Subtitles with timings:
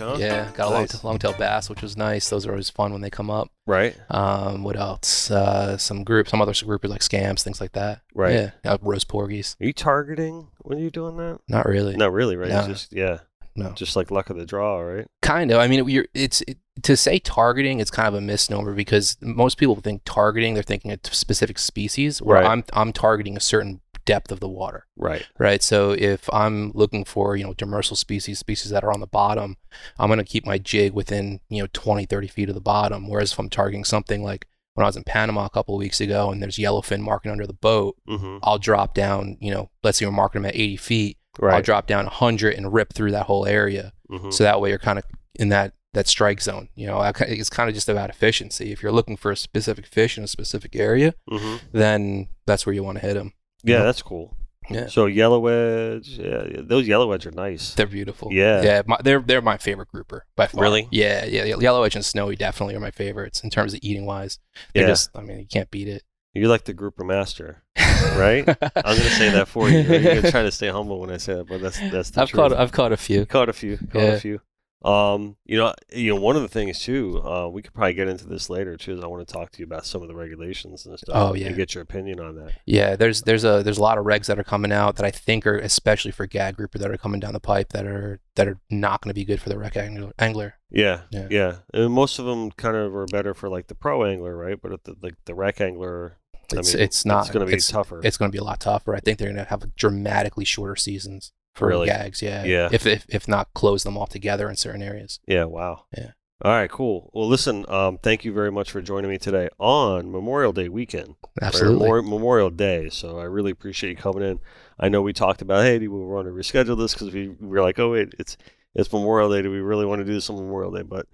[0.00, 0.16] Huh?
[0.18, 1.04] Yeah, got a long, Nice.
[1.04, 2.28] long tail bass, which was nice.
[2.30, 3.50] Those are always fun when they come up.
[3.66, 3.94] Right.
[4.10, 5.30] Um, what else?
[5.30, 8.00] Uh, some group, some other group like scamps, things like that.
[8.14, 8.34] Right.
[8.34, 9.56] Yeah, uh, roast porgies.
[9.60, 11.38] Are you targeting when you're doing that?
[11.48, 11.96] Not really.
[11.96, 12.48] Not really, right?
[12.48, 12.66] No.
[12.66, 13.18] just yeah,
[13.54, 13.70] No.
[13.72, 15.06] just like luck of the draw, right?
[15.22, 15.58] Kind of.
[15.60, 17.78] I mean, you're, it's it, to say targeting.
[17.78, 20.54] It's kind of a misnomer because most people think targeting.
[20.54, 22.20] They're thinking a specific species.
[22.22, 22.46] Where Right.
[22.50, 24.86] I'm I'm targeting a certain depth of the water.
[24.96, 25.26] Right.
[25.38, 25.62] right?
[25.62, 29.56] So if I'm looking for, you know, demersal species, species that are on the bottom,
[29.98, 33.08] I'm going to keep my jig within, you know, 20, 30 feet of the bottom.
[33.08, 36.00] Whereas if I'm targeting something like when I was in Panama a couple of weeks
[36.00, 38.38] ago and there's yellowfin marking under the boat, Mm-hmm.
[38.42, 41.54] I'll drop down, you know, let's say we're marking them at 80 feet, Right.
[41.54, 43.92] I'll drop down 100 and rip through that whole area.
[44.10, 44.32] Mhm.
[44.32, 45.04] So that way you're kind of
[45.38, 46.68] in that that strike zone.
[46.76, 48.70] You know, it's kind of just about efficiency.
[48.70, 51.60] If you're looking for a specific fish in a specific area, Mhm.
[51.72, 53.32] then that's where you want to hit them.
[53.62, 54.36] Yeah, that's cool.
[54.68, 54.86] Yeah.
[54.86, 57.74] So yellow edge, yeah, those yellow edge are nice.
[57.74, 58.28] They're beautiful.
[58.32, 58.62] Yeah.
[58.62, 58.82] yeah.
[58.86, 60.62] My, they're they're my favorite grouper by far.
[60.62, 60.86] Really?
[60.92, 61.44] Yeah, yeah.
[61.44, 61.56] yeah.
[61.58, 64.38] Yellow edge and snowy definitely are my favorites in terms of eating wise.
[64.72, 64.88] They're Yeah.
[64.90, 66.04] just, I mean, you can't beat it.
[66.34, 67.64] You're like the grouper master,
[68.16, 68.48] right?
[68.48, 69.80] I'm gonna say that for you.
[69.80, 72.28] You're gonna try to stay humble when I say that, but that's that's the I've
[72.30, 72.38] truth.
[72.50, 73.26] caught I've caught a few.
[73.26, 74.08] caught a few, caught Yeah.
[74.12, 74.40] a few.
[74.82, 78.08] Um, you know, you know, one of the things too, uh, we could probably get
[78.08, 78.94] into this later too.
[78.94, 81.14] Is I want to talk to you about some of the regulations and stuff.
[81.14, 81.48] Oh, yeah.
[81.48, 82.52] and get your opinion on that.
[82.64, 85.10] Yeah, there's there's a there's a lot of regs that are coming out that I
[85.10, 88.48] think are especially for gag grouper that are coming down the pipe that are that
[88.48, 90.54] are not going to be good for the rec angler.
[90.70, 91.26] Yeah, Yeah.
[91.30, 94.58] yeah, And most of them kind of are better for like the pro angler, right?
[94.60, 96.16] But at the like the rec angler,
[96.52, 98.00] I It's mean, it's not It's going to be it's, tougher.
[98.02, 98.94] It's going to be a lot tougher.
[98.94, 101.86] I think they're going to have dramatically shorter seasons for Really?
[101.86, 102.20] gags.
[102.22, 102.68] Yeah, Yeah.
[102.72, 105.20] If, if if not close them all together in certain areas.
[105.28, 105.44] yeah.
[105.44, 105.84] Wow.
[105.96, 106.10] Yeah.
[106.42, 106.70] All right.
[106.70, 107.10] Cool.
[107.12, 107.64] Well, listen.
[107.68, 111.16] Um, thank you very much for joining me today on Memorial Day weekend.
[111.40, 111.86] Absolutely.
[111.86, 112.88] Memor- Memorial Day.
[112.88, 114.40] So I really appreciate you coming in.
[114.78, 117.46] I know we talked about, hey, do we want to reschedule this because we, we
[117.46, 118.36] were like, oh wait, it's
[118.74, 119.42] it's Memorial Day.
[119.42, 120.82] Do we really want to do this on Memorial Day?
[120.82, 121.06] But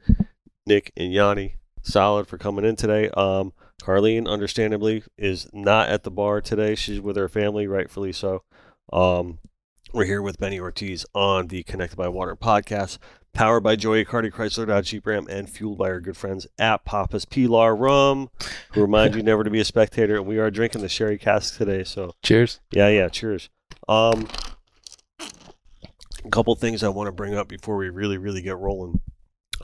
[0.66, 3.08] Nick and Yanni, solid for coming in today.
[3.10, 3.52] Um,
[3.82, 6.74] Carlene, understandably, is not at the bar today.
[6.76, 8.42] She's with her family, rightfully so.
[8.92, 9.38] Um,
[9.96, 12.98] we're here with Benny Ortiz on the Connected by Water podcast,
[13.32, 16.84] powered by Joey Cardi Chrysler Dodge Jeep Ram, and fueled by our good friends at
[16.84, 18.28] Papa's Pilar Rum,
[18.72, 20.16] who remind you never to be a spectator.
[20.16, 22.60] And we are drinking the sherry cask today, so Cheers.
[22.72, 23.08] yeah, yeah.
[23.08, 23.48] Cheers.
[23.88, 24.28] Um,
[25.18, 29.00] a couple things I want to bring up before we really, really get rolling.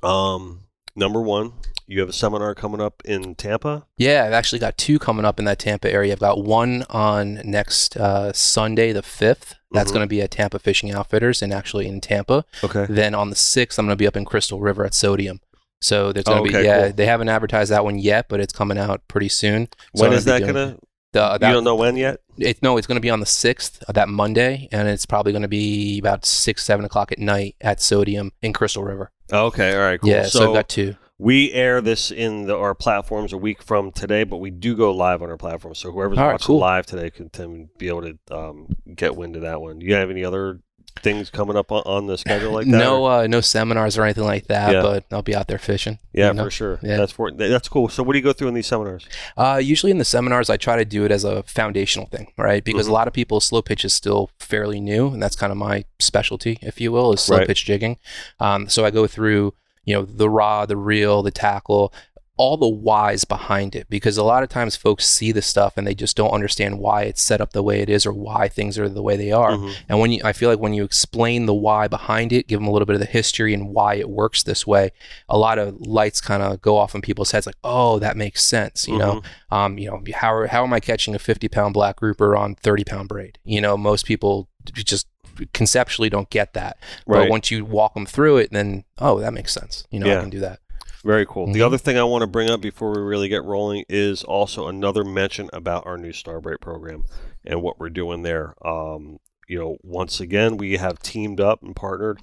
[0.03, 0.62] Um,
[0.97, 1.53] number one,
[1.87, 3.87] you have a seminar coming up in Tampa.
[3.99, 6.14] Yeah, I've actually got two coming up in that Tampa area.
[6.14, 9.56] I've got one on next uh, Sunday, the 5th.
[9.72, 9.94] That's Mhm.
[9.94, 12.44] going to be at Tampa Fishing Outfitters and actually in Tampa.
[12.62, 12.87] Okay.
[12.88, 15.41] Then on the 6th, I'm going to be up in Crystal River at Sodium.
[15.81, 16.93] So there's going to Oh, be, yeah, cool.
[16.94, 19.69] they haven't advertised that one yet, but it's coming out pretty soon.
[19.97, 20.76] So When gonna that doing- gonna?
[21.12, 22.20] The, that, you don't know when yet.
[22.38, 25.32] It, no, it's going to be on the 6th, uh, that Monday, and it's probably
[25.32, 29.11] going to be about 6, 7 o'clock at night at Sodium in Crystal River.
[29.31, 29.75] Okay.
[29.75, 30.00] All right.
[30.00, 30.08] Cool.
[30.11, 30.94] Yeah, so, so I've got two.
[31.23, 34.91] We air this in the, our platforms a week from today, but we do go
[34.93, 35.75] live on our platform.
[35.75, 36.59] So whoever's right, watching cool.
[36.59, 39.79] live today can, can be able to um, get wind of that one.
[39.79, 40.61] Do you have any other
[41.01, 42.77] things coming up on, the schedule like that?
[42.77, 44.83] no, uh, no seminars or anything like that, Yeah.
[44.83, 45.99] but I'll be out there fishing.
[46.13, 46.45] yeah, you know?
[46.45, 46.79] for sure.
[46.83, 46.97] Yeah.
[46.97, 47.89] That's for that's cool.
[47.89, 49.07] So what do you go through in these seminars?
[49.37, 52.63] Uh, usually in the seminars, I try to do it as a foundational thing, right?
[52.65, 52.91] Because Mhm.
[52.91, 55.85] a lot of people, slow pitch is still fairly new, and that's kind of my
[56.01, 57.47] specialty, if you will, is slow Right.
[57.47, 57.97] pitch jigging.
[58.41, 61.93] Um, so I go through, you know, the raw, the reel, the tackle,
[62.38, 65.87] all the whys behind it because a lot of times folks see the stuff and
[65.87, 68.79] they just don't understand why it's set up the way it is or why things
[68.79, 69.52] are the way they are.
[69.52, 69.75] Mhm.
[69.88, 72.67] And when you, I feel like when you explain the why behind it, give them
[72.67, 74.90] a little bit of the history and why it works this way,
[75.29, 78.43] a lot of lights kind of go off in people's heads, like, oh, that makes
[78.43, 78.88] sense.
[78.88, 79.20] You know,
[79.50, 79.55] Mhm.
[79.56, 82.82] um, you know, how how am I catching a 50 pound black grouper on 30
[82.82, 83.38] pound braid?
[83.44, 85.06] You know, most people just
[85.52, 86.76] conceptually don't get that.
[87.06, 87.31] But Right.
[87.31, 89.84] once you walk them through it, then oh, that makes sense.
[89.90, 90.19] You know, Yeah.
[90.19, 90.61] I can do that.
[91.05, 91.46] Very cool.
[91.52, 91.67] The Mhm.
[91.67, 95.02] other thing I want to bring up before we really get rolling is also another
[95.05, 97.02] mention about our new Starbright program
[97.44, 98.55] and what we're doing there.
[98.64, 99.19] Um,
[99.49, 102.20] you know, once again, we have teamed up and partnered.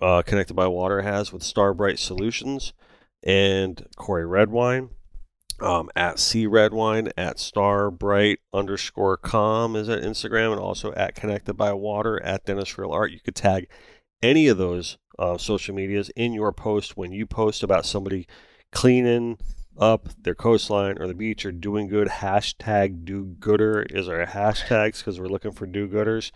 [0.00, 2.72] Uh, Connected by Water has with Starbright Solutions
[3.24, 4.90] and Corey Redwine.
[5.60, 11.54] Um, at C Redwine, at Starbright underscore com is at Instagram, and also at Connected
[11.54, 13.12] by Water at Dennis Real Art.
[13.12, 13.68] You could tag
[14.22, 18.26] any of those uh, social medias in your post when you post about somebody
[18.72, 19.38] cleaning
[19.78, 22.08] up their coastline or the beach or doing good.
[22.08, 26.30] Hashtag do gooder is our hashtags because we're looking for do gooders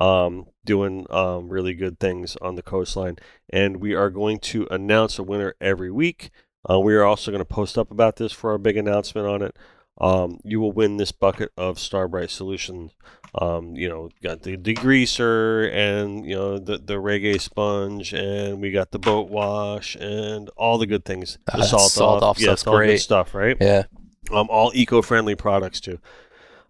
[0.00, 3.16] um, doing um, really good things on the coastline.
[3.50, 6.30] And we are going to announce a winner every week.
[6.68, 9.42] Uh, we are also going to post up about this for our big announcement on
[9.42, 9.56] it.
[10.00, 12.92] Um, you will win this bucket of Starbright Solutions.
[13.34, 18.70] Um, you know, got the degreaser and you know the the reggae sponge, and we
[18.70, 21.38] got the boat wash and all the good things.
[21.48, 23.56] Ah, The that salt, salt off, off yeah, all good stuff, right?
[23.60, 23.84] Yeah.
[24.32, 25.98] um, all eco-friendly products too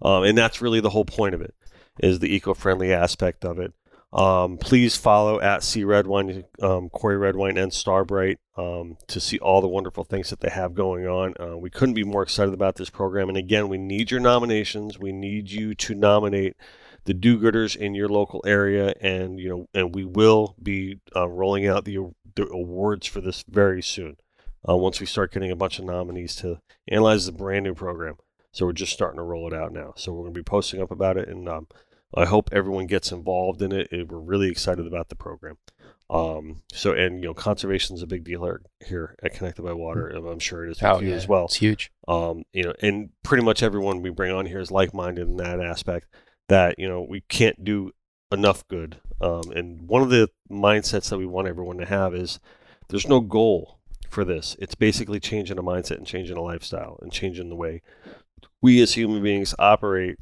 [0.02, 1.54] um, and that's really the whole point of it
[2.00, 3.72] is the eco-friendly aspect of it
[4.12, 9.60] um, please follow at c redwine um, corey redwine and starbright um, to see all
[9.60, 11.34] the wonderful things that they have going on.
[11.38, 13.28] Uh, we couldn't be more excited about this program.
[13.28, 14.98] And again we need your nominations.
[14.98, 16.56] We need you to nominate
[17.04, 18.94] the do-gooders in your local area.
[19.00, 21.98] And you know and we will be uh, rolling out the,
[22.34, 24.16] the awards for this very soon
[24.66, 28.16] uh, once we start getting a bunch of nominees to analyze the brand new program.
[28.52, 29.92] So we're just starting to roll it out now.
[29.96, 31.68] So we're going to be posting up about it and um,
[32.14, 33.88] i hope everyone gets involved in it.
[33.92, 35.56] it we're really excited about the program
[36.10, 38.56] um, so and you know conservation is a big deal
[38.86, 41.14] here, at connected by water and i'm sure it is with Oh, you yeah.
[41.16, 41.92] as well It's huge.
[42.08, 45.60] um, you know, and pretty much everyone we bring on here is like-minded in that
[45.60, 46.06] aspect.
[46.48, 47.90] That you know we can't do
[48.32, 48.96] enough good.
[49.20, 52.40] Um, and one of the mindsets that we want everyone to have is
[52.88, 53.78] there's no goal
[54.08, 54.56] for this.
[54.58, 57.82] It's basically changing a mindset and changing a lifestyle and changing the way
[58.62, 60.16] we as human beings operate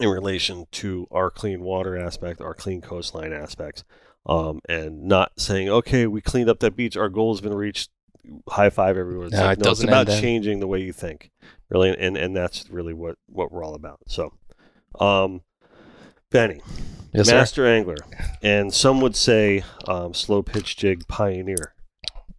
[0.00, 3.84] in relation to our clean water aspect, our clean coastline aspects,
[4.26, 7.90] um, and not saying, okay, we cleaned up that beach, our goal has been reached.
[8.48, 9.28] High five, everyone.
[9.28, 11.30] It's, No, like, it no, it's about changing the way you think,
[11.70, 13.98] really, and and that's really what what we're all about.
[14.08, 14.34] So,
[15.00, 15.40] um,
[16.30, 16.60] Benny,
[17.14, 17.36] Yes, sir.
[17.36, 17.96] master angler,
[18.42, 21.74] and some would say um, slow pitch jig pioneer.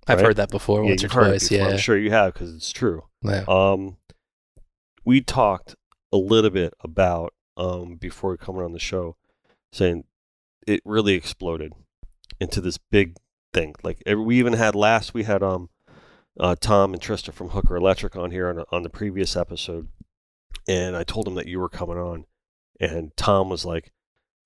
[0.07, 0.27] I've right?
[0.27, 1.49] heard that before yeah, once or you've heard it twice.
[1.49, 1.67] before.
[1.67, 1.73] Yeah.
[1.73, 3.03] I'm sure you have because it's true.
[3.23, 3.43] yeah.
[3.47, 3.97] Um,
[5.03, 5.75] we talked
[6.13, 9.15] a little bit about um, before coming on the show,
[9.71, 10.03] saying
[10.67, 11.73] it really exploded
[12.39, 13.15] into this big
[13.53, 13.75] thing.
[13.83, 15.69] Like we even had last, we had um,
[16.39, 19.87] uh, Tom and Trista from Hooker Electric on here on, on the previous episode,
[20.67, 22.25] and I told him that you were coming on,
[22.79, 23.91] and Tom was like.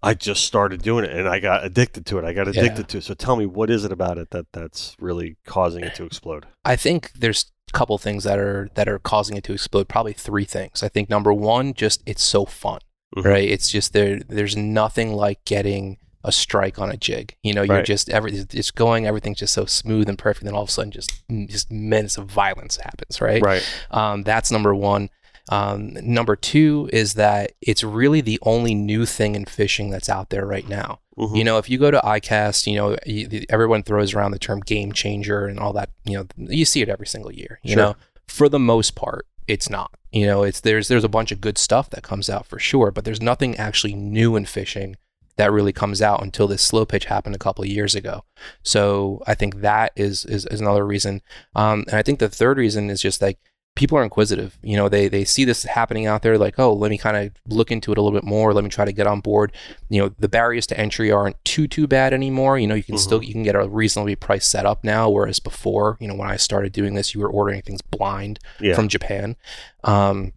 [0.03, 2.25] I just started doing it and I got addicted to it.
[2.25, 2.61] I got Yeah.
[2.61, 3.03] addicted to it.
[3.05, 6.45] So tell me, what is it about it that that's really causing it to explode?
[6.63, 9.87] I think there's a couple things that are that are causing it to explode.
[9.87, 10.83] Probably three things.
[10.83, 12.81] I think number one, just it's so fun,
[13.15, 13.23] Mhm.
[13.25, 13.47] right?
[13.49, 14.19] It's just there.
[14.27, 17.35] There's nothing like getting a strike on a jig.
[17.43, 17.85] You know, you're Right.
[17.85, 19.05] just every it's going.
[19.05, 20.45] Everything's just so smooth and perfect.
[20.45, 21.11] Then all of a sudden, just
[21.47, 23.41] just minutes of violence happens, right?
[23.41, 23.63] Right.
[23.91, 25.09] Um, that's number one.
[25.49, 30.31] Um, number two is that it's really the only new thing in fishing that's out
[30.31, 30.99] there right now.
[31.19, 31.37] Mhm.
[31.37, 34.61] You know, if you go to ICAST, you know, you, everyone throws around the term
[34.61, 35.89] game changer and all that.
[36.03, 37.59] You know, you see it every single year.
[37.61, 37.83] You Sure.
[37.83, 37.95] know,
[38.27, 39.91] for the most part, it's not.
[40.15, 42.89] You know, it's there's there's a bunch of good stuff that comes out for sure,
[42.89, 44.95] but there's nothing actually new in fishing
[45.35, 48.23] that really comes out until this slow pitch happened a couple of years ago.
[48.63, 51.21] So I think that is is, is another reason.
[51.53, 53.39] Um, and I think the third reason is just like
[53.75, 54.57] people are inquisitive.
[54.63, 57.31] You know, they they see this happening out there, like, oh, let me kind of
[57.53, 58.53] look into it a little bit more.
[58.53, 59.51] Let me try to get on board.
[59.89, 62.57] You know, the barriers to entry aren't too too bad anymore.
[62.57, 65.97] You know, you can still you can get a reasonably priced setup now, whereas before,
[65.99, 68.75] you know, when I started doing this, you were ordering things blind Yeah.
[68.75, 69.35] from Japan.
[69.83, 70.33] Um,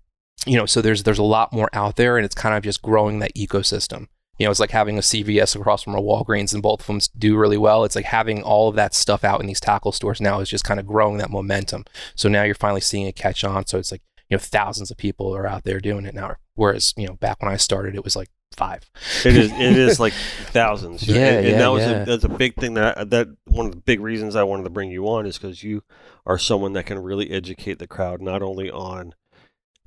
[0.47, 2.83] you know, so there's there's a lot more out there, and it's kind of just
[2.83, 4.09] growing that ecosystem.
[4.38, 7.00] You know, it's like having a CVS across from a Walgreens, and both of them
[7.18, 7.85] do really well.
[7.85, 10.64] It's like having all of that stuff out in these tackle stores now is just
[10.64, 11.85] kind of growing that momentum.
[12.14, 13.66] So now you're finally seeing it catch on.
[13.66, 16.37] So it's like you know thousands of people are out there doing it now.
[16.54, 18.90] Whereas you know back when I started, it was like five.
[19.25, 19.52] It is.
[19.59, 20.12] It is like
[20.52, 21.07] thousands.
[21.07, 22.02] Yeah, and, and yeah, that was yeah.
[22.02, 24.71] a, that's a big thing that that one of the big reasons I wanted to
[24.71, 25.83] bring you on is because you
[26.26, 29.14] are someone that can really educate the crowd not only on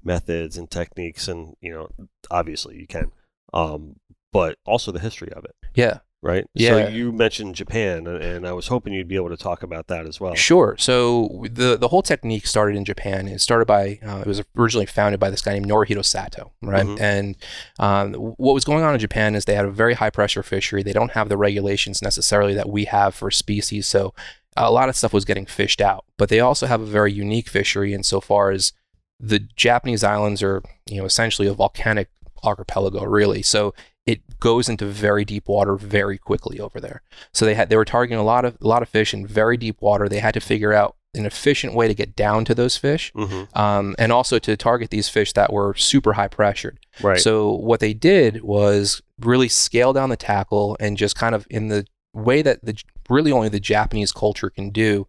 [0.04, 1.90] methods and techniques and you know
[2.32, 3.12] obviously you can,
[3.54, 3.98] um,
[4.32, 5.56] but also the history of it.
[5.76, 6.00] Yeah.
[6.24, 6.46] Right.
[6.54, 6.70] Yeah.
[6.70, 10.06] So you mentioned Japan, and- I was hoping you'd be able to talk about that
[10.06, 10.36] as well.
[10.36, 10.76] Sure.
[10.78, 13.28] So the the whole technique started in Japan.
[13.28, 16.86] It started by uh, it was originally founded by this guy named Norihiro Sato, right?
[16.86, 17.02] Mhm.
[17.02, 17.36] And
[17.80, 20.84] um, what was going on in Japan is they had a very high pressure fishery.
[20.84, 24.14] They don't have the regulations necessarily that we have for species, so
[24.56, 26.06] a lot of stuff was getting fished out.
[26.20, 28.74] But they also have a very unique fishery insofar as
[29.20, 32.10] the Japanese islands are you know essentially a volcanic
[32.44, 33.42] archipelago, really.
[33.42, 33.74] So
[34.06, 37.02] it goes into very deep water very quickly over there.
[37.34, 39.58] So they had they were targeting a lot of a lot of fish in very
[39.58, 40.10] deep water.
[40.10, 43.44] They had to figure out an efficient way to get down to those fish, hmm
[43.54, 46.80] um, and also to target these fish that were super high pressured.
[47.02, 47.20] Right.
[47.20, 51.68] So what they did was really scale down the tackle and just kind of in
[51.68, 55.08] the way that the really only the Japanese culture can do,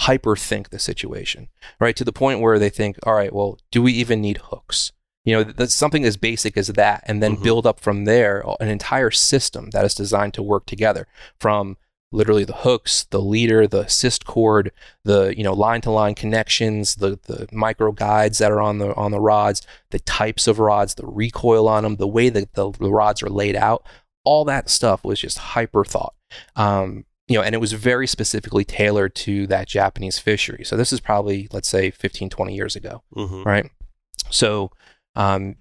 [0.00, 1.96] hyperthink the situation, right?
[1.96, 4.92] To the point where they think, all right, well, do we even need hooks?
[5.30, 7.42] You know, that's something as basic as that, and then Mhm.
[7.42, 11.06] build up from there an entire system that is designed to work together
[11.38, 11.76] from
[12.12, 14.72] literally the hooks, the leader, the assist cord,
[15.04, 18.92] the you know line to line connections, the the micro guides that are on the
[18.96, 22.72] on the rods, the types of rods, the recoil on them, the way that the,
[22.72, 23.84] the rods are laid out,
[24.24, 26.14] all that stuff was just hyper thought.
[26.56, 30.64] Um, you know, and it was very specifically tailored to that Japanese fishery.
[30.64, 33.70] So this is probably let's say 15 20 years ago hmm right?
[34.30, 34.70] So,
[35.14, 35.56] um,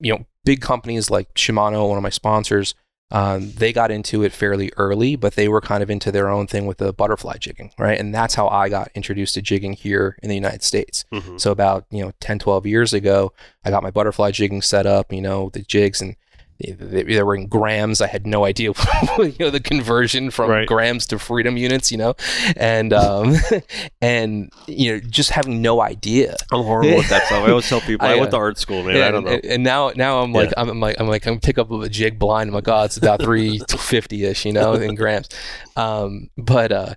[0.00, 2.74] you know, big companies like Shimano, one of my sponsors,
[3.12, 6.46] um, they got into it fairly early, but they were kind of into their own
[6.46, 7.98] thing with the butterfly jigging, right?
[7.98, 11.04] And that's how I got introduced to jigging here in the United States.
[11.12, 13.32] hmm So about, you know, 10, 12 years ago,
[13.64, 16.14] I got my butterfly jigging set up, you know, the jigs and
[16.60, 18.00] they, they they were in grams.
[18.00, 18.72] I had no idea,
[19.18, 20.66] you know, the conversion from Right.
[20.68, 22.14] grams to freedom units, you know,
[22.56, 23.36] and um,
[24.00, 26.36] and you know, just having no idea.
[26.52, 27.44] I'm horrible with that stuff.
[27.44, 28.96] I always tell people I, I, went uh, to art school, man.
[28.96, 29.30] Yeah, I don't know.
[29.32, 30.54] And, and now, now I'm like, Yeah.
[30.62, 32.48] I'm, I'm like, I'm like, I'm pick up a jig blind.
[32.48, 35.28] I'm like, oh, it's about three fifty ish, you know, in grams.
[35.76, 36.94] Um, but uh,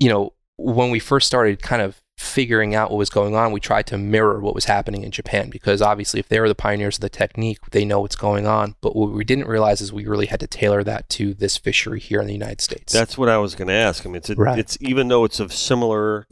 [0.00, 3.60] you know, when we first started, kind of figuring out what was going on, we
[3.60, 6.96] tried to mirror what was happening in Japan because obviously, if they were the pioneers
[6.96, 8.74] of the technique, they know what's going on.
[8.80, 12.00] But what we didn't realize is we really had to tailor that to this fishery
[12.00, 12.92] here in the United States.
[12.92, 14.04] That's what I was going to ask.
[14.04, 14.58] I mean, it's a, Right.
[14.58, 16.26] it's even though it's of similar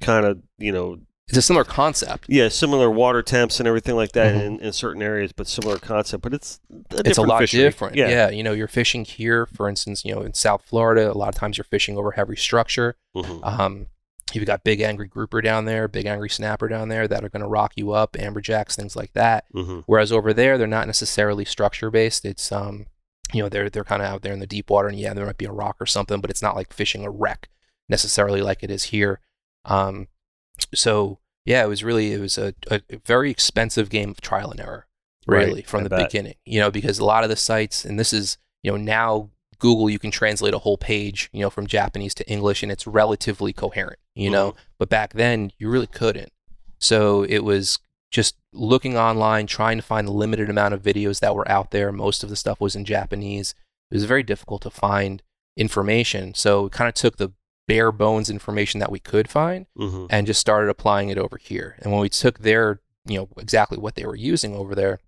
[0.00, 2.24] kind of you know it's a similar concept.
[2.28, 4.44] yeah similar water temps and everything like that Mhm.
[4.46, 6.24] in, in certain areas, but similar concept.
[6.24, 6.58] But it's
[6.90, 7.60] a it's a lot fishery.
[7.60, 7.94] different.
[7.94, 8.08] Yeah.
[8.08, 8.30] Yeah.
[8.30, 11.36] you know, you're fishing here, for instance, you know, in South Florida, a lot of
[11.36, 12.96] times you're fishing over heavy structure.
[13.16, 13.44] Mhm.
[13.44, 13.86] Um,
[14.34, 17.42] you've got big angry grouper down there, big angry snapper down there that are going
[17.42, 19.44] to rock you up, amberjacks, things like that.
[19.54, 19.82] Mhm.
[19.86, 22.24] Whereas over there, they're not necessarily structure based.
[22.24, 22.86] It's um,
[23.32, 25.26] you know, they're they're kind of out there in the deep water, and yeah, there
[25.26, 27.48] might be a rock or something, but it's not like fishing a wreck
[27.88, 29.20] necessarily like it is here.
[29.64, 30.08] Um,
[30.74, 34.60] so yeah, it was really it was a, a very expensive game of trial and
[34.60, 34.86] error,
[35.26, 36.08] Right, really from I the bet.
[36.10, 36.34] beginning.
[36.44, 39.88] You know, because a lot of the sites, and this is you know now Google,
[39.88, 43.52] you can translate a whole page, you know, from Japanese to English, and it's relatively
[43.52, 44.54] coherent, you know.
[44.78, 46.32] But back then, you really couldn't.
[46.78, 47.78] So it was
[48.10, 51.92] just looking online, trying to find the limited amount of videos that were out there.
[51.92, 53.54] Most of the stuff was in Japanese.
[53.90, 55.22] It was very difficult to find
[55.56, 56.34] information.
[56.34, 57.32] So we kind of took the
[57.68, 60.08] bare bones information that we could find Mhm.
[60.10, 61.76] and just started applying it over here.
[61.80, 64.98] And when we took their, you know, exactly what they were using over there,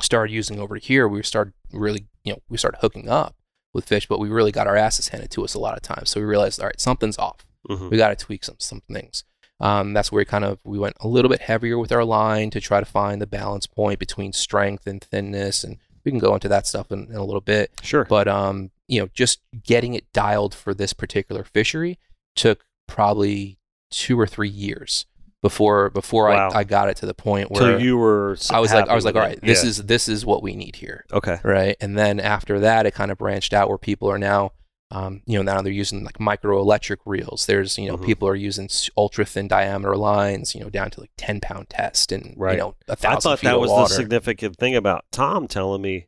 [0.00, 3.34] started using over here, we started really, you know, we started hooking up
[3.74, 6.10] with fish, but we really got our asses handed to us a lot of times.
[6.10, 7.46] So we realized, all right, something's off.
[7.68, 7.90] Mhm.
[7.90, 9.24] We got to tweak some some things.
[9.60, 12.50] Um, that's where we kind of we went a little bit heavier with our line
[12.50, 16.34] to try to find the balance point between strength and thinness, and we can go
[16.34, 17.72] into that stuff in, in a little bit.
[17.82, 18.04] Sure.
[18.04, 21.98] But um, you know, just getting it dialed for this particular fishery
[22.36, 23.58] took probably
[23.90, 25.06] two or three years
[25.42, 26.50] before before Wow.
[26.50, 28.36] I, I got it to the point so where you were.
[28.50, 29.68] I was like I was like, all right this Yeah.
[29.70, 31.38] is this is what we need here, okay.
[31.44, 31.76] right?
[31.80, 34.52] And then after that, it kind of branched out where people are now.
[34.90, 37.44] Um, you know, now they're using like micro electric reels.
[37.44, 38.06] There's, you know, Mhm.
[38.06, 42.10] people are using ultra thin diameter lines, you know, down to like 10 pound test
[42.10, 42.52] and, Right.
[42.54, 43.88] you know, a I thousand thought feet that was water.
[43.90, 46.06] the significant thing about Tom telling me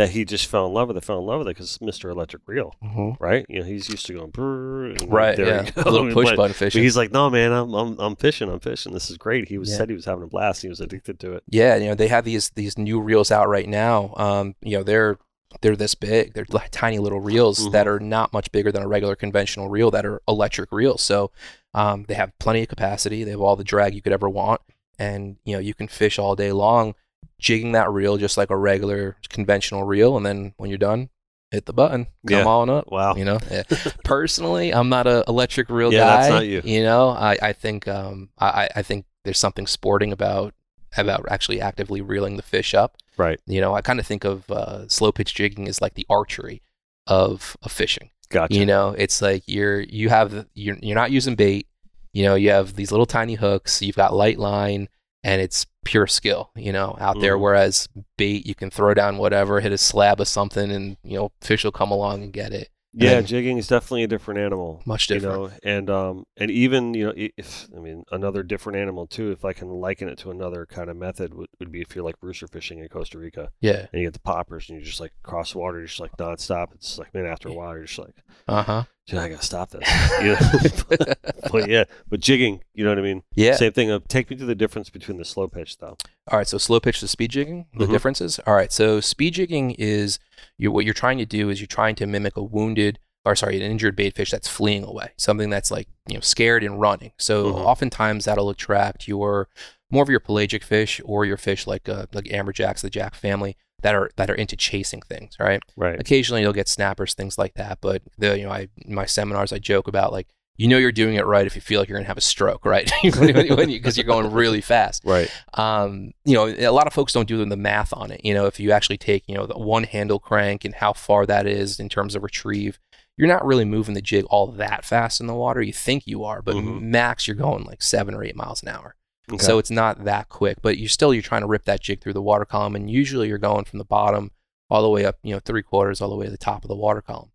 [0.00, 1.04] that he just fell in love with it.
[1.04, 2.10] Fell in love with it because Mr.
[2.10, 3.16] Electric Reel, Mhm.
[3.20, 3.44] right?
[3.48, 5.36] You know, he's used to going brrr, and Right.
[5.36, 5.70] there Yeah.
[5.84, 6.82] A little push But- button But fishing.
[6.82, 8.48] he's like, no, man, I'm, I'm, I'm fishing.
[8.50, 8.92] I'm fishing.
[8.92, 9.48] This is great.
[9.48, 9.76] He was Yeah.
[9.76, 10.62] said he was having a blast.
[10.62, 11.42] He was addicted to it.
[11.48, 14.14] Yeah, you know, they have these these new reels out right now.
[14.16, 15.18] Um, you know, they're
[15.62, 16.32] they're this big.
[16.34, 17.72] They're like tiny little reels Mhm.
[17.72, 21.02] that are not much bigger than a regular conventional reel that are electric reels.
[21.02, 21.30] So
[21.74, 23.24] um, they have plenty of capacity.
[23.24, 24.60] They have all the drag you could ever want,
[24.98, 26.94] and you know, you can fish all day long
[27.40, 31.08] jigging that reel just like a regular conventional reel, and then when you're done,
[31.50, 32.44] hit the button, come Yeah.
[32.46, 32.90] on up.
[32.92, 33.16] Wow.
[33.16, 33.62] You know, Yeah.
[34.04, 36.16] personally, I'm not an electric reel Yeah, guy.
[36.20, 36.60] that's not you.
[36.64, 40.54] You know, I, I think um I, I- think there's something sporting about
[40.96, 42.96] about actually actively reeling the fish up.
[43.16, 43.38] Right.
[43.46, 46.62] You know, I kind of think of uh, slow pitch jigging as like the archery
[47.06, 48.10] of of fishing.
[48.30, 48.54] Gotcha.
[48.54, 51.66] You know, it's like you're you have you're you're not using bait.
[52.12, 53.82] You know, you have these little tiny hooks.
[53.82, 54.88] You've got light line,
[55.22, 56.50] and it's pure skill.
[56.56, 57.36] You know, out there.
[57.36, 57.40] Mhm.
[57.40, 61.32] Whereas bait, you can throw down whatever, hit a slab of something, and you know,
[61.40, 62.68] fish will come along and get it.
[62.92, 64.82] yeah, and- jigging is definitely a different animal.
[64.84, 65.34] Much different.
[65.36, 69.30] You know, and um, and even you know, if I mean another different animal too.
[69.30, 72.04] If I can liken it to another kind of method, would, would be if you're
[72.04, 73.86] like rooster fishing in Costa Rica, Yeah.
[73.92, 76.74] and you get the poppers, and you just like cross water, you're just like nonstop.
[76.74, 78.16] It's like man, after a while, you're just like,
[78.48, 78.84] Uh huh.
[79.18, 79.88] I gotta stop this.
[80.22, 80.36] You
[80.98, 81.14] know?
[81.50, 83.22] but yeah, but jigging, you know what I mean?
[83.34, 83.56] Yeah.
[83.56, 83.90] Same thing.
[83.90, 85.96] Uh, take me to the difference between the slow pitch though.
[86.30, 87.90] All right, so slow pitch to speed jigging, the Mhm.
[87.90, 88.38] differences.
[88.46, 90.18] All right, so speed jigging is
[90.58, 93.56] you what you're trying to do is you're trying to mimic a wounded or sorry,
[93.56, 97.12] an injured bait fish that's fleeing away, something that's like you know scared and running.
[97.18, 97.64] So Mhm.
[97.64, 99.48] oftentimes that'll attract your
[99.90, 103.56] more of your pelagic fish or your fish like uh, like amberjacks, the jack family
[103.82, 105.62] that are that are into chasing things, right?
[105.76, 105.98] Right.
[106.00, 107.78] Occasionally you'll get snappers, things like that.
[107.80, 110.92] But the you know, I in my seminars I joke about like you know you're
[110.92, 112.90] doing it right if you feel like you're gonna have a stroke, right?
[113.02, 115.30] Because you, are going really fast Right.
[115.54, 118.22] um, you know, a lot of folks don't do the math on it.
[118.24, 121.24] You know, if you actually take, you know, the one handle crank and how far
[121.26, 122.78] that is in terms of retrieve,
[123.16, 125.62] you're not really moving the jig all that fast in the water.
[125.62, 126.82] You think you are, but Mhm.
[126.82, 128.94] max you're going like seven or eight miles an hour.
[129.30, 129.44] Okay.
[129.44, 132.14] So it's not that quick, but you're still you're trying to rip that jig through
[132.14, 134.32] the water column, and usually you're going from the bottom
[134.68, 136.68] all the way up, you know, three quarters all the way to the top of
[136.68, 137.30] the water column.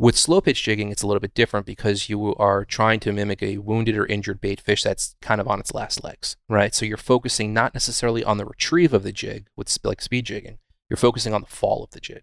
[0.00, 3.42] With slow pitch jigging, it's a little bit different because you are trying to mimic
[3.42, 6.72] a wounded or injured bait fish that's kind of on its last legs, right?
[6.72, 10.58] So you're focusing not necessarily on the retrieve of the jig with like speed jigging.
[10.88, 12.22] You're focusing on the fall of the jig.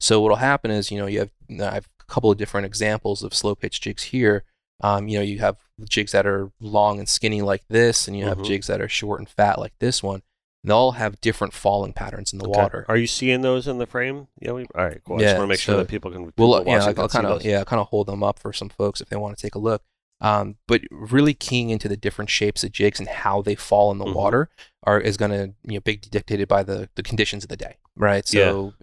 [0.00, 3.22] So what'll happen is, you know, you have I have a couple of different examples
[3.22, 4.42] of slow pitch jigs here.
[4.82, 5.56] Um, you know, you have
[5.88, 8.44] jigs that are long and skinny like this, and you have Mhm.
[8.44, 10.22] jigs that are short and fat like this one.
[10.64, 12.60] And they all have different falling patterns in the Okay.
[12.60, 12.84] water.
[12.88, 14.28] Are you seeing those in the frame?
[14.40, 14.52] Yeah.
[14.52, 15.00] We, all right.
[15.04, 15.16] Cool.
[15.16, 16.22] I just Yeah, want to make sure that people can.
[16.22, 18.52] Well, people uh, yeah, I'll, see kind of yeah, kind of hold them up for
[18.52, 19.82] some folks if they want to take a look.
[20.22, 23.98] Um, but really keying into the different shapes of jigs and how they fall in
[23.98, 24.14] the Mhm.
[24.14, 24.48] water
[24.84, 27.74] are is going to you know be dictated by the the conditions of the day,
[27.96, 28.26] right?
[28.26, 28.36] So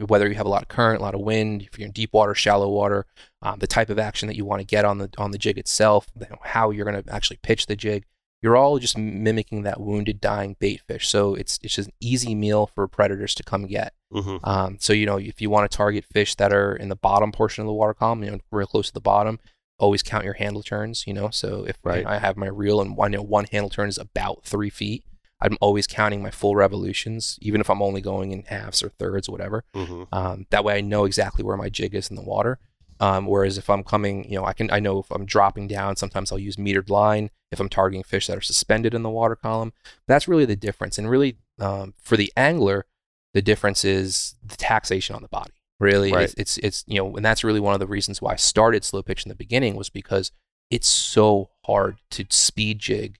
[0.08, 2.12] whether you have a lot of current, a lot of wind, if you're in deep
[2.14, 3.06] water, shallow water,
[3.42, 5.58] um, the type of action that you want to get on the on the jig
[5.58, 8.04] itself, you know, how you're going to actually pitch the jig,
[8.42, 11.08] you're all just mimicking that wounded, dying bait fish.
[11.08, 13.94] So it's it's just an easy meal for predators to come get.
[14.14, 14.46] Mhm.
[14.46, 17.32] Um, so you know, if you want to target fish that are in the bottom
[17.32, 19.40] portion of the water column, you know, real close to the bottom,
[19.80, 21.06] always count your handle turns.
[21.08, 22.04] You know, so if you Right.
[22.04, 25.04] know, I have my reel and one, know, one handle turn is about three feet,
[25.42, 29.30] I'm always counting my full revolutions, even if I'm only going in halves or thirds,
[29.30, 29.64] or whatever.
[29.74, 30.08] Mhm.
[30.12, 32.60] Um, that way, I know exactly where my jig is in the water.
[33.02, 35.96] Um, whereas if I'm coming, you know, I can I know if I'm dropping down.
[35.96, 39.38] Sometimes I'll use metered line if I'm targeting fish that are suspended in the water
[39.38, 39.72] column.
[40.06, 40.98] That's really the difference.
[40.98, 42.86] And really, um, for the angler,
[43.34, 45.54] the difference is the taxation on the body.
[45.80, 46.24] Really, Right.
[46.26, 48.84] it's, it's it's you know, and that's really one of the reasons why I started
[48.84, 50.32] slow pitch in the beginning was because
[50.70, 53.18] it's so hard to speed jig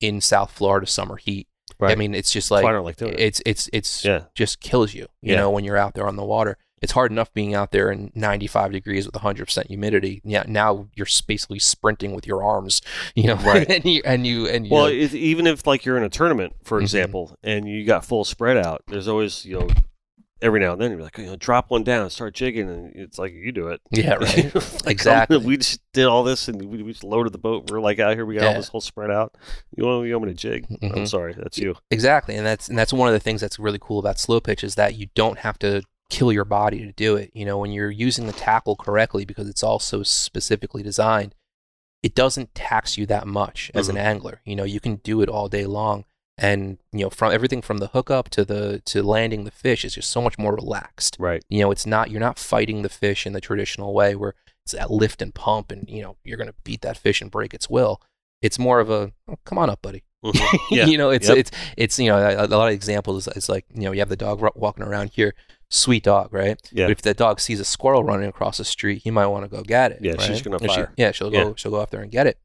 [0.00, 1.48] in South Florida summer heat.
[1.80, 1.92] Right.
[1.92, 3.18] I mean, it's just like why I don't like it.
[3.18, 4.24] it's it's it's Yeah.
[4.34, 5.06] just kills you.
[5.22, 5.36] You Yeah.
[5.38, 8.12] know, when you're out there on the water, it's hard enough being out there in
[8.14, 10.20] 95 degrees with 100 percent humidity.
[10.24, 12.82] Yeah, now you're basically sprinting with your arms.
[13.14, 13.68] You know, Right.
[13.70, 16.54] and you and you and you Well, know, even if like you're in a tournament,
[16.62, 16.82] for Mhm.
[16.82, 19.68] example, and you got full spread out, there's always you know
[20.42, 23.18] every now and then you're like, you know, drop one down, start jigging, and it's
[23.18, 23.80] like you do it.
[23.90, 24.54] yeah, right.
[24.54, 25.38] Like, Exactly.
[25.38, 27.70] We just did all this, and we, we just loaded the boat.
[27.70, 29.34] We're like out here, we got all this whole spread out.
[29.76, 30.66] You want, you want me to jig?
[30.82, 31.08] I'm Mhm.
[31.08, 31.76] sorry, that's you.
[31.90, 34.62] Exactly, and that's and that's one of the things that's really cool about slow pitch
[34.64, 37.30] is that you don't have to kill your body to do it.
[37.32, 41.34] You know, when you're using the tackle correctly because it's all so specifically designed,
[42.02, 44.40] it doesn't tax you that much as an angler.
[44.44, 46.04] You know, you can do it all day long,
[46.42, 49.94] and you know, from everything from the hookup to the to landing the fish is
[49.94, 51.16] just so much more relaxed.
[51.18, 51.42] Right.
[51.48, 54.72] You know, it's not you're not fighting the fish in the traditional way where it's
[54.72, 57.70] that lift and pump, and you know you're gonna beat that fish and break its
[57.70, 58.00] will.
[58.42, 60.02] It's more of a oh, come on up, buddy.
[60.24, 60.58] Mhm.
[60.70, 60.86] Yeah.
[60.86, 61.38] you know, it's Yep.
[61.38, 63.26] it's it's you know a, a lot of examples.
[63.28, 65.34] It's like you know you have the dog walking around here,
[65.70, 66.60] sweet dog, right?
[66.72, 66.86] Yeah.
[66.86, 69.48] But if the dog sees a squirrel running across the street, he might want to
[69.48, 69.98] go get it.
[70.02, 70.92] Yeah, she's gonna And she- fire.
[70.96, 71.44] yeah, she'll Yeah.
[71.44, 72.38] go she'll go up there and get it.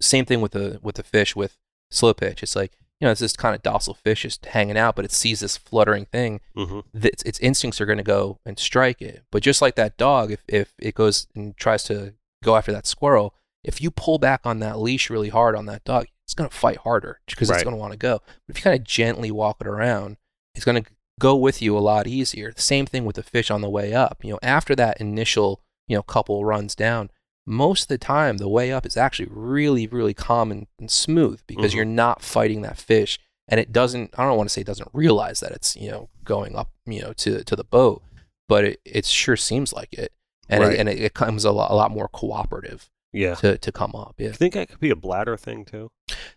[0.00, 1.56] Same thing with the with the fish with
[1.90, 2.42] slow pitch.
[2.42, 2.72] It's like
[3.04, 5.58] you know it's this kind of docile fish just hanging out, but it sees this
[5.58, 6.40] fluttering thing.
[6.56, 6.84] Mhm.
[6.94, 9.24] That its, its instincts are going to go and strike it.
[9.30, 12.86] But just like that dog, if if it goes and tries to go after that
[12.86, 16.48] squirrel, if you pull back on that leash really hard on that dog, it's going
[16.48, 17.56] to fight harder because Right.
[17.56, 18.22] it's going to want to go.
[18.46, 20.16] But if you kind of gently walk it around,
[20.54, 20.90] it's going to
[21.20, 22.54] go with you a lot easier.
[22.56, 24.24] Same thing with the fish on the way up.
[24.24, 27.10] You know, after that initial, you know, couple runs down,
[27.46, 31.40] most of the time the way up is actually really, really calm and, and smooth
[31.46, 31.76] because Mhm.
[31.76, 34.88] you're not fighting that fish and it doesn't I don't want to say it doesn't
[34.94, 38.02] realize that it's, you know, going up, you know, to to the boat,
[38.48, 40.12] but it, it sure seems like it.
[40.48, 40.72] And Right.
[40.74, 43.34] it, and it, it comes a lot, a lot more cooperative Yeah.
[43.36, 44.14] to, to come up.
[44.18, 44.30] Yeah.
[44.30, 45.90] I think that could be a bladder thing too.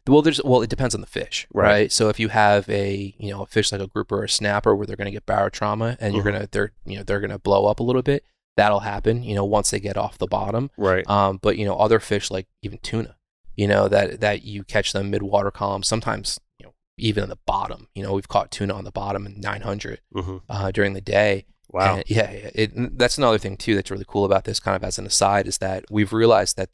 [0.07, 1.63] Well, there's well, it depends on the fish, Right.
[1.69, 1.91] right?
[1.91, 4.75] So if you have a you know a fish like a grouper or a snapper
[4.75, 6.31] where they're going to get barotrauma and you're Mhm.
[6.33, 8.23] gonna they're you know they're gonna blow up a little bit,
[8.57, 9.23] that'll happen.
[9.23, 10.69] You know once they get off the bottom.
[10.75, 11.07] Right.
[11.09, 13.15] Um, but you know other fish like even tuna,
[13.55, 17.29] you know that that you catch them mid water column, sometimes you know even in
[17.29, 17.87] the bottom.
[17.95, 21.45] You know we've caught tuna on the bottom in 900 hmm uh, during the day.
[21.69, 21.95] Wow.
[21.95, 24.59] And yeah, yeah, it, that's another thing too that's really cool about this.
[24.59, 26.69] Kind of as an aside, is that we've realized that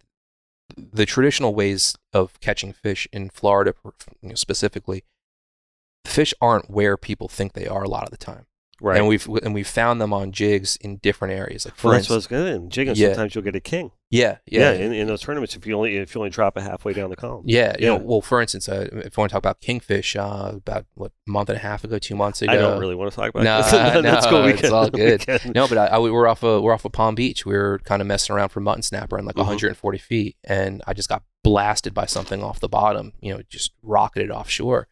[0.78, 3.74] the traditional ways of catching fish in Florida,
[4.22, 5.04] you know, specifically,
[6.04, 8.46] the fish aren't where people think they are a lot of the time.
[8.82, 8.98] Right.
[8.98, 11.66] And we've and we've found them on jigs in different areas.
[11.66, 12.54] Like for well, that's what instance, was good.
[12.56, 13.10] In jigging, Yeah.
[13.10, 13.92] sometimes you'll get a king.
[14.10, 14.72] yeah, Yeah.
[14.74, 17.10] yeah, in, in those tournaments, if you only if you only drop it halfway down
[17.10, 17.44] the column.
[17.46, 17.76] yeah.
[17.80, 17.98] You Yeah.
[17.98, 21.12] know, well, for instance, uh, if I want to talk about kingfish, uh, about what
[21.28, 22.52] a month and a half ago, two months ago.
[22.52, 24.02] I don't really want to talk about No, it.
[24.04, 24.44] That's cool.
[24.44, 25.26] We it's can- all good.
[25.56, 27.46] No, but I, I, we were off of we're off of Palm Beach.
[27.46, 29.40] We were kind of messing around for mutton snapper in like Mhm.
[29.40, 33.14] 140 feet, and I just got blasted by something off the bottom.
[33.22, 34.88] You know, just rocketed offshore.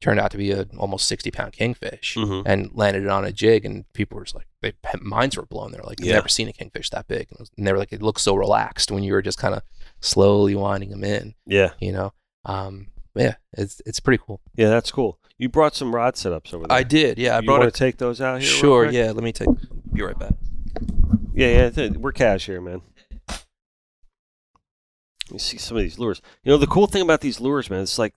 [0.00, 2.42] Turned out to be a almost 60 pound kingfish, Mhm.
[2.46, 3.64] and landed it on a jig.
[3.64, 5.72] And people were just like, they, minds were blown.
[5.72, 6.14] They're like, "I've Yeah.
[6.14, 8.22] never seen a kingfish that big." And, it was- and they were like, "It looks
[8.22, 9.62] so relaxed when you were just kind of
[10.00, 11.70] slowly winding them in." Yeah.
[11.80, 12.12] You know,
[12.44, 14.40] um, yeah, it's it's pretty cool.
[14.54, 15.18] Yeah, that's cool.
[15.36, 16.76] You brought some rod setups over there.
[16.76, 17.36] I did, yeah.
[17.36, 18.48] I you brought want to take those out here?
[18.48, 19.10] Sure, yeah.
[19.10, 19.48] Let me take.
[19.92, 20.34] Be right back.
[21.34, 21.88] Yeah, yeah.
[21.90, 22.82] We're cash here, man.
[25.30, 26.22] You see some of these lures.
[26.42, 28.14] You know, the cool thing about these lures, man, it's like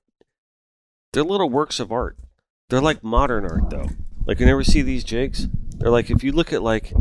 [1.13, 2.17] they're little works of art.
[2.69, 3.89] They're like modern art, though.
[4.26, 5.47] Like you never see these jigs.
[5.78, 6.93] They're like if you look at like,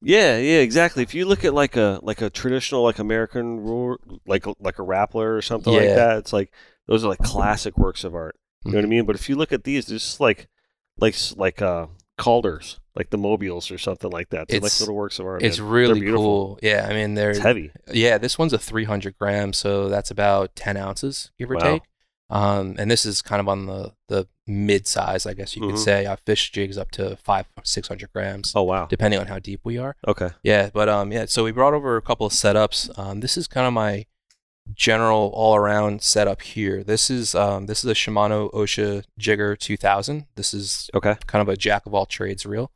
[0.00, 1.02] yeah, yeah, exactly.
[1.02, 4.82] If you look at like a like a traditional like American lure, like like a
[4.82, 6.52] Rapala or something like that, it's like
[6.86, 8.36] those are like classic works of art.
[8.64, 8.90] You know what I Mhm.
[8.90, 9.06] mean?
[9.06, 10.48] But if you look at these, they're just like
[10.98, 11.86] like like uh
[12.18, 14.48] Calders, like the mobiles or something like that.
[14.48, 15.42] They're like It's- little works of art.
[15.42, 15.68] It's man.
[15.68, 16.58] Really cool.
[16.62, 17.70] Yeah, I mean they're It's heavy.
[17.92, 18.18] yeah.
[18.18, 21.60] This one's a 300 grams, so that's about 10 ounces, give or Wow.
[21.60, 21.82] take.
[22.30, 25.78] Um, and this is kind of on the the mid size, I guess you could
[25.78, 26.06] say.
[26.06, 28.86] I fish jigs up to five, 600 grams, Oh wow.
[28.86, 29.96] depending on how deep we are.
[30.06, 30.30] Okay.
[30.42, 31.24] Yeah, but um, yeah.
[31.26, 32.96] So we brought over a couple of setups.
[32.98, 34.06] Um, this is kind of my
[34.74, 36.84] general all around setup here.
[36.84, 40.26] This is um, this is a Shimano Ocea Jigger 2000.
[40.36, 41.16] This is Okay.
[41.26, 42.70] kind of a jack of all trades reel.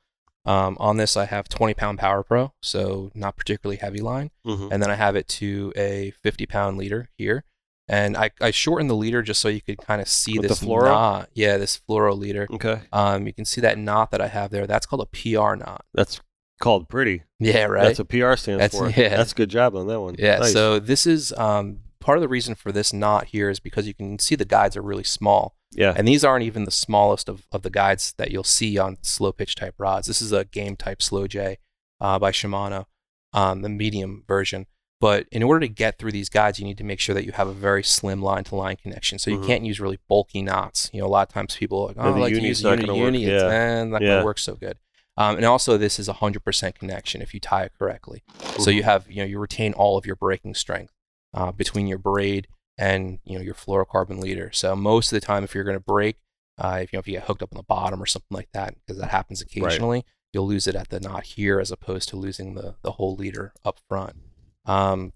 [0.45, 4.69] Um, on this, I have 20 pound Power Pro, so not particularly heavy line, Mm-hmm.
[4.73, 7.45] and then I have it to a 50 pound leader here.
[7.89, 10.49] And I, I shortened the leader just so you could kind of see With the
[10.49, 10.85] this fluoro?
[10.85, 11.31] knot.
[11.35, 12.47] Yeah, this fluoro leader.
[12.53, 12.81] Okay.
[12.93, 14.67] Um, you can see that knot that I have there.
[14.67, 15.85] That's called a PR knot.
[15.93, 16.21] That's
[16.61, 17.25] called pretty.
[17.41, 17.83] Yeah, right.
[17.85, 18.89] That's what PR stands That's- for.
[19.01, 19.17] yeah.
[19.17, 20.15] That's a good job on that one.
[20.19, 20.53] Yeah, Nice.
[20.53, 23.95] so this is um, part of the reason for this knot here is because you
[23.95, 25.57] can see the guides are really small.
[25.73, 25.93] yeah.
[25.97, 29.33] And these aren't even the smallest of, of the guides that you'll see on slow
[29.33, 30.07] pitch type rods.
[30.07, 31.59] This is a game type slow J
[32.01, 32.87] uh, by Shimano,
[33.33, 34.67] um, the medium version.
[35.03, 37.33] But in order to get through these guides, you need to make sure that you
[37.33, 39.19] have a very slim line to line connection.
[39.19, 39.47] So you Mhm.
[39.47, 40.91] can't use really bulky knots.
[40.93, 42.41] You know, a lot of times people are like, oh, Yeah, I the like to
[42.41, 43.07] use not uni, gonna work.
[43.07, 43.25] uni.
[43.25, 43.49] It's Yeah.
[43.49, 44.09] eh, not Yeah.
[44.09, 44.79] going to work so good.
[45.17, 48.23] Um, and also, this is a 100% connection if you tie it correctly.
[48.61, 48.75] So Mhm.
[48.77, 50.93] you have, you know, you retain all of your breaking strength
[51.35, 52.47] uh, between your braid
[52.79, 54.53] and, you know, your fluorocarbon leader.
[54.53, 56.19] So most of the time, if you're going to break,
[56.59, 58.51] uh, if you know if you get hooked up on the bottom or something like
[58.53, 62.17] that, because that happens occasionally, you'll lose it at the knot here as opposed to
[62.17, 64.22] losing the the whole leader up front.
[64.67, 65.13] Um,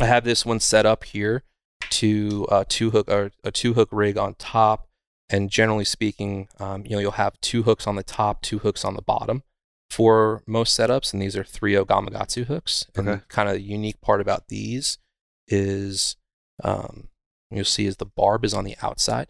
[0.00, 1.42] I have this one set up here
[1.90, 4.88] to uh, two hook or a two hook rig on top,
[5.30, 8.84] and generally speaking, um, you know you'll have two hooks on the top, two hooks
[8.84, 9.42] on the bottom
[9.90, 12.86] for most setups, and these are 3.0 Gamakatsu hooks.
[12.98, 13.08] Okay.
[13.12, 14.98] And kind of the unique part about these
[15.46, 16.16] is
[16.64, 17.08] um,
[17.50, 19.28] you'll see is the barb is on the outside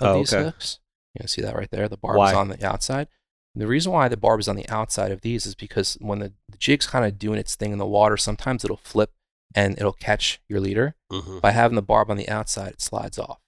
[0.00, 0.44] of Oh, these okay.
[0.44, 0.80] hooks.
[1.14, 1.88] You can see that right there.
[1.88, 2.30] The barb Why?
[2.30, 3.08] is on the outside.
[3.56, 6.32] The reason why the barb is on the outside of these is because when the,
[6.48, 9.12] the jig's kind of doing its thing in the water, sometimes it'll flip
[9.54, 10.94] and it'll catch your leader.
[11.10, 11.40] Mhm.
[11.40, 13.40] By having the barb on the outside, it slides off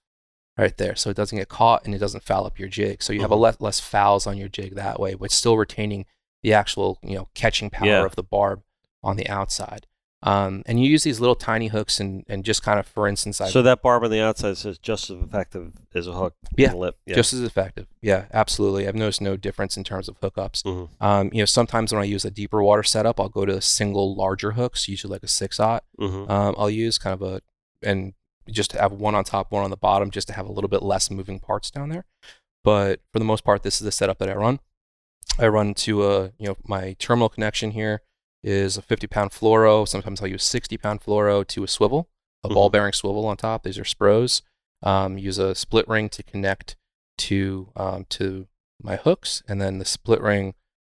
[0.57, 0.95] right there.
[0.95, 3.03] So it doesn't get caught and it doesn't foul up your jig.
[3.03, 3.39] So you have a Mhm.
[3.41, 6.05] less, less fouls on your jig that way, but still retaining
[6.41, 8.05] the actual, you know, catching power Yeah.
[8.05, 8.63] of the barb
[9.03, 9.85] on the outside.
[10.21, 13.39] Um, and you use these little tiny hooks and, and just kind of, for instance,
[13.39, 16.35] I So that barb on the outside says just as effective as a hook.
[16.57, 16.73] Yeah.
[17.05, 17.15] Yeah.
[17.15, 17.87] just as effective.
[18.01, 18.85] Yeah, absolutely.
[18.87, 20.63] I've noticed no difference in terms of hookups.
[20.63, 20.89] Mhm.
[20.99, 23.61] Um, you know, sometimes when I use a deeper water setup, I'll go to a
[23.61, 25.85] single larger hooks, usually like a six aught.
[25.99, 26.29] Mhm.
[26.29, 27.41] Um, I'll use kind of a
[27.81, 28.13] and
[28.49, 30.81] just have one on top, one on the bottom, just to have a little bit
[30.83, 32.03] less moving parts down there.
[32.63, 34.59] But for the most part, this is the setup that I run.
[35.37, 38.01] I run to a, you know, my terminal connection here
[38.43, 39.87] is a 50 pound fluoro.
[39.87, 42.09] Sometimes I'll use 60 pound fluoro to a swivel,
[42.43, 42.53] a Mhm.
[42.53, 43.63] ball bearing swivel on top.
[43.63, 44.41] These are spros.
[44.81, 46.77] Um, use a split ring to connect
[47.19, 48.47] to um, to
[48.81, 50.53] my hooks, and then the split ring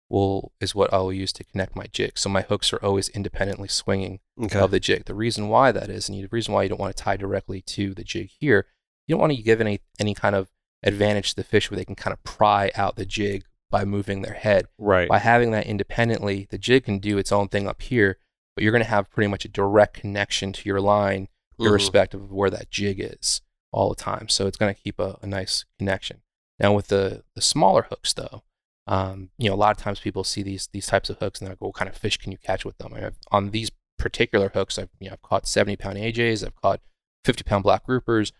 [0.08, 2.16] will is what I'll use to connect my jig.
[2.16, 4.58] So my hooks are always independently swinging Okay.
[4.58, 5.04] of the jig.
[5.04, 7.60] The reason why that is, and the reason why you don't want to tie directly
[7.62, 8.66] to the jig here,
[9.06, 10.50] you don't want to give any any kind of
[10.82, 14.22] advantage to the fish where they can kind of pry out the jig by moving
[14.22, 14.66] their head.
[14.78, 15.08] Right.
[15.08, 18.18] By having that independently, the jig can do its own thing up here,
[18.54, 21.26] but you're going to have pretty much a direct connection to your line,
[21.58, 21.66] Mhm.
[21.66, 23.40] irrespective of where that jig is
[23.72, 24.28] all the time.
[24.28, 26.22] So it's going to keep a, a nice connection.
[26.60, 28.44] Now with the the smaller hooks though,
[28.86, 31.46] um, you know, a lot of times people see these these types of hooks and
[31.46, 34.50] they're like, "What kind of fish can you catch with them?" I on these particular
[34.50, 36.80] hooks, I've you know I've caught 70 pound AJs, I've caught
[37.24, 38.30] 50 pound black groupers.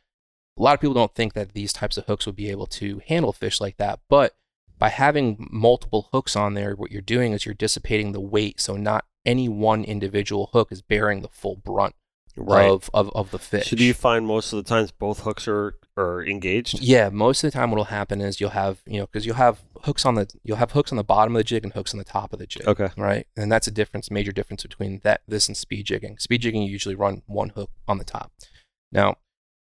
[0.57, 3.01] A lot of people don't think that these types of hooks would be able to
[3.09, 4.37] handle fish like that, but
[4.79, 8.77] by having multiple hooks on there, what you're doing is you're dissipating the weight, so
[8.77, 11.95] not any one individual hook is bearing the full brunt
[12.37, 12.69] Right.
[12.69, 13.71] of, of of the fish.
[13.71, 16.81] So do you find most of the times both hooks are are engaged?
[16.81, 19.61] Yeah, most of the time what'll happen is you'll have, you know, because you'll have
[19.85, 21.99] hooks on the you'll have hooks on the bottom of the jig and hooks on
[21.99, 22.67] the top of the jig.
[22.67, 22.89] Okay.
[22.97, 23.29] Right?
[23.37, 26.19] And that's a difference, major difference between that this and speed jigging.
[26.19, 28.33] Speed jigging you usually run one hook on the top.
[28.91, 29.15] Now,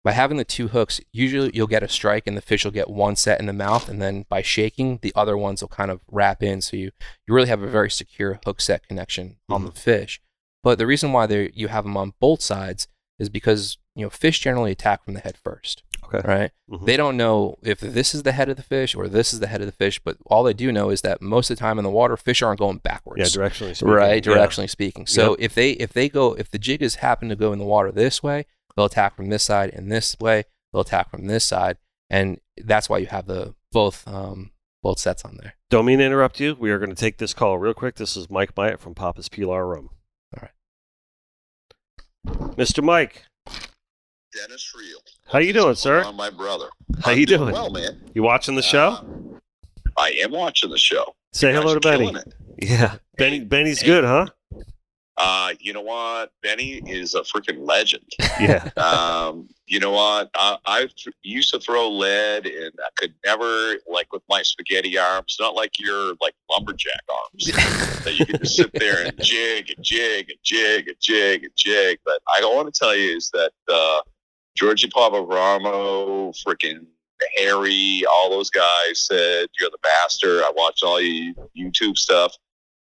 [0.03, 2.89] by having the two hooks, usually you'll get a strike and the fish will get
[2.89, 5.99] one set in the mouth and then by shaking, the other ones will kind of
[6.09, 6.91] wrap in so you
[7.27, 10.21] you really have a very secure hook set connection on the fish.
[10.63, 14.39] But the reason why you have them on both sides is because, you know, fish
[14.39, 15.83] generally attack from the head first.
[16.05, 16.25] Okay.
[16.25, 16.51] Right?
[16.71, 16.85] Mhm.
[16.85, 19.47] They don't know if this is the head of the fish or this is the
[19.47, 21.77] head of the fish, but all they do know is that most of the time
[21.77, 23.19] in the water, fish aren't going backwards.
[23.35, 23.89] Yeah, directionally speaking.
[23.93, 24.33] right, Yeah.
[24.33, 25.05] directionally speaking.
[25.07, 27.65] So if they if they go if the jig is happen to go in the
[27.65, 28.45] water this way,
[28.79, 31.75] they'll attack from this side, and this way they'll attack from this side,
[32.09, 35.55] and that's why you have the both um both sets on there.
[35.69, 36.55] Don't mean to interrupt you.
[36.57, 37.95] We are going to take this call real quick.
[37.95, 39.89] This is Mike Myatt from Papa's Pilar Rum.
[40.33, 40.51] All right.
[42.55, 42.81] Mr.
[42.81, 44.99] Mike, Dennis Real.
[45.27, 46.05] How you doing, sir?
[46.05, 46.69] On my brother.
[47.03, 47.51] How I'm you doing?
[47.51, 48.01] Well, man.
[48.13, 48.91] you watching the show?
[48.91, 49.03] Uh,
[49.97, 51.15] I am watching the show.
[51.33, 52.15] Say hello to Benny.
[52.15, 52.33] it.
[52.61, 53.41] Yeah, Benny.
[53.41, 53.87] Benny's hey.
[53.87, 54.27] good, huh?
[55.19, 56.31] Uh, you know what?
[56.41, 58.05] Benny is a freaking legend.
[58.39, 58.69] Yeah.
[58.77, 60.29] um, you know what?
[60.33, 64.97] I, I th- used to throw lead, and I could never, like with my spaghetti
[64.97, 67.45] arms, not like your like lumberjack arms,
[68.05, 71.51] that you could just sit there and jig and jig and jig and jig and
[71.57, 71.99] jig.
[72.05, 74.01] But I want to tell you is that uh,
[74.55, 76.85] Georgie Pavaramo, freaking
[77.37, 80.43] Harry, all those guys said you're the master.
[80.43, 82.33] I watched all your YouTube stuff,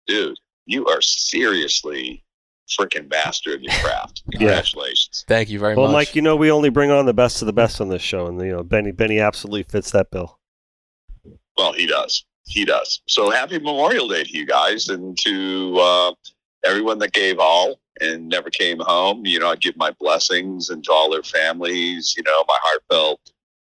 [0.06, 0.38] dude.
[0.67, 2.23] You are seriously
[2.67, 4.23] freaking master of your craft.
[4.32, 5.25] Congratulations.
[5.27, 5.89] Thank you very Well, much.
[5.89, 8.01] Well, Mike, you know we only bring on the best of the best on this
[8.01, 8.91] show, and you know Benny.
[8.91, 10.39] Benny absolutely fits that bill.
[11.58, 12.25] Well, he does.
[12.45, 13.01] He does.
[13.08, 16.12] So happy Memorial Day to you guys and to uh,
[16.65, 19.25] everyone that gave all and never came home.
[19.25, 23.19] You know, I give my blessings and to all their families, you know, my heartfelt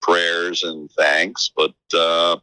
[0.02, 1.52] prayers and thanks.
[1.56, 2.38] But, uh,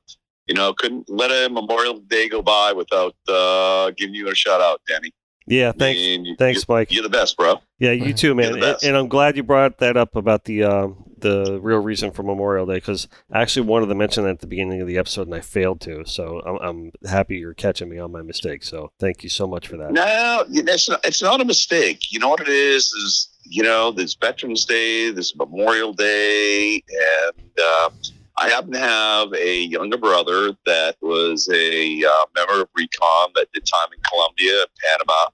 [0.46, 4.61] you know, couldn't let a Memorial Day go by without uh, giving you a shout
[4.61, 5.12] out, Danny.
[5.48, 6.00] Yeah, thanks.
[6.00, 6.92] You- Thanks, Mike.
[6.92, 7.61] You're the best, bro.
[7.78, 8.54] Yeah, you too, man.
[8.62, 12.22] And, and I'm glad you brought that up about the um, the real reason for
[12.22, 15.26] Memorial Day because I actually wanted to mention that at the beginning of the episode
[15.26, 16.04] and I failed to.
[16.06, 18.62] So I'm, I'm happy you're catching me on my mistake.
[18.64, 19.92] So thank you so much for that.
[19.92, 22.12] No, it's not, it's not a mistake.
[22.12, 22.92] You know what it is?
[22.92, 27.90] Is you know, there's Veterans Day, there's Memorial Day, and uh,
[28.40, 33.46] I happen to have a younger brother that was a uh, member of Recon that
[33.54, 35.26] did time in Colombia and Panama,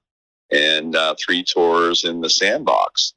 [0.55, 3.13] and uh, three tours in the sandbox.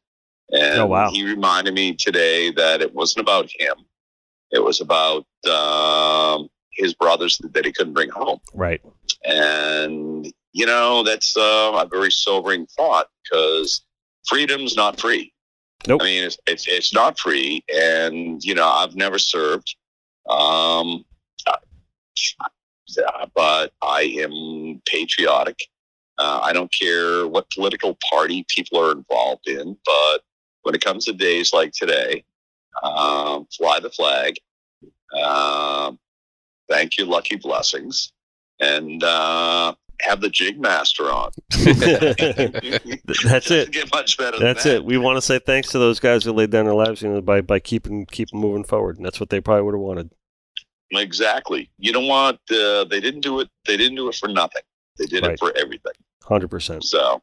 [0.51, 1.09] And Oh, wow.
[1.11, 3.75] he reminded me today that it wasn't about him;
[4.51, 8.81] it was about um, his brothers that he couldn't bring home Right.
[9.25, 13.81] and you know that's uh, a very sobering thought because
[14.27, 15.33] freedom's not free
[15.87, 16.01] Nope.
[16.01, 19.75] i mean it's, it's it's not free and you know i've never served
[20.29, 21.03] um
[23.35, 25.57] but i am patriotic
[26.17, 30.21] uh, i don't care what political party people are involved in but
[30.63, 32.23] when it comes to days like today
[32.83, 34.35] um, fly the flag
[35.21, 35.97] um,
[36.69, 38.11] thank you, lucky blessings
[38.59, 41.31] and uh, have the jig master on.
[41.51, 43.71] That's it.
[43.71, 44.39] Get much better.
[44.39, 44.85] That's than it.
[44.85, 47.21] We want to say thanks to those guys who laid down their lives, you know,
[47.21, 50.11] by by keeping keeping moving forward, and that's what they probably would have wanted.
[50.91, 51.69] Exactly.
[51.77, 52.39] You know what?
[52.51, 53.49] Uh, they didn't do it.
[53.65, 54.63] They didn't do it for nothing.
[54.97, 55.33] They did Right.
[55.33, 55.93] it for everything.
[56.27, 56.83] Hundred percent.
[56.83, 57.21] So,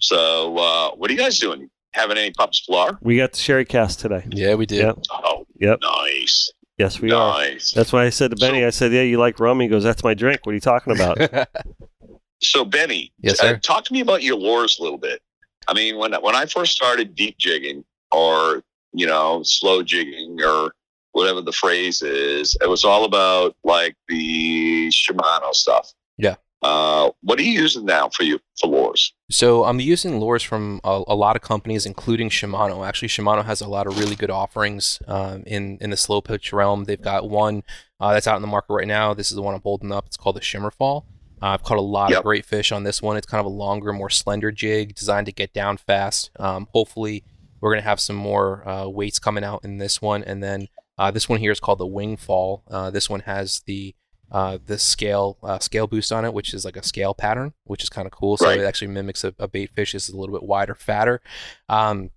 [0.00, 1.68] so uh, what are you guys doing?
[1.92, 2.98] Having any Papa's Pilar?
[3.02, 4.24] We got the sherry cask today.
[4.32, 4.78] yeah, we did.
[4.78, 4.98] Yep.
[5.10, 5.78] Oh, Yep.
[5.82, 6.52] nice.
[6.78, 7.38] Yes, we are.
[7.38, 7.70] nice.
[7.72, 10.02] That's why I said to Benny, I said, "Yeah, you like rum?" He goes, "That's
[10.02, 11.18] my drink." What are you talking about?
[12.42, 13.56] So Benny, Yes, uh, sir.
[13.58, 15.22] talk to me about your lures a little bit.
[15.66, 20.72] I mean, when when I first started deep jigging or you know slow jigging or
[21.12, 25.90] whatever the phrase is, it was all about like the Shimano stuff.
[26.18, 26.34] Yeah.
[26.64, 29.12] Uh, what are you using now for you for lures?
[29.30, 32.86] So I'm using lures from a, a lot of companies, including Shimano.
[32.86, 36.52] Actually, Shimano has a lot of really good offerings um, in in the slow pitch
[36.54, 36.84] realm.
[36.84, 37.62] They've got one
[38.00, 39.12] uh, that's out in the market right now.
[39.12, 40.06] This is the one I'm holding up.
[40.06, 41.04] It's called the Shimmerfall.
[41.42, 42.18] Uh, I've caught a lot Yep.
[42.20, 43.18] of great fish on this one.
[43.18, 46.30] It's kind of a longer, more slender jig, designed to get down fast.
[46.40, 47.24] Um, hopefully,
[47.60, 51.10] we're gonna have some more uh, weights coming out in this one, and then uh,
[51.10, 52.62] this one here is called the Wingfall.
[52.70, 53.94] Uh, this one has the
[54.30, 57.82] uh, the scale uh, scale boost on it, which is like a scale pattern, which
[57.82, 58.36] is kind of cool.
[58.36, 58.58] So Right.
[58.60, 59.92] it actually mimics a, a bait fish.
[59.92, 61.20] This is a little bit wider, fatter.
[61.68, 62.10] Um,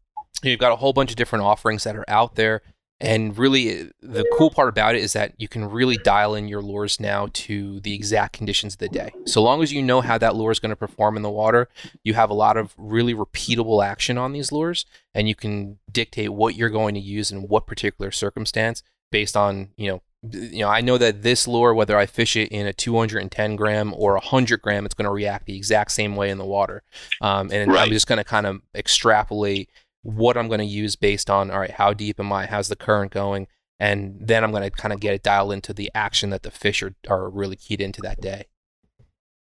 [0.43, 2.62] you've got a whole bunch of different offerings that are out there,
[3.00, 6.62] and really the cool part about it is that you can really dial in your
[6.63, 9.12] lures now to the exact conditions of the day.
[9.26, 11.70] So long as you know how that lure is going to perform in the water,
[12.04, 16.34] you have a lot of really repeatable action on these lures, and you can dictate
[16.34, 20.02] what you're going to use in what particular circumstance based on you know
[20.32, 23.94] you know, I know that this lure, whether I fish it in a 210 gram
[23.96, 26.84] or 100 gram, it's going to react the exact same way in the water.
[27.22, 29.70] Um, and I'm just going to kind of extrapolate
[30.02, 32.46] what I'm going to use based on, all right, how deep am I?
[32.48, 33.48] How's the current going?
[33.80, 36.52] And then I'm going to kind of get it dialed into the action that the
[36.52, 38.46] fish are, are really keyed into that day.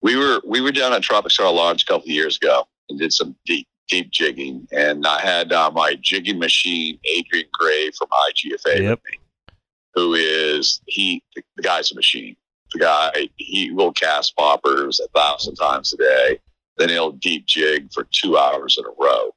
[0.00, 2.98] We were we were down at Tropic Star Lodge a couple of years ago and
[2.98, 8.08] did some deep deep jigging, and I had uh, my jigging machine, Adrian Gray from
[8.08, 8.90] IGFA, Yep.
[8.90, 9.18] with me,
[9.94, 11.22] who is he?
[11.34, 12.36] The, the guy's a machine.
[12.72, 16.38] The guy he will cast poppers a thousand times a day.
[16.78, 19.30] Then he'll deep jig for two hours in a row.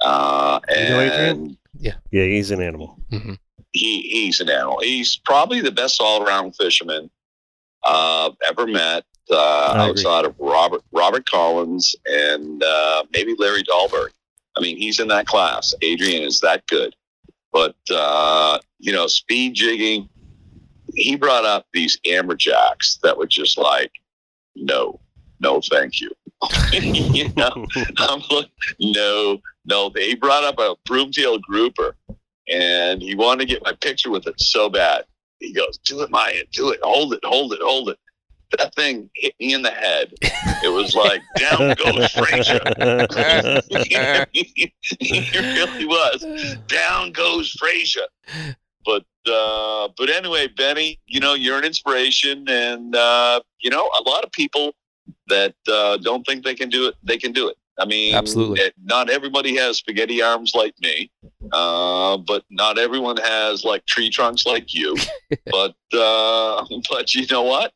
[0.00, 2.98] Uh, You know and Yeah, yeah, he's an animal.
[3.10, 3.34] hmm
[3.72, 4.80] he he's an animal.
[4.80, 7.10] He's probably the best all around fisherman
[7.84, 9.04] uh, ever met.
[9.30, 9.90] Uh, I agree.
[9.90, 14.08] outside of Robert Robert Collins and uh, maybe Larry Dahlberg.
[14.56, 15.74] I mean, he's in that class.
[15.82, 16.94] Adrian is that good.
[17.52, 20.08] But uh, you know, speed jigging.
[20.94, 23.92] He brought up these amberjacks that were just like,
[24.56, 25.00] no,
[25.40, 26.10] no, thank you.
[26.72, 27.66] you know,
[27.98, 29.88] I'm like, no, no.
[29.88, 31.96] They brought up a broomtail grouper,
[32.48, 35.04] and he wanted to get my picture with it so bad.
[35.40, 36.42] He goes, "Do it, Maya.
[36.52, 36.80] Do it.
[36.82, 37.20] Hold it.
[37.24, 37.60] Hold it.
[37.62, 37.98] Hold it."
[38.56, 40.14] That thing hit me in the head.
[40.22, 42.60] It was like down goes Frazier.
[45.00, 46.56] he really was.
[46.66, 48.06] Down goes Frazier.
[48.88, 54.02] But uh, but anyway, Benny, you know you're an inspiration, and uh, you know a
[54.08, 54.72] lot of people
[55.26, 57.56] that uh, don't think they can do it, they can do it.
[57.78, 58.60] I mean, Absolutely.
[58.60, 61.10] it- not everybody has spaghetti arms like me,
[61.52, 64.96] uh, but not everyone has like tree trunks like you.
[65.50, 67.74] but uh, but you know what?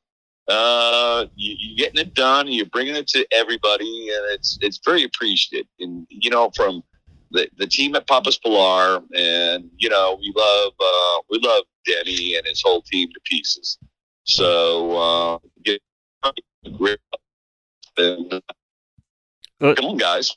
[0.48, 2.48] Uh, you, you're getting it done.
[2.48, 5.68] You're bringing it to everybody, and it's it's very appreciated.
[5.78, 6.82] And you know, from
[7.32, 12.36] the, the team at Papa's Pilar, and you know, we love uh, we love Denny
[12.36, 13.78] and his whole team to pieces.
[14.24, 15.80] So uh, get
[16.78, 16.98] great.
[17.98, 18.40] And,
[19.60, 20.34] Uh, come on, guys.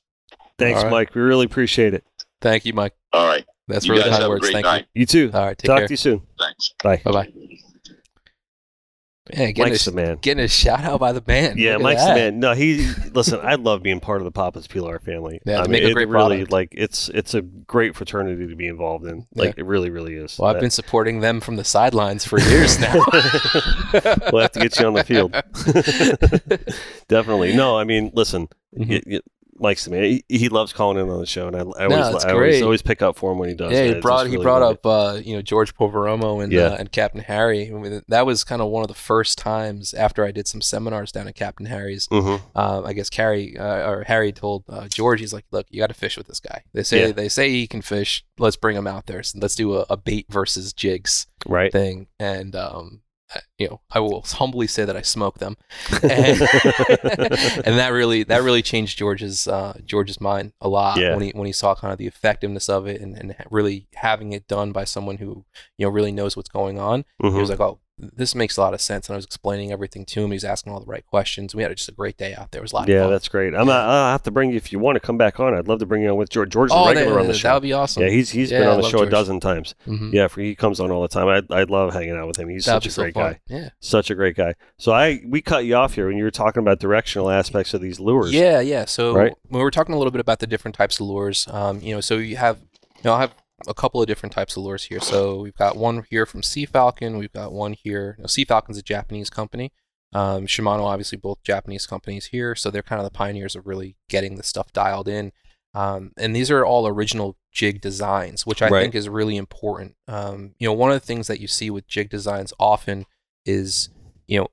[0.57, 0.91] Thanks, All right.
[0.91, 1.15] Mike.
[1.15, 2.03] We really appreciate it.
[2.41, 2.93] Thank you, Mike.
[3.13, 4.41] All right, That's you really guys kind have a words.
[4.41, 4.85] great Thank night.
[4.93, 5.31] You too.
[5.33, 5.87] All right, take Talk care.
[5.87, 6.21] to you soon.
[6.39, 6.73] Thanks.
[6.83, 7.01] Bye.
[7.03, 7.33] Bye bye.
[9.33, 10.17] Yeah, getting Mike's a, the man.
[10.21, 11.57] getting a shout out by the band.
[11.59, 12.39] Yeah, Look Mike's the man.
[12.39, 13.39] No, he listen.
[13.41, 15.41] I love being part of the Papa's Pilar family.
[15.45, 16.51] Yeah, I mean, make a it great really product.
[16.51, 19.25] like it's it's a great fraternity to be involved in.
[19.33, 20.37] Like it really, really is.
[20.37, 22.93] Well, I've That- been supporting them from the sidelines for years now.
[24.31, 25.31] we'll have to get you on the field.
[27.07, 27.55] Definitely.
[27.55, 29.01] No, I mean, listen, Mhm.
[29.07, 29.19] y-
[29.57, 30.03] Mike's the man.
[30.03, 32.61] He, he loves calling in on the show, and I, I No, always, I always,
[32.61, 33.71] always pick up for him when he does.
[33.71, 36.67] Yeah, I he brought he brought up uh, you know George Poveromo and Yeah.
[36.67, 37.67] uh, and Captain Harry.
[37.69, 40.61] I mean, that was kind of one of the first times after I did some
[40.61, 42.07] seminars down at Captain Harry's.
[42.11, 42.15] it.
[42.15, 42.41] Mhm.
[42.53, 45.87] Uh, I guess Carrie uh, or Harry told uh, George, he's like, "Look, you got
[45.87, 46.63] to fish with this guy.
[46.73, 47.11] They say Yeah.
[47.13, 48.25] they say he can fish.
[48.37, 49.23] Let's bring him out there.
[49.23, 51.71] So let's do a, a bait versus jigs Right.
[51.71, 53.01] thing." And um,
[53.57, 55.57] you know, I will humbly say that I smoked them,
[56.03, 56.41] and,
[57.65, 61.13] and that really that really changed George's uh, George's mind a lot Yeah.
[61.15, 64.33] when he when he saw kind of the effectiveness of it and, and really having
[64.33, 65.45] it done by someone who
[65.77, 67.05] you know really knows what's going on.
[67.21, 67.39] He Mhm.
[67.39, 70.21] was like, "Oh, this makes a lot of sense," and I was explaining everything to
[70.23, 70.31] him.
[70.31, 71.55] He was asking all the right questions.
[71.55, 72.59] We had just a great day out there.
[72.59, 72.87] It was a lot.
[72.89, 73.11] Yeah, of fun.
[73.11, 73.53] that's great.
[73.55, 73.67] I'm.
[73.67, 75.53] not- I'll have to bring you if you want to come back on.
[75.53, 76.49] I'd love to bring you on with George.
[76.51, 77.53] George's oh, regular that, on the that show.
[77.53, 78.03] would be awesome.
[78.03, 79.07] Yeah, he's he's Yeah, been I on the show George.
[79.07, 79.75] a dozen times.
[79.87, 80.11] Mhm.
[80.13, 81.27] Yeah, for, he comes on all the time.
[81.27, 82.49] I I love hanging out with him.
[82.49, 83.33] He's That'd such a so great fun.
[83.33, 83.39] guy.
[83.47, 83.69] Yeah.
[83.79, 84.55] Such a great guy.
[84.77, 87.81] So I we cut you off here when you were talking about directional aspects of
[87.81, 88.33] these lures.
[88.33, 88.85] Yeah, yeah.
[88.85, 89.33] So Right.
[89.47, 91.93] when we were talking a little bit about the different types of lures, um, you
[91.95, 92.57] know, so you have,
[92.97, 93.33] you know, I have
[93.67, 94.99] a couple of different types of lures here.
[94.99, 97.17] So we've got one here from Sea Falcon.
[97.17, 98.15] We've got one here.
[98.19, 99.71] No, sea Falcon's a Japanese company.
[100.13, 102.55] Um, Shimano, obviously, both Japanese companies here.
[102.55, 105.31] So they're kind of the pioneers of really getting the stuff dialed in.
[105.73, 108.81] Um, and these are all original jig designs, which I Right.
[108.81, 109.95] think is really important.
[110.07, 113.05] Um, you know, one of the things that you see with jig designs often
[113.45, 113.89] is,
[114.27, 114.47] you know,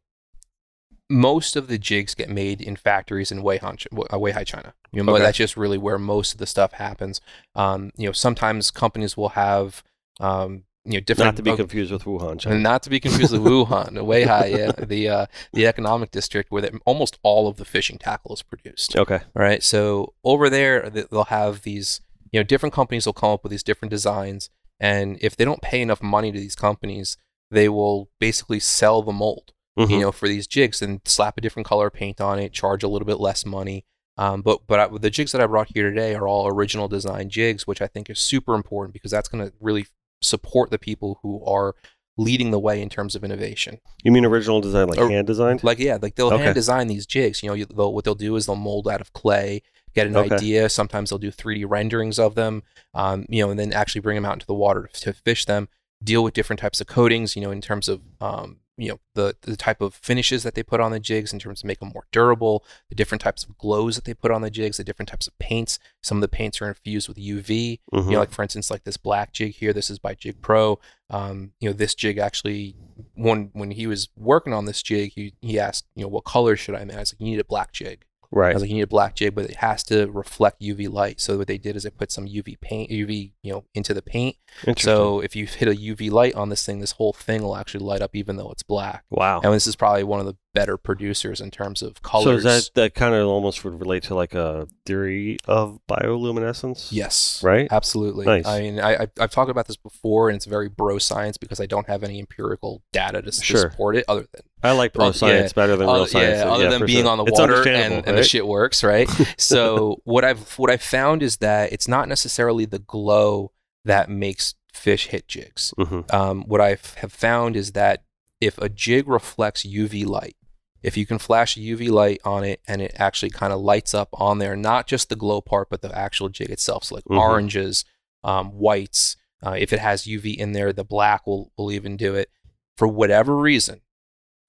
[1.10, 4.74] most of the jigs get made in factories in Weihai, uh, Weihai China.
[4.92, 5.22] You know, Okay.
[5.22, 7.20] that's just really where most of the stuff happens.
[7.54, 9.82] Um, you know, sometimes companies will have,
[10.20, 11.26] um, you know, different.
[11.28, 12.54] Not to be uh, confused with Wuhan, China.
[12.54, 16.62] and not to be confused with Wuhan, Weihai, yeah, the uh, the economic district where
[16.62, 18.96] the, almost all of the fishing tackle is produced.
[18.96, 19.20] Okay.
[19.36, 19.62] All right.
[19.62, 22.00] So over there, they'll have these,
[22.32, 24.50] you know, different companies will come up with these different designs.
[24.80, 27.16] And if they don't pay enough money to these companies,
[27.50, 29.90] they will basically sell the mold, Mhm.
[29.90, 32.88] you know, for these jigs and slap a different color paint on it, charge a
[32.88, 33.84] little bit less money.
[34.18, 37.30] Um, but but I, the jigs that I brought here today are all original design
[37.30, 39.86] jigs, which I think is super important because that's going to really
[40.20, 41.74] support the people who are
[42.18, 43.78] leading the way in terms of innovation.
[44.04, 45.64] You mean original design, like Or- hand designed?
[45.64, 46.42] Like yeah, like they'll Okay.
[46.42, 47.42] hand design these jigs.
[47.42, 49.62] You know, you, they'll, what they'll do is they'll mold out of clay,
[49.94, 50.34] get an Okay.
[50.34, 50.68] idea.
[50.68, 52.62] Sometimes they'll do 3D renderings of them.
[52.92, 55.70] Um, you know, and then actually bring them out into the water to fish them.
[56.04, 57.34] Deal with different types of coatings.
[57.34, 60.62] You know, in terms of um, you know the the type of finishes that they
[60.62, 62.64] put on the jigs in terms of make them more durable.
[62.88, 64.78] The different types of glows that they put on the jigs.
[64.78, 65.78] The different types of paints.
[66.02, 67.80] Some of the paints are infused with UV.
[67.92, 68.04] Mhm.
[68.06, 69.72] You know, like for instance, like this black jig here.
[69.72, 70.78] This is by Jig Pro.
[71.10, 72.74] Um, you know, this jig actually,
[73.14, 76.56] when when he was working on this jig, he he asked, you know, what color
[76.56, 76.96] should I make?
[76.96, 78.04] I was like, you need a black jig.
[78.50, 81.20] I was like, you need a black jig, but it has to reflect UV light.
[81.20, 84.02] So what they did is they put some UV paint, UV, you know, into the
[84.02, 84.36] paint.
[84.66, 84.90] Interesting.
[84.90, 87.84] So if you hit a UV light on this thing, this whole thing will actually
[87.84, 89.04] light up, even though it's black.
[89.10, 89.40] wow.
[89.42, 92.44] And this is probably one of the better producers in terms of colors.
[92.44, 96.88] is that that kind of almost would relate to like a theory of bioluminescence?
[96.90, 97.42] Yes.
[97.42, 97.68] Right?
[97.70, 98.26] Absolutely.
[98.26, 98.46] Nice.
[98.46, 101.66] I mean, I, I've talked about this before, and it's very bro science because I
[101.66, 105.06] don't have any empirical data to, s- to support it, other than I like pro
[105.06, 105.12] Oh, yeah.
[105.12, 106.38] science better than real science.
[106.38, 107.10] yeah, other than being sure.
[107.10, 109.08] on the water and, and the shit works, right?
[109.38, 113.52] so what I've what I've found is that it's not necessarily the glow
[113.84, 115.74] that makes fish hit jigs.
[115.78, 116.12] Mhm.
[116.14, 118.04] Um, what I have found is that
[118.40, 120.36] if a jig reflects UV light,
[120.82, 123.94] if you can flash a UV light on it and it actually kind of lights
[123.94, 127.04] up on there, not just the glow part, but the actual jig itself, so like
[127.04, 127.18] Mhm.
[127.18, 127.84] oranges,
[128.24, 129.16] um, whites.
[129.44, 132.30] Uh, if it has UV in there, the black will will even do it.
[132.76, 133.80] For whatever reason,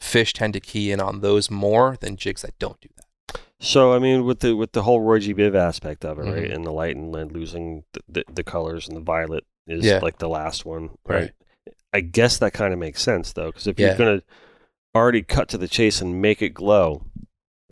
[0.04, 3.39] fish tend to key in on those more than jigs that don't do that.
[3.60, 5.34] So I mean, with the with the whole Roy G.
[5.34, 6.54] Biv aspect of it, right, Mhm.
[6.56, 9.99] and the light and losing the, the, the colors and the violet is Yeah.
[10.01, 11.20] like the last one, Right.
[11.22, 11.32] right?
[11.93, 13.88] I guess that kind of makes sense though, because if Yeah.
[13.89, 14.22] you're gonna
[14.95, 17.04] already cut to the chase and make it glow,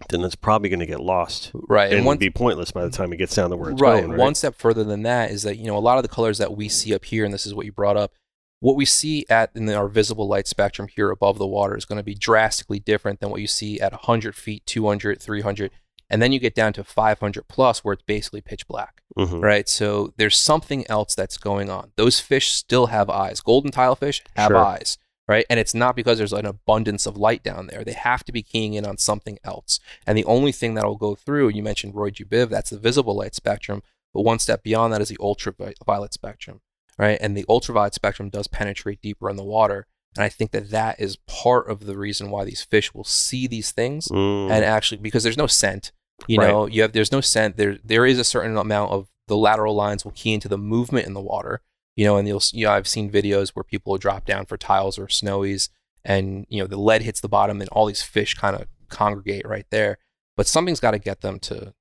[0.09, 1.91] then it's probably gonna get lost Right.
[1.91, 3.99] and one, be pointless by the time it gets down to where it's right.
[3.99, 4.11] going.
[4.11, 4.19] Right.
[4.19, 6.55] One step further than that is that you know a lot of the colors that
[6.55, 8.13] we see up here, and this is what you brought up.
[8.61, 11.97] What we see at in our visible light spectrum here above the water is going
[11.97, 15.71] to be drastically different than what you see at 100 feet, 200, 300,
[16.11, 19.01] and then you get down to 500 plus, where it's basically pitch black.
[19.17, 19.41] Mhm.
[19.41, 19.67] Right.
[19.67, 21.91] So there's something else that's going on.
[21.95, 23.41] Those fish still have eyes.
[23.41, 24.57] Golden tilefish have Sure.
[24.57, 24.97] eyes.
[25.27, 25.45] Right.
[25.49, 27.83] And it's not because there's an abundance of light down there.
[27.83, 29.79] They have to be keying in on something else.
[30.05, 32.25] And the only thing that'll go through, you mentioned Roy G.
[32.25, 33.81] Biv, that's the visible light spectrum.
[34.13, 36.61] But one step beyond that is the ultraviolet spectrum.
[36.97, 37.17] Right.
[37.21, 39.87] And the ultraviolet spectrum does penetrate deeper in the water.
[40.15, 43.47] And I think that that is part of the reason why these fish will see
[43.47, 44.51] these things Mm.
[44.51, 45.91] and actually because there's no scent
[46.27, 46.47] you Right.
[46.49, 49.73] know you have there's no scent there there is a certain amount of the lateral
[49.73, 51.61] lines will key into the movement in the water
[51.95, 54.55] you know and you'll you know i've seen videos where people will drop down for
[54.57, 55.69] tiles or snowies
[56.05, 59.47] and you know the lead hits the bottom and all these fish kind of congregate
[59.47, 59.97] right there
[60.37, 61.73] but something's got to get them to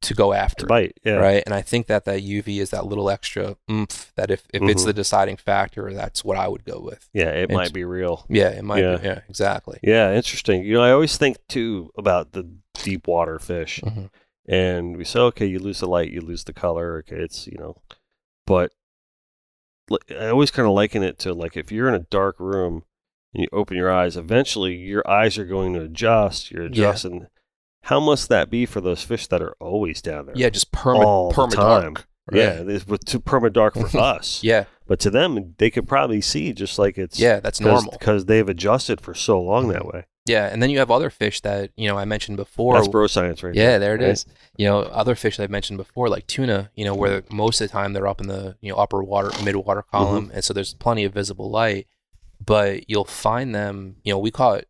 [0.00, 1.14] to go after to bite, yeah.
[1.14, 4.62] right and i think that that uv is that little extra oomph that if, if
[4.62, 4.86] it's Mhm.
[4.86, 8.24] the deciding factor that's what i would go with Yeah, it It's- might be real.
[8.28, 8.96] yeah it might Yeah.
[8.98, 10.62] be yeah exactly Yeah, interesting.
[10.64, 12.44] You know, I always think too about the
[12.74, 13.80] deep water fish.
[13.84, 14.10] Mhm.
[14.48, 16.98] and we say, okay, you lose the light, you lose the color.
[16.98, 17.82] Okay, it's you know,
[18.46, 18.72] but
[20.10, 22.84] I always kind of liken it to like if you're in a dark room
[23.34, 26.50] and you open your eyes, eventually your eyes are going to adjust.
[26.50, 26.70] You're Yeah.
[27.88, 30.34] How must that be for those fish that are always down there?
[30.36, 31.94] yeah just perma all perma the time.
[31.94, 34.42] dark Yeah, it's with too perma dark for us.
[34.42, 38.24] yeah but to them, they could probably see just like it's yeah that's normal because
[38.24, 40.04] they've adjusted for so long that way.
[40.24, 42.74] Yeah, and then you have other fish that you know I mentioned before.
[42.74, 43.54] That's bro science, right?
[43.54, 44.10] yeah, there it right?
[44.10, 44.26] is.
[44.58, 46.70] You know, other fish that I've mentioned before, like tuna.
[46.74, 49.30] You know, where most of the time they're up in the you know upper water,
[49.42, 49.96] mid water Mm-hmm.
[49.96, 51.86] column, and so there's plenty of visible light.
[52.44, 53.96] But you'll find them.
[54.04, 54.64] You know, we caught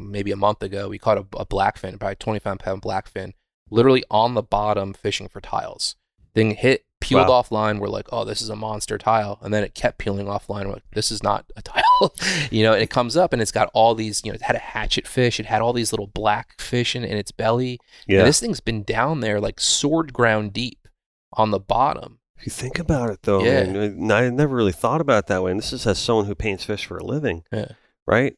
[0.00, 0.88] maybe a month ago.
[0.88, 3.32] We caught a, a blackfin, probably 25 pound blackfin,
[3.70, 5.96] literally on the bottom fishing for tiles.
[6.34, 7.42] Thing hit peeled Wow.
[7.42, 7.78] offline.
[7.80, 10.66] We're like, oh, this is a monster tile, and then it kept peeling offline.
[10.66, 12.14] We're like, this is not a tile,
[12.50, 12.72] you know.
[12.74, 15.06] And it comes up, and it's got all these, you know, it had a hatchet
[15.08, 15.40] fish.
[15.40, 17.78] It had all these little black fish in, in its belly.
[18.06, 18.20] Yeah.
[18.20, 20.86] And this thing's been down there like sword ground deep
[21.32, 22.18] on the bottom.
[22.38, 23.64] If you think about it, though, Yeah.
[23.64, 25.50] man, I never really thought about it that way.
[25.50, 27.72] And this is as someone who paints fish for a living, Yeah.
[28.06, 28.34] right?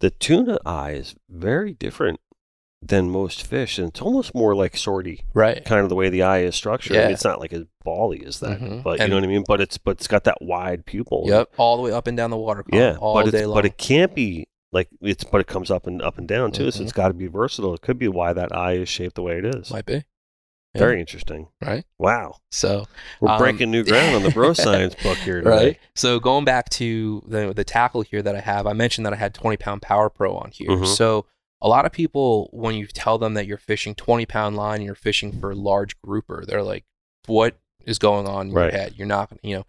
[0.00, 2.20] The tuna eye is very different
[2.80, 5.64] than most fish, and it's almost more like swordy, Right.
[5.64, 6.96] kind of the way the eye is structured.
[6.96, 8.84] I mean, it's not like as bally as that, Mhm.
[8.84, 9.44] but you And- know what I mean.
[9.48, 11.24] But it's but it's got that wide pupil.
[11.26, 11.50] Yep.
[11.56, 12.80] All the way up and down the water column.
[12.80, 13.56] Yeah, All but day long.
[13.56, 16.70] but it can't be like it's but it comes up and up and down too.
[16.70, 16.82] So Mhm.
[16.84, 17.74] it's got to be versatile.
[17.74, 19.72] It could be why that eye is shaped the way it is.
[19.72, 20.04] Might be.
[20.74, 20.80] Yeah.
[20.80, 21.48] Very interesting.
[21.62, 21.84] Right.
[21.98, 22.84] Wow, So
[23.20, 25.50] we're Um, breaking new ground on the bro science book here today.
[25.50, 25.78] right.
[25.96, 29.16] So going back to the the tackle here that I have, I mentioned that I
[29.16, 30.68] had 20 pound Power Pro on here.
[30.68, 30.86] Mhm.
[30.86, 31.24] So
[31.62, 34.84] a lot of people, when you tell them that you're fishing 20 pound line and
[34.84, 36.84] you're fishing for a large grouper, they're like,
[37.26, 38.72] "What is going on in Right.
[38.72, 38.94] your head?
[38.96, 39.66] You're not, gonna-" you know."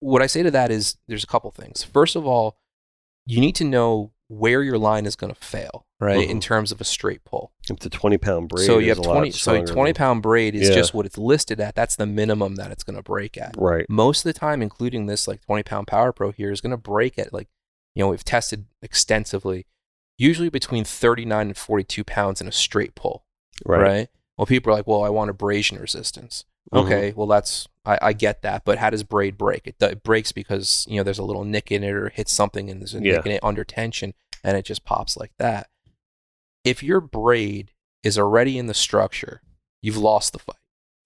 [0.00, 1.82] What I say to that is, there's a couple things.
[1.82, 2.58] First of all,
[3.24, 6.28] you need to know where your line is going to fail, right?
[6.28, 6.42] In Mhm.
[6.42, 7.52] terms of a straight pull.
[7.68, 10.68] If a twenty pound braid, so you have 20 so stronger 20 pound braid is
[10.68, 10.74] Yeah.
[10.76, 13.84] just what it's listed at that's the minimum that it's going to break at Right.
[13.88, 16.76] most of the time including this like 20 pound power pro here is going to
[16.76, 17.48] break at like
[17.94, 19.66] you know we've tested extensively
[20.18, 23.24] usually between 39 and 42 pounds in a straight pull
[23.64, 23.80] Right.
[23.82, 24.08] right,
[24.38, 26.84] well people are like well i want abrasion resistance Mhm.
[26.84, 30.32] okay well that's I, I get that but how does braid break it, it breaks
[30.32, 33.00] because you know there's a little nick in it or hits something and there's a
[33.02, 33.16] Yeah.
[33.16, 34.14] nick in it under tension
[34.44, 35.68] and it just pops like that
[36.66, 37.70] if your braid
[38.02, 39.40] is already in the structure
[39.82, 40.56] you've lost the fight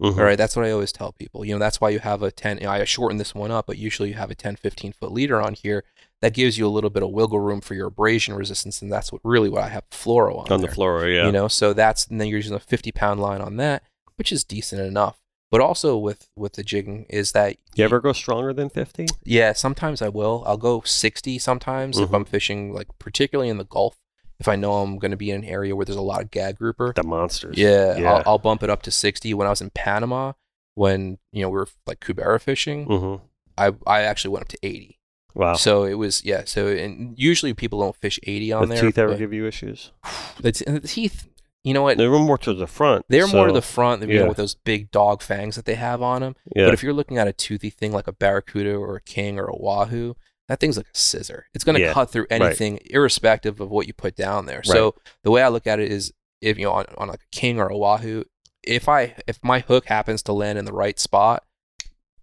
[0.03, 0.17] Mhm.
[0.17, 1.45] all right, that's what I always tell people.
[1.45, 3.67] You know, that's why you have a 10, you know, I shortened this one up,
[3.67, 5.85] but usually you have a 10, 15 foot leader on here.
[6.23, 8.81] That gives you a little bit of wiggle room for your abrasion resistance.
[8.81, 11.07] And that's what really what I have fluoro on, on the there, floor.
[11.07, 11.27] Yeah.
[11.27, 13.83] You know, so that's, and then you're using a 50 pound line on that,
[14.17, 15.19] which is decent enough.
[15.51, 19.05] But also with, with the jigging is that, you ever go stronger than fifty?
[19.25, 20.45] yeah, sometimes I will.
[20.47, 22.15] I'll go 60 sometimes if Mhm.
[22.15, 23.99] I'm fishing, like particularly in the Gulf.
[24.41, 26.31] If I know I'm going to be in an area where there's a lot of
[26.31, 27.57] gag grouper, The monsters.
[27.59, 28.13] yeah, Yeah.
[28.15, 29.35] I'll, I'll bump it up to 60.
[29.35, 30.33] When I was in Panama,
[30.75, 33.15] when you know we were like Cubera fishing, hmm
[33.59, 34.99] I I actually went up to 80.
[35.35, 35.55] Wow.
[35.55, 36.43] So it was yeah.
[36.47, 38.85] So and usually people don't fish 80 on the there.
[38.85, 39.93] teeth ever give you issues?
[40.41, 41.29] the, t- the teeth,
[41.63, 41.99] you know what?
[41.99, 43.05] They're more to the front.
[43.09, 44.21] They're more to the front, you yeah.
[44.23, 46.35] know, with those big dog fangs that they have on them.
[46.57, 46.65] Yeah.
[46.65, 49.45] But if you're looking at a toothy thing like a barracuda or a king or
[49.45, 50.17] a wahoo,
[50.51, 51.47] that thing's like a scissor.
[51.55, 52.43] It's going to Yeah, cut through right.
[52.43, 54.63] anything, irrespective of what you put down there.
[54.63, 57.37] So the way I look at it is, if you know, on, on like a
[57.37, 58.25] king or a wahoo,
[58.63, 61.45] if I if my hook happens to land in the right spot,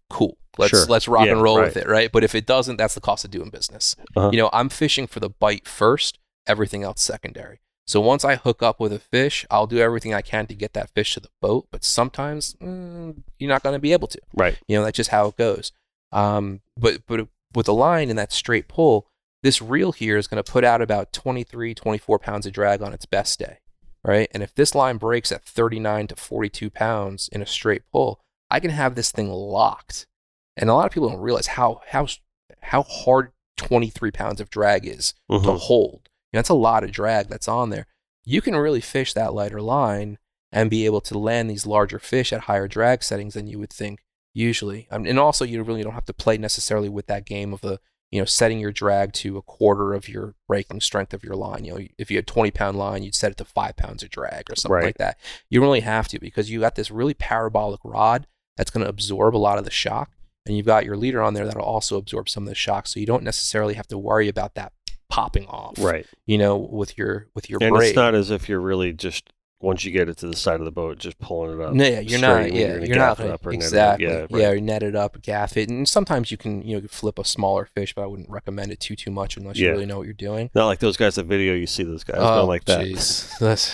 [0.10, 0.38] cool.
[0.58, 0.86] Let's Sure.
[0.88, 1.66] let's rock Yeah, and roll right.
[1.68, 2.12] with it, right?
[2.12, 3.96] But if it doesn't, that's the cost of doing business.
[4.16, 4.30] Uh-huh.
[4.32, 6.18] You know, I'm fishing for the bite first,
[6.48, 7.60] everything else secondary.
[7.86, 10.74] So once I hook up with a fish, I'll do everything I can to get
[10.74, 11.68] that fish to the boat.
[11.72, 14.20] But sometimes mm, you're not going to be able to.
[14.34, 14.58] right.
[14.68, 15.72] You know, that's just how it goes.
[16.12, 19.08] Um, but but with a line and that straight pull,
[19.44, 22.94] this reel here is going to put out about 23, 24 pounds of drag on
[22.94, 23.60] its best day,
[24.04, 24.30] right?
[24.34, 28.20] And if this line breaks at 39 to 42 pounds in a straight pull,
[28.50, 30.08] I can have this thing locked.
[30.56, 32.08] And a lot of people don't realize how how
[32.62, 35.60] how hard 23 pounds of drag is to Mhm.
[35.60, 36.10] hold.
[36.32, 37.88] You know, that's a lot of drag that's on there.
[38.24, 40.18] You can really fish that lighter line
[40.52, 43.72] and be able to land these larger fish at higher drag settings than you would
[43.72, 44.02] think
[44.34, 44.88] usually.
[44.92, 47.80] Um, and also, you really don't have to play necessarily with that game of the
[48.12, 51.66] you know setting your drag to a quarter of your breaking strength of your line.
[51.66, 54.10] You know, if you had 20 pound line, you'd set it to five pounds of
[54.10, 54.86] drag or something Right.
[54.86, 55.18] like that.
[55.50, 58.90] You don't really have to because you got this really parabolic rod that's going to
[58.90, 60.12] absorb a lot of the shock,
[60.46, 62.88] and you've got your leader on there that'll also absorb some of the shock.
[62.88, 64.72] So you don't necessarily have to worry about that
[65.10, 65.76] popping off.
[65.78, 66.06] Right.
[66.26, 67.90] You know, with your with your And braid.
[67.90, 70.66] it's not as if you're really just once you get it to the side of
[70.66, 71.74] the boat, just pulling it up.
[71.74, 72.52] No, yeah, you're not.
[72.54, 74.06] Yeah, you're you're, not it gonna- up or net it exactly.
[74.06, 74.56] Yeah, Yeah, right.
[74.56, 77.68] you net it up, gaff it, and sometimes you can you know flip a smaller
[77.74, 79.68] fish, but I wouldn't recommend it too too much unless Yeah.
[79.70, 80.52] you really know what you're doing.
[80.54, 82.82] Not like those guys that video you see those guys oh, like that.
[82.86, 83.36] jeez.
[83.40, 83.74] That's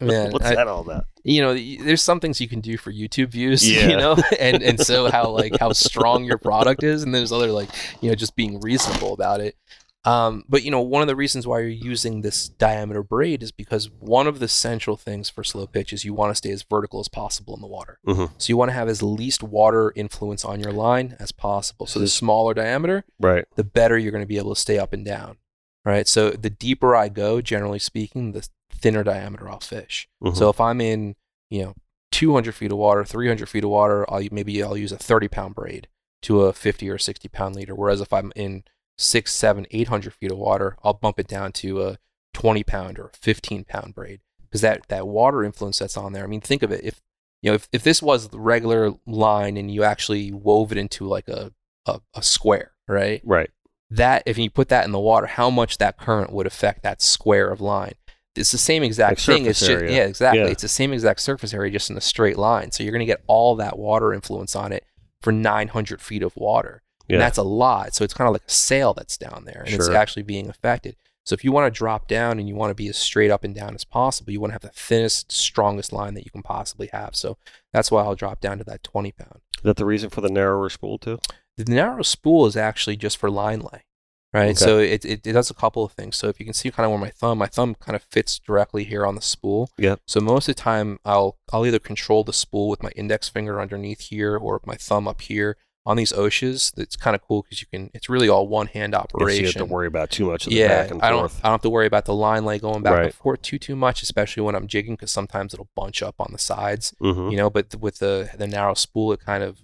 [0.00, 0.32] man.
[0.32, 1.04] What's I- that all about?
[1.24, 3.88] you know, there's some things you can do for YouTube views, Yeah.
[3.88, 7.52] you know, and and so how like how strong your product is, and there's other
[7.52, 7.68] like
[8.00, 9.56] you know just being reasonable about it.
[10.04, 13.52] Um, but you know, one of the reasons why you're using this diameter braid is
[13.52, 16.64] because one of the central things for slow pitch is you want to stay as
[16.64, 17.98] vertical as possible in the water.
[18.06, 18.30] Mhm.
[18.36, 21.86] So you want to have as least water influence on your line as possible.
[21.86, 23.44] So the smaller diameter, Right.
[23.54, 25.36] the better you're going to be able to stay up and down.
[25.84, 26.08] Right.
[26.08, 30.08] So the deeper I go, generally speaking, the thinner diameter I'll fish.
[30.24, 30.36] Mhm.
[30.36, 31.14] So if I'm in,
[31.48, 31.74] you know,
[32.10, 35.54] 200 feet of water, 300 feet of water, I'll maybe I'll use a 30 pound
[35.54, 35.86] braid
[36.22, 37.74] to a 50 or 60 pound leader.
[37.74, 38.64] Whereas if I'm in
[39.02, 41.98] six, seven, 800 feet of water, I'll bump it down to a
[42.34, 46.24] 20 pound or 15 pound braid because that that water influence that's on there.
[46.24, 46.84] I mean, think of it.
[46.84, 47.02] If
[47.42, 51.06] you know, if, if this was the regular line and you actually wove it into
[51.06, 51.52] like a,
[51.86, 53.20] a, a square, right?
[53.24, 53.50] Right.
[53.90, 57.02] That if you put that in the water, how much that current would affect that
[57.02, 57.94] square of line.
[58.34, 59.46] It's the same exact Like thing.
[59.46, 59.94] It's just area.
[59.94, 60.40] yeah, exactly.
[60.40, 60.46] Yeah.
[60.46, 62.70] It's the same exact surface area, just in a straight line.
[62.72, 64.86] So you're going to get all that water influence on it
[65.20, 66.82] for 900 feet of water.
[67.12, 67.16] Yeah.
[67.16, 67.94] And that's a lot.
[67.94, 70.96] So it's kind of like a sail that's down there and it's actually being affected.
[71.24, 73.44] So if you want to drop down and you want to be as straight up
[73.44, 76.42] and down as possible, you want to have the thinnest, strongest line that you can
[76.42, 77.14] possibly have.
[77.14, 77.36] So
[77.70, 79.40] that's why I'll drop down to that 20 pound.
[79.58, 81.20] Is that the reason for the narrower spool too?
[81.58, 83.84] The narrow spool is actually just for line lay,
[84.32, 84.46] right?
[84.46, 84.54] Okay.
[84.54, 86.16] So it, it, it does a couple of things.
[86.16, 88.38] So if you can see kind of where my thumb, my thumb kind of fits
[88.38, 89.70] directly here on the spool.
[89.76, 90.00] Yep.
[90.06, 93.60] So most of the time, I'll I'll either control the spool with my index finger
[93.60, 95.58] underneath here or my thumb up here.
[95.84, 97.90] On these Oceas, that's kind of cool because you can.
[97.92, 99.40] It's really all one hand operation.
[99.40, 101.24] you have to worry about too much of the yeah, back and I don't.
[101.42, 103.04] I don't have to worry about the line lay going back Right.
[103.06, 106.28] and forth too too much, especially when I'm jigging because sometimes it'll bunch up on
[106.30, 109.58] the sides hmm you know but th- with the the narrow spool it kind of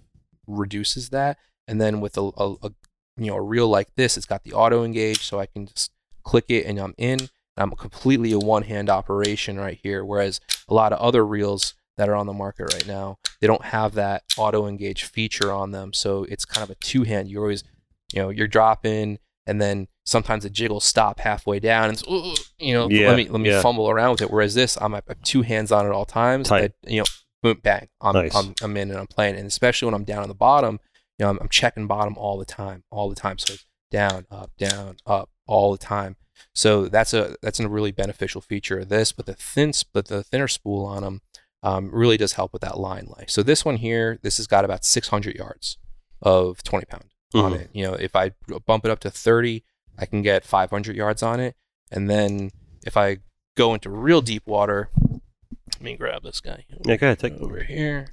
[0.48, 2.70] reduces that and then with a, a, a
[3.16, 5.92] you know a reel like this it's got the auto engage so i can just
[6.22, 10.40] click it and i'm in and i'm completely a one hand operation right here whereas
[10.68, 13.94] a lot of other reels that are on the market right now they don't have
[13.94, 17.64] that auto engage feature on them so it's kind of a two hand you're always
[18.12, 22.50] you know you're dropping and then sometimes the jig will stop halfway down and it's,
[22.58, 23.60] you know Yeah, let me let me yeah.
[23.62, 26.48] fumble around with it whereas this i'm I have two hands on at all times
[26.48, 26.72] Tight.
[26.86, 27.04] I- you know
[27.42, 28.34] boom bang I'm, Nice.
[28.34, 30.80] I'm, I'm in and i'm playing and especially when i'm down on the bottom
[31.18, 33.54] you know i'm, I'm checking bottom all the time all the time so
[33.90, 36.16] down up down up all the time
[36.54, 40.22] so that's a that's a really beneficial feature of this but the thin but the
[40.24, 41.20] thinner spool on them
[41.62, 43.28] um, really does help with that line life.
[43.30, 45.76] so this one here this has got about 600 yards
[46.22, 47.04] of 20 pound
[47.34, 47.60] on Mhm.
[47.60, 48.30] it you know if i
[48.66, 49.62] bump it up to 30
[49.98, 51.54] i can get 500 yards on it
[51.90, 52.50] and then
[52.86, 53.18] if i
[53.56, 57.18] go into real deep water let me grab this guy Yeah, go ahead.
[57.18, 57.34] Take.
[57.34, 58.08] over here.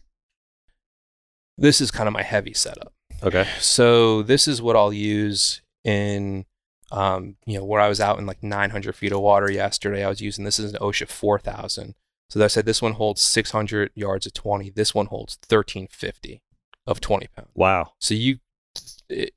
[1.58, 2.93] This is kind of my heavy setup.
[3.24, 3.48] Okay.
[3.60, 6.46] So this is what I'll use in,
[6.91, 10.04] um, you know, where I was out in like 900 feet of water yesterday.
[10.04, 11.96] I was using this is an Ocea 4000.
[12.30, 14.71] So I said this one holds 600 yards of 20.
[14.71, 16.41] This one holds 1350
[16.88, 17.47] of 20 pound.
[17.53, 17.93] Wow.
[17.99, 18.39] So you,
[19.09, 19.32] it,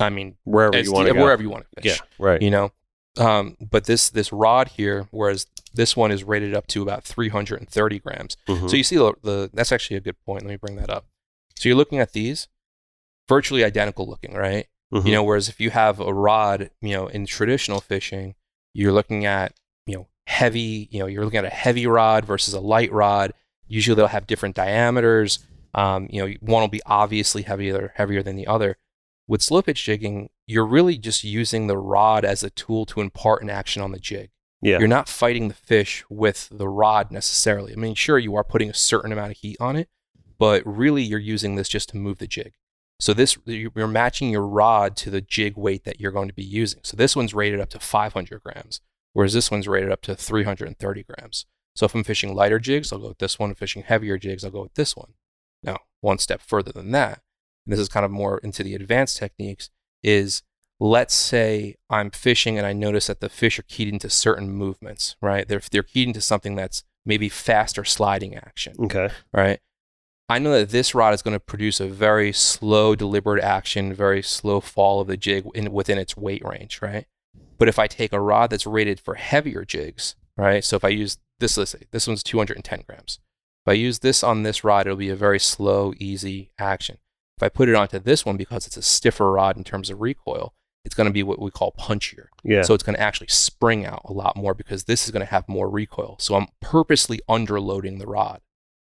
[0.00, 1.22] I mean, Wherever you want to go.
[1.22, 2.06] wherever you want to fish Yeah.
[2.24, 2.40] Right.
[2.42, 2.72] you know
[3.18, 7.98] um, but this this rod here whereas this one is rated up to about 330
[8.00, 8.68] grams Mhm.
[8.68, 11.06] so you see the, the that's actually a good point let me bring that up
[11.54, 12.46] so you're looking at these
[13.26, 15.06] virtually identical looking right Mhm.
[15.06, 18.34] you know whereas if you have a rod you know in traditional fishing
[18.74, 19.54] you're looking at
[19.86, 23.32] you know heavy you know you're looking at a heavy rod versus a light rod
[23.68, 25.40] usually they'll have different diameters
[25.74, 28.76] um, you know one will be obviously heavier heavier than the other
[29.28, 33.42] with slow pitch jigging you're really just using the rod as a tool to impart
[33.42, 34.30] an action on the jig
[34.62, 34.78] yeah.
[34.78, 37.72] you're not fighting the fish with the rod necessarily.
[37.72, 39.88] I mean, sure, you are putting a certain amount of heat on it,
[40.38, 42.54] but really you're using this just to move the jig.
[42.98, 46.42] So this you're matching your rod to the jig weight that you're going to be
[46.42, 46.80] using.
[46.82, 48.80] So this one's rated up to 500 grams,
[49.16, 51.46] whereas this one's rated up to 330 grams.
[51.74, 53.50] So if I'm fishing lighter jigs, I'll go with this one.
[53.50, 55.14] If fishing heavier jigs, I'll go with this one.
[55.62, 57.22] Now, one step further than that,
[57.64, 59.70] and this is kind of more into the advanced techniques,
[60.02, 60.42] is
[60.78, 65.16] let's say I'm fishing and I notice that the fish are keyed into certain movements,
[65.22, 65.48] right?
[65.48, 69.08] They're, they're keyed into something that's maybe faster sliding action, Okay.
[69.32, 69.60] right?
[70.28, 74.22] I know that this rod is going to produce a very slow, deliberate action, very
[74.22, 77.06] slow fall of the jig in, within its weight range, right?
[77.58, 80.64] But if I take a rod that's rated for heavier jigs, right?
[80.64, 83.20] So if I use this, let's say this one's 210 grams.
[83.64, 86.98] If I use this on this rod, it'll be a very slow, easy action.
[87.36, 90.00] If I put it onto this one because it's a stiffer rod in terms of
[90.00, 90.54] recoil,
[90.84, 92.26] it's going to be what we call punchier.
[92.44, 92.62] Yeah.
[92.62, 95.30] So it's going to actually spring out a lot more because this is going to
[95.30, 96.16] have more recoil.
[96.20, 98.40] So I'm purposely underloading the rod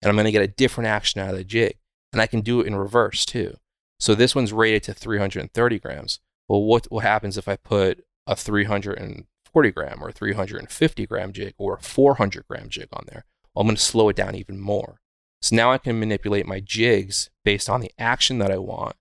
[0.03, 1.79] and I'm going to get a different action out of the jig.
[2.13, 3.57] And I can do it in reverse too.
[3.99, 6.21] So this one's rated to 330 grams.
[6.49, 11.79] Well, what, what happens if I put a 340 gram or 350 gram jig or
[11.79, 13.25] 400 gram jig on there?
[13.55, 15.01] Well, I'm going to slow it down even more.
[15.43, 18.97] So now I can manipulate my jigs based on the action that I want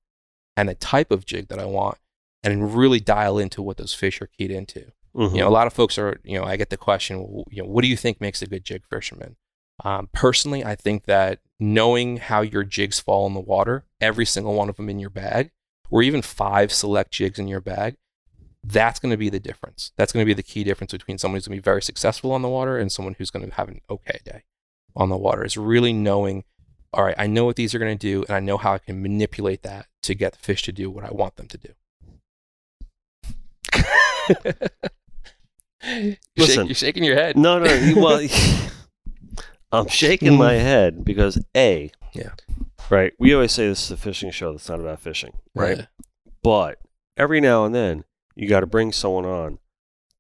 [0.58, 1.98] and the type of jig that I want
[2.44, 4.92] and really dial into what those fish are keyed into.
[5.16, 5.32] Mhm.
[5.32, 7.70] You know, a lot of folks are, you know, I get the question, you know,
[7.70, 9.38] what do you think makes a good jig fisherman?
[9.84, 14.54] Um, personally, I think that knowing how your jigs fall in the water, every single
[14.54, 15.52] one of them in your bag,
[15.90, 17.96] or even five select jigs in your bag,
[18.64, 19.92] that's going to be the difference.
[19.98, 22.32] That's going to be the key difference between someone who's going to be very successful
[22.32, 24.44] on the water and someone who's going to have an okay day
[24.96, 25.44] on the water.
[25.44, 26.44] Is really knowing,
[26.94, 28.78] all right, I know what these are going to do, and I know how I
[28.78, 31.70] can manipulate that to get the fish to do what I want them to do.
[35.86, 36.48] You're Listen.
[36.48, 37.38] shaking- you're shaking your head.
[37.38, 37.74] No, no.
[37.74, 38.26] you- Well,
[39.74, 40.60] I'm shaking my mm.
[40.62, 42.30] head because a Yeah.
[42.90, 43.12] right.
[43.20, 45.78] We always say this is a fishing show that's not about fishing, right?
[45.80, 45.86] Yeah.
[46.42, 46.80] But
[47.18, 48.06] every now and then
[48.36, 49.60] you got to bring someone on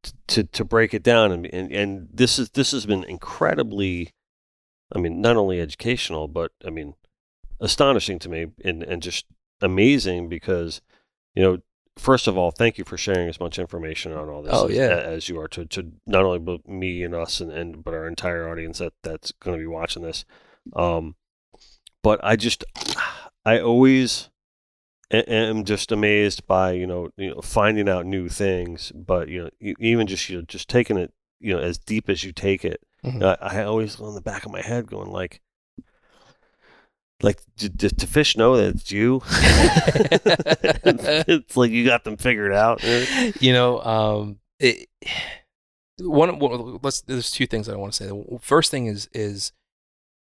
[0.03, 4.11] t- to to break it down, and, and and this is this has been incredibly,
[4.95, 6.95] I mean, not only educational, but I mean,
[7.59, 9.25] astonishing to me, and and just
[9.61, 10.81] amazing because,
[11.35, 11.57] you know.
[11.95, 14.75] First of all, thank you for sharing as much information on all this Oh, as,
[14.75, 14.97] yeah.
[14.97, 18.49] as you are to, to not only me and us and, and but our entire
[18.49, 20.25] audience that that's going to be watching this.
[20.75, 21.13] Um,
[22.01, 22.63] but I just
[23.45, 24.31] I always
[25.17, 29.49] am just amazed by you know you know finding out new things, but you know
[29.79, 32.81] even just you know just taking it you know as deep as you take it.
[33.03, 33.23] Mhm.
[33.41, 35.41] I, I always on the back of my head going like.
[37.21, 39.21] Like, d- d- to fish know that it's you?
[41.25, 42.83] it's like you got them figured out.
[43.41, 44.89] you know, um, it,
[45.99, 48.09] one, one let's there's two things I want to say.
[48.09, 49.53] The first thing is is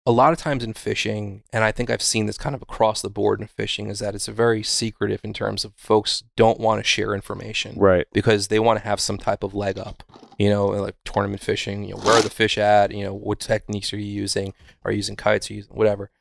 [0.07, 3.01] a lot of times in fishing, and I think I've seen this kind of across
[3.01, 6.79] the board in fishing, is that it's very secretive in terms of folks don't want
[6.79, 8.05] to share information Right.
[8.13, 10.03] because they want to have some type of leg up.
[10.37, 11.85] You know, like tournament fishing.
[11.85, 12.91] You know, where are the fish at?
[12.91, 14.53] You know, what techniques are you using?
[14.83, 15.49] Are you using kites?
[15.49, 16.11] Are you using whatever?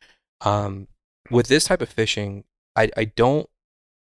[0.41, 0.87] Um,
[1.30, 2.45] with this type of fishing,
[2.76, 3.49] I I don't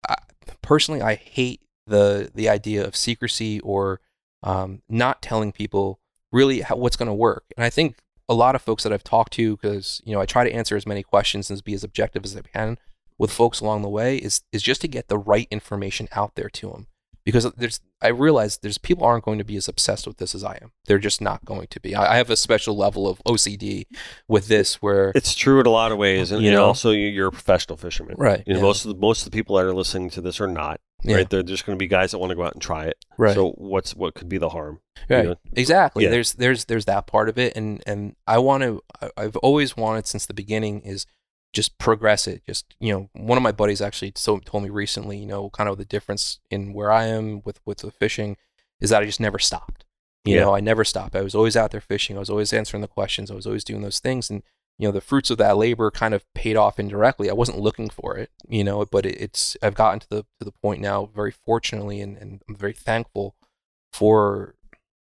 [0.08, 0.16] I,
[0.62, 4.02] personally I hate the the idea of secrecy or
[4.44, 6.00] um, not telling people
[6.32, 7.46] really how, what's going to work.
[7.56, 7.98] And I think
[8.32, 10.78] a lot of folks that I've talked to, because you know I try to answer
[10.78, 12.78] as many questions and be as objective as I can
[13.18, 16.50] with folks along the way, is is just to get the right information out there
[16.50, 16.88] to them.
[17.24, 20.44] Because there's, I realize there's people aren't going to be as obsessed with this as
[20.44, 20.72] I am.
[20.86, 21.94] They're just not going to be.
[21.94, 23.86] I, I have a special level of OCD
[24.28, 26.66] with this, where It's true in a lot of ways, and, You and know?
[26.66, 28.16] also you- you're a professional fisherman.
[28.18, 30.22] right, You know, yeah, most of the most of the people that are listening to
[30.22, 30.82] this are not.
[31.04, 31.30] yeah, Right?
[31.30, 32.98] They're just going to be guys that want to go out and try it.
[33.18, 33.36] right.
[33.36, 34.80] So what's what could be the harm?
[35.10, 35.36] you know?
[35.54, 36.04] Exactly.
[36.06, 36.10] Yeah.
[36.12, 38.82] There's there's there's that part of it, and and I want to.
[39.18, 41.06] I've always wanted since the beginning is
[41.54, 42.44] just progress it.
[42.46, 45.18] Just you know, one of my buddies actually so told me recently.
[45.18, 48.38] You know, kind of the difference in where I am with with the fishing
[48.80, 49.86] is that I just never stopped.
[50.26, 50.42] You Yeah.
[50.42, 51.16] know, I never stopped.
[51.16, 52.16] I was always out there fishing.
[52.16, 53.32] I was always answering the questions.
[53.32, 54.44] I was always doing those things, and
[54.78, 57.30] you know, the fruits of that labor kind of paid off indirectly.
[57.30, 60.46] I wasn't looking for it, you know, but it, it's I've gotten to the to
[60.46, 63.36] the point now, very fortunately, and, and I'm very thankful
[63.92, 64.56] for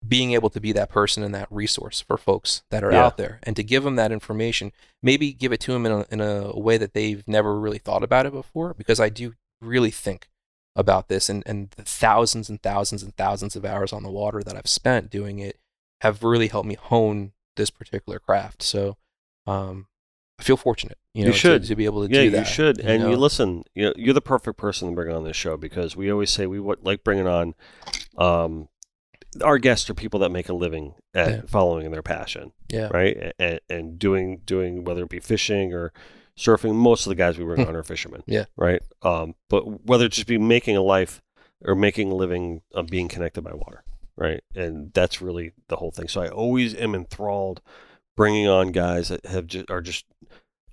[0.06, 3.04] being able to be that person and that resource for folks that are Yeah.
[3.06, 6.06] out there and to give them that information maybe give it to them in a,
[6.10, 9.90] in a way that they've never really thought about it before because i do really
[9.90, 10.28] think
[10.76, 14.42] about this and, and the thousands and thousands and thousands of hours on the water
[14.42, 15.58] that i've spent doing it
[16.00, 18.96] have really helped me hone this particular craft so
[19.46, 19.86] um,
[20.38, 21.64] i feel fortunate you You know to- should.
[21.66, 22.80] To, be able to yeah, do that you should.
[22.80, 23.16] and you know?
[23.16, 23.62] listen.
[23.72, 26.48] You know, you're the perfect person to bring on this show because we always say
[26.48, 27.54] we would like bringing on.
[28.18, 28.68] Um,
[29.42, 31.40] our guests are people that make a living at Yeah.
[31.46, 33.32] following their passion, yeah right?
[33.38, 35.92] And, and doing doing whether it be fishing or
[36.38, 36.74] surfing.
[36.74, 38.32] Most of the guys we bring on are fishermen, Hmm.
[38.32, 38.44] Yeah.
[38.56, 38.82] right.
[39.02, 41.22] Um, but whether it just be making a life
[41.64, 43.84] or making a living of being connected by water,
[44.16, 44.42] right?
[44.54, 46.08] And that's really the whole thing.
[46.08, 47.60] So I always am enthralled
[48.16, 50.04] bringing on guys that have just are just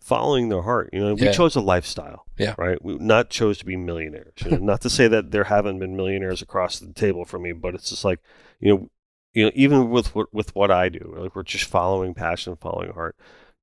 [0.03, 0.89] following their heart.
[0.93, 1.31] You know, we Yeah.
[1.31, 2.55] chose a lifestyle, Yeah.
[2.57, 2.83] right?
[2.83, 4.33] We not chose to be millionaires.
[4.43, 7.51] You know, not to say that there haven't been millionaires across the table for me,
[7.51, 8.19] but it's just like
[8.61, 8.91] you know,
[9.33, 12.91] you know, even with what with what I do, like we're just following passion, following
[12.93, 13.17] heart,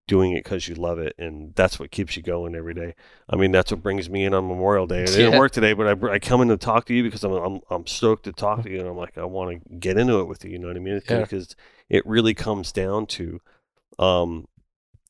[0.07, 2.95] doing it because you love it, and that's what keeps you going every day.
[3.29, 5.03] I mean, that's what brings me in on Memorial Day.
[5.07, 5.39] I didn't Yeah.
[5.39, 7.87] work today, but I, I come in to talk to you because I'm, I'm I'm
[7.87, 10.45] stoked to talk to you, and I'm like I want to get into it with
[10.45, 10.53] you.
[10.53, 11.01] You know what I mean?
[11.09, 11.21] Yeah.
[11.23, 11.55] Because
[11.91, 13.41] it really comes down to,
[13.99, 14.47] um,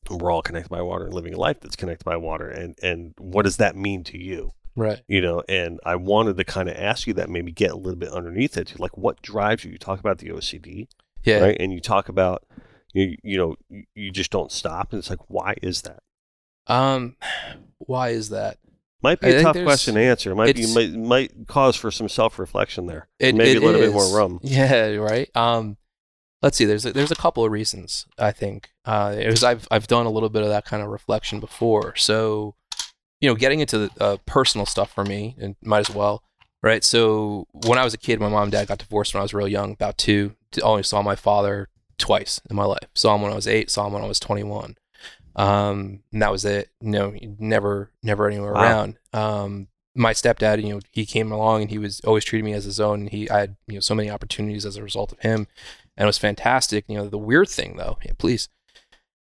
[0.09, 3.13] we're all connected by water and living a life that's connected by water, and and
[3.19, 4.51] what does that mean to you?
[4.75, 5.01] Right.
[5.07, 7.99] you know and i wanted to kind of ask you that maybe get a little
[7.99, 9.71] bit underneath it like what drives you?
[9.71, 10.87] You talk about the ocd
[11.23, 11.39] yeah.
[11.39, 11.57] right?
[11.59, 12.45] And you talk about
[12.93, 16.01] you, you know you, you just don't stop and it's like why is that?
[16.67, 17.15] Um
[17.77, 18.57] why is that?
[19.01, 20.35] Might be I a tough question to answer.
[20.35, 23.07] Might be might, might cause for some self-reflection there.
[23.17, 24.39] It, maybe it a little bit more rum.
[24.43, 25.29] Yeah, right.
[25.37, 25.77] Um,
[26.41, 26.65] let's see.
[26.65, 28.07] There's a, there's a couple of reasons.
[28.17, 28.71] I think.
[28.83, 31.95] Uh, it was I've I've done a little bit of that kind of reflection before.
[31.95, 32.55] So,
[33.21, 36.23] you know, getting into the uh, personal stuff for me, and might as well,
[36.63, 36.83] right?
[36.83, 39.33] So when I was a kid, my mom and dad got divorced when I was
[39.33, 40.35] real young, about two.
[40.63, 41.67] Only saw my father
[41.97, 42.87] twice in my life.
[42.95, 43.69] Saw him when I was eight.
[43.69, 44.75] Saw him when I was 21.
[45.35, 46.69] Um, and that was it.
[46.81, 48.61] You know, never never anywhere Wow.
[48.61, 48.97] around.
[49.13, 52.65] Um, my stepdad, you know, he came along and he was always treating me as
[52.65, 53.01] his own.
[53.01, 55.47] And he, I had, you know, so many opportunities as a result of him,
[55.97, 56.85] and it was fantastic.
[56.87, 58.49] You know, the weird thing though, yeah, please,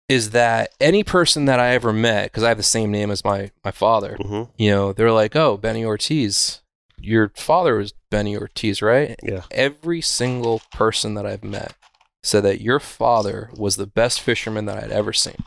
[0.10, 3.24] is that any person that I ever met, because I have the same name as
[3.24, 6.62] my my father, hmm you know, they're like, oh, Benny Ortiz,
[7.00, 9.16] your father was Benny Ortiz, right?
[9.24, 11.76] yeah Every single person that I've met
[12.24, 15.38] said that your father was the best fisherman that I'd ever seen.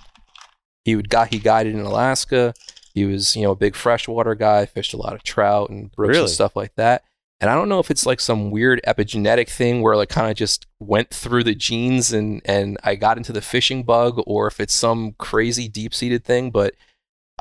[0.84, 2.54] He would got he guided in Alaska.
[2.94, 6.10] He was, you know, a big freshwater guy, fished a lot of trout and brooks
[6.10, 6.20] Really?
[6.22, 7.04] and stuff like that.
[7.40, 10.36] And I don't know if it's like some weird epigenetic thing where like kind of
[10.36, 14.60] just went through the genes and and I got into the fishing bug or if
[14.60, 16.74] it's some crazy deep-seated thing, but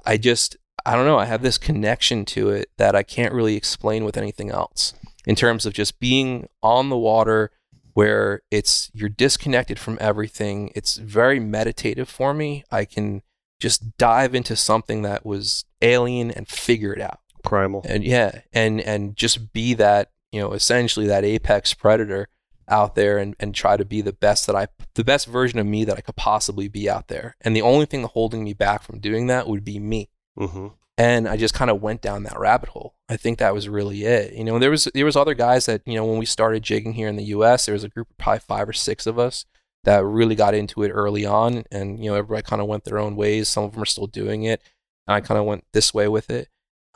[0.06, 3.56] I just I don't know, I have this connection to it that I can't really
[3.56, 4.93] explain with anything else
[5.26, 7.52] in terms of just being on the water
[7.93, 10.72] where it's you're disconnected from everything.
[10.76, 12.64] It's very meditative for me.
[12.72, 13.22] I can
[13.60, 17.82] just dive into something that was alien and figure it out Primal.
[17.86, 22.28] and yeah and and just be that you know essentially that apex predator
[22.68, 25.66] out there and, and try to be the best that i the best version of
[25.66, 27.36] me that i could possibly be out there.
[27.42, 30.10] And the only thing holding me back from doing that would be me.
[30.38, 30.68] Hmm
[31.00, 32.94] and i just kind of went down that rabbit hole.
[33.08, 34.34] I think that was really it.
[34.34, 36.94] You know there was there was other guys that you know when we started jigging
[36.94, 39.46] here in the us there was a group of probably five or six of us
[39.86, 41.64] that really got into it early on.
[41.72, 43.48] And you know everybody kind of went their own ways.
[43.48, 44.62] Some of them are still doing it.
[45.08, 46.50] And i kind of went this way with it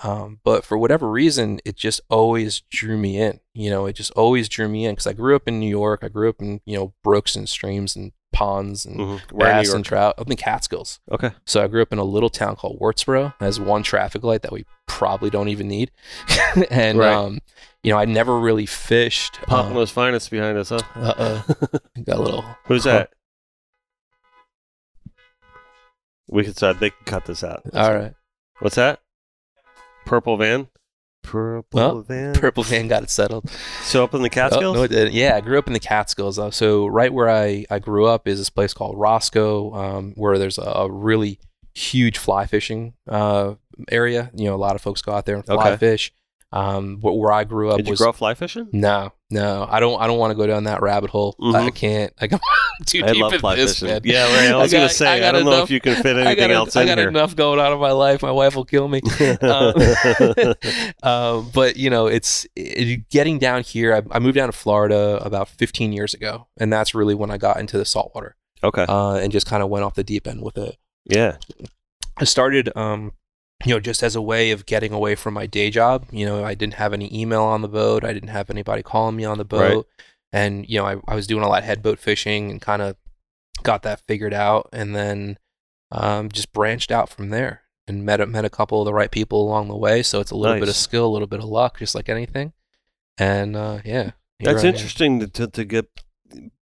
[0.03, 4.11] um, but for whatever reason it just always drew me in you know it just
[4.13, 6.61] always drew me in because i grew up in new york i grew up in
[6.65, 10.35] you know brooks and streams and ponds and hmm New bass and trout up in
[10.35, 11.29] catskills Okay.
[11.45, 13.27] so I grew up in a little town called Wurtsboro.
[13.39, 15.91] It has one traffic light that we probably don't even need.
[16.71, 17.13] and Right.
[17.13, 17.37] um,
[17.83, 19.35] you know, I never really fished.
[19.43, 20.79] Pompano's finest behind us, huh?
[20.95, 21.45] Uh oh.
[22.03, 23.11] Got a little Who's that?
[26.29, 27.61] We can uh, they can cut this out.
[27.75, 28.15] all right.
[28.61, 28.99] What's that?
[30.05, 30.67] Purple van.
[31.23, 32.33] Purple Well, van.
[32.33, 33.49] Purple van got it settled.
[33.83, 34.75] so up in the Oh, Catskills.
[34.75, 35.13] no, it didn't.
[35.13, 36.37] Yeah, I grew up in the Catskills.
[36.37, 40.37] Uh, so right where I, I grew up is this place called Roscoe, um, where
[40.37, 41.39] there's a, a really
[41.73, 43.53] huge fly fishing uh,
[43.89, 44.31] area.
[44.35, 45.77] You know, a lot of folks go out there and fly Okay.
[45.77, 46.11] fish.
[46.51, 48.67] Um, where, where I grew up Did you was grow up fly fishing?
[48.73, 49.99] No, no, I don't.
[50.01, 51.35] I don't want to go down that rabbit hole.
[51.41, 51.75] I Mhm.
[51.75, 52.13] can't.
[52.21, 52.37] I go
[52.85, 53.87] too I deep love in this, fishing.
[53.87, 54.01] man.
[54.03, 54.53] Yeah, right.
[54.53, 56.49] I was I gonna say I I, don't know if you can fit I anything
[56.49, 57.07] got, else I in got here.
[57.07, 58.21] enough going on in my life.
[58.21, 59.01] My wife will kill me.
[59.41, 59.73] um,
[61.03, 63.95] um, but you know, it's it, getting down here.
[63.95, 67.37] I, I moved down to Florida about 15 years ago, and that's really when I
[67.37, 68.85] got into the saltwater okay.
[68.87, 70.77] uh, and just kind of went off the deep end with it.
[71.05, 71.37] yeah.
[72.15, 73.13] I started, um,
[73.65, 76.05] you know, just as a way of getting away from my day job.
[76.11, 78.03] You know, I didn't have any email on the boat.
[78.03, 79.59] I didn't have anybody calling me on the boat.
[79.99, 80.05] Right.
[80.31, 82.81] And, you know, I, I was doing a lot of head boat fishing and kind
[82.81, 82.95] of
[83.61, 84.69] got that figured out.
[84.73, 85.37] And then
[85.91, 89.11] um, just branched out from there and met, a- met a couple of the right
[89.11, 90.01] people along the way.
[90.03, 92.53] So it's a little bit of skill, a little bit of luck, just like anything.
[93.17, 94.11] And uh, yeah.
[94.39, 95.87] That's interesting to, to to get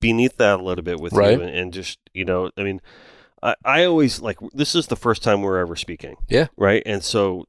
[0.01, 1.37] beneath that a little bit with Right.
[1.39, 2.81] you and, and just you know, I mean,
[3.45, 6.17] I, I always like this is the first time we're ever speaking.
[6.29, 6.47] Yeah.
[6.57, 6.83] Right.
[6.87, 7.45] And so,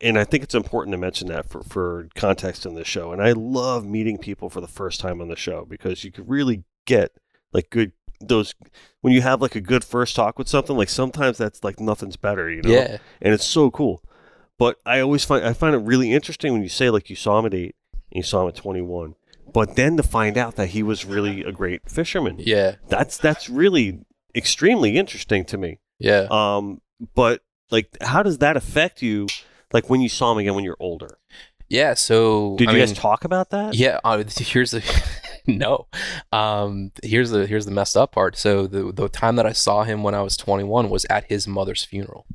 [0.00, 3.12] and I think it's important to mention that for for context in the show.
[3.12, 6.28] And I love meeting people for the first time on the show because you could
[6.28, 7.12] really get
[7.52, 8.54] like good those
[9.02, 12.16] when you have like a good first talk with something like sometimes that's like nothing's
[12.16, 12.96] better you know Yeah.
[13.22, 14.02] and it's so cool.
[14.58, 17.38] But I always find I find it really interesting when you say like you saw
[17.38, 17.76] him at eight
[18.10, 19.14] and you saw him at twenty one,
[19.52, 22.36] but then to find out that he was really a great fisherman.
[22.40, 22.76] Yeah.
[22.88, 24.00] That's that's really
[24.34, 25.78] extremely interesting to me.
[25.98, 26.26] Yeah.
[26.30, 26.80] Um,
[27.14, 29.26] but like, how does that affect you?
[29.72, 31.18] Like when you saw him again when you're older.
[31.68, 31.94] Yeah.
[31.94, 33.74] So, Did I you mean, guys talk about that?
[33.74, 34.82] Yeah, uh, here's the
[35.46, 35.86] no.
[36.32, 38.36] Um, here's the here's the messed up part.
[38.36, 41.46] So the the time that I saw him when I was 21 was at his
[41.46, 42.26] mother's funeral.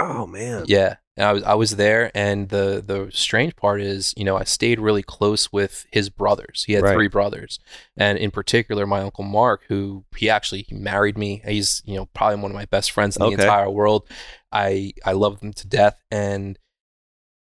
[0.00, 0.64] Oh man.
[0.66, 4.36] Yeah, and I was I was there, and the the strange part is, you know,
[4.36, 6.64] I stayed really close with his brothers.
[6.66, 6.94] He had Right.
[6.94, 7.58] three brothers,
[7.96, 11.42] and in particular, my uncle Mark, who he actually he married me.
[11.46, 14.08] He's you know probably one of my best friends in the entire world.
[14.52, 16.58] I I love him to death, and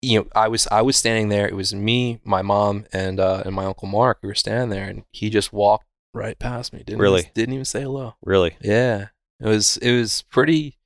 [0.02, 1.48] you know I was I was standing there.
[1.48, 4.18] It was me, my mom, and uh, and my uncle Mark.
[4.22, 6.82] We were standing there, and he just walked right past me.
[6.84, 7.20] Didn't Really?
[7.20, 8.14] even, didn't even say hello.
[8.22, 8.56] Really?
[8.60, 9.08] Yeah,
[9.40, 10.77] it was it was pretty.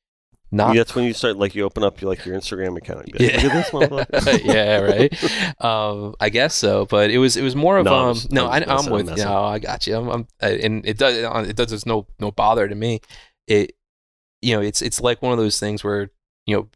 [0.54, 3.10] Not That's when you start like you open up your like your Instagram account.
[3.10, 3.40] Go, yeah.
[3.42, 5.64] Look at this yeah, right.
[5.64, 8.14] Um, I guess so, but it was it was more of No, I'm um.
[8.14, 9.24] just- no, I'm I, just I'm with you.
[9.24, 9.96] No, I got you.
[9.96, 11.16] I'm, I'm I- and it does
[11.48, 13.00] it does there's no no bother to me.
[13.46, 13.72] It
[14.42, 16.10] you know it's it's like one of those things where
[16.46, 16.68] you know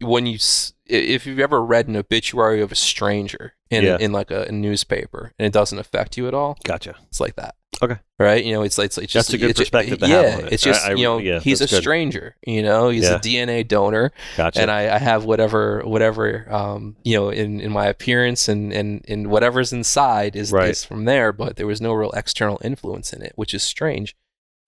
[0.00, 0.38] when you
[0.86, 3.96] if you've ever read an obituary of a stranger in Yeah.
[4.00, 6.96] in like a, a newspaper and it doesn't affect you at all, Gotcha.
[7.08, 7.54] it's like that.
[7.82, 7.98] Okay.
[8.18, 8.44] Right.
[8.44, 10.52] You know, it's like it's, it's That's just a good perspective to yeah, it.
[10.52, 11.80] it's just I- I- you know yeah, he's a good.
[11.80, 12.36] stranger.
[12.46, 13.14] You know, he's Yeah.
[13.16, 14.60] a DNA donor Gotcha.
[14.60, 19.04] and I, I have whatever whatever um you know in, in my appearance and, and
[19.08, 20.70] and whatever's inside is, Right.
[20.70, 24.14] is from there but there was no real external influence in it which is strange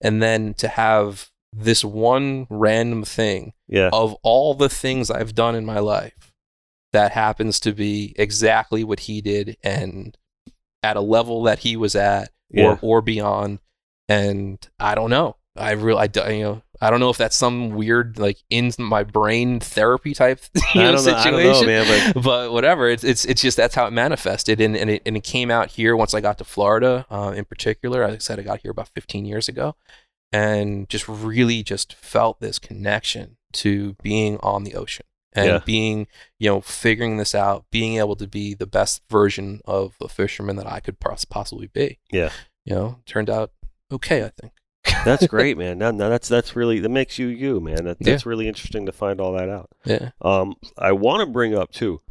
[0.01, 3.89] and then to have this one random thing yeah.
[3.93, 6.33] of all the things I've done in my life
[6.91, 10.17] that happens to be exactly what he did and
[10.81, 13.59] at a level that he was at or or beyond.
[14.09, 15.37] And I don't know.
[15.55, 19.03] I really, I, you know, I don't know if that's some weird like in my
[19.03, 20.41] brain therapy type
[20.75, 21.67] you I know, don't know, situation.
[21.67, 22.89] know, man, but but whatever.
[22.89, 25.69] It's it's it's just that's how it manifested, and and it and it came out
[25.69, 28.05] here once I got to Florida, uh, in particular.
[28.05, 29.75] Like I said, I got here about 15 years ago,
[30.33, 35.59] and just really just felt this connection to being on the ocean and Yeah.
[35.63, 36.07] being
[36.39, 40.55] you know figuring this out, being able to be the best version of a fisherman
[40.57, 41.99] that I could possibly be.
[42.11, 42.31] Yeah.
[42.65, 43.51] you know, turned out
[43.91, 44.23] okay.
[44.25, 44.53] I think.
[45.05, 45.77] that's great, man.
[45.77, 47.85] Now, now that's that's really that makes you you, man.
[47.85, 49.69] That, that's really interesting to find all that out.
[49.85, 50.09] Yeah.
[50.21, 52.01] Um, I want to bring up too,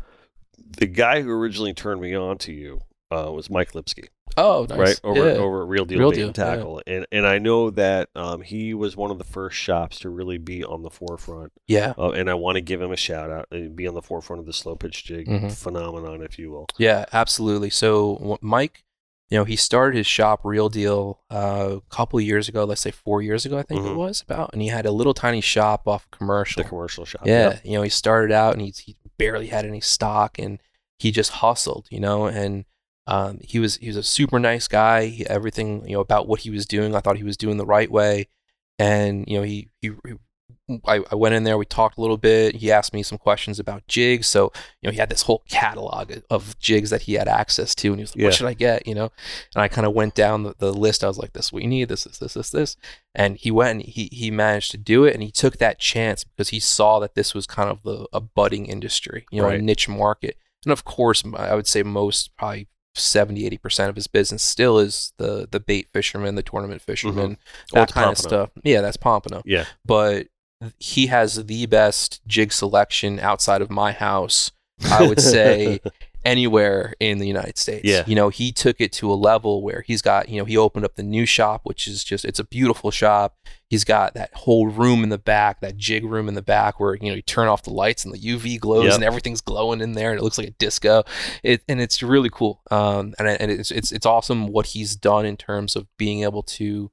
[0.78, 4.78] the guy who originally turned me on to you uh, was Mike Lipsky, Oh, nice.
[4.78, 5.36] right over yeah.
[5.36, 8.40] over at Real Deal Real Bait Deal, and Tackle, and and I know that um,
[8.40, 11.92] he was one of the first shops to really be on the forefront, yeah.
[11.98, 14.40] uh, and I want to give him a shout out and be on the forefront
[14.40, 15.52] of the slow pitch jig Mhm.
[15.52, 16.66] phenomenon, if you will.
[16.78, 17.70] Yeah, absolutely.
[17.70, 18.84] So Mike,
[19.28, 22.64] you know, he started his shop Real Deal uh, a couple of years ago.
[22.64, 23.96] Let's say four years ago, I think it Mhm.
[23.96, 26.62] was about, and he had a little tiny shop off commercial.
[26.62, 27.22] The commercial shop.
[27.26, 27.60] yeah, Yep.
[27.64, 30.58] you know, he started out and he he barely had any stock, and
[30.98, 32.64] he just hustled, you know, and
[33.06, 35.06] um, he was he was a super nice guy.
[35.06, 37.66] He, everything you know about what he was doing, I thought he was doing the
[37.66, 38.28] right way,
[38.78, 39.90] and you know, he he.
[40.06, 40.14] he
[40.86, 41.58] I, I went in there.
[41.58, 42.54] We talked a little bit.
[42.54, 44.26] He asked me some questions about jigs.
[44.28, 47.88] So you know, he had this whole catalog of jigs that he had access to,
[47.88, 48.26] and he was like, Yeah.
[48.28, 49.10] "What should I get?" You know,
[49.54, 51.02] and I kind of went down the, the list.
[51.02, 51.88] I was like, "This is what you need.
[51.88, 52.76] This, this, this, this, this."
[53.14, 56.22] And he went and he he managed to do it, and he took that chance
[56.24, 59.58] because he saw that this was kind of the a budding industry, you know, Right.
[59.58, 60.36] a niche market.
[60.64, 65.12] And of course, I would say most probably 70 80% of his business still is
[65.18, 67.38] the the bait fisherman, the tournament fisherman,
[67.74, 68.50] Oh, that kind of stuff.
[68.64, 69.64] Yeah, that's Pompano Yeah.
[69.84, 70.26] but
[70.78, 74.52] he has the best jig selection outside of my house,
[74.84, 75.80] I would say,
[76.24, 77.84] anywhere in the United States.
[77.84, 78.04] Yeah.
[78.06, 80.84] You know, he took it to a level where he's got, you know, he opened
[80.84, 83.36] up the new shop, which is just, it's a beautiful shop.
[83.68, 86.94] He's got that whole room in the back, that jig room in the back where,
[86.94, 88.94] you know, you turn off the lights and the UV glows Yep.
[88.96, 91.04] and everything's glowing in there and it looks like a disco.
[91.42, 92.62] It, and it's really cool.
[92.70, 96.42] Um, and, and it's, it's, it's awesome what he's done in terms of being able
[96.44, 96.90] to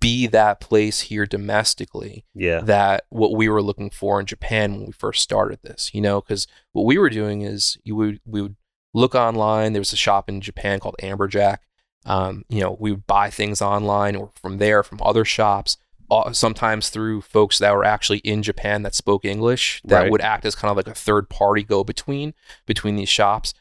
[0.00, 2.60] be that place here domestically Yeah.
[2.60, 6.20] that what we were looking for in Japan when we first started this, you know,
[6.20, 8.56] because what we were doing is you would we would
[8.98, 9.72] look online.
[9.72, 11.58] There was a shop in Japan called Amberjack.
[12.04, 15.76] Um, you know, we would buy things online or from there from other shops.
[16.10, 20.10] uh, Sometimes through folks that were actually in Japan that spoke English, that Right.
[20.10, 22.32] would act as kind of like a third party go between
[22.66, 23.52] between these shops.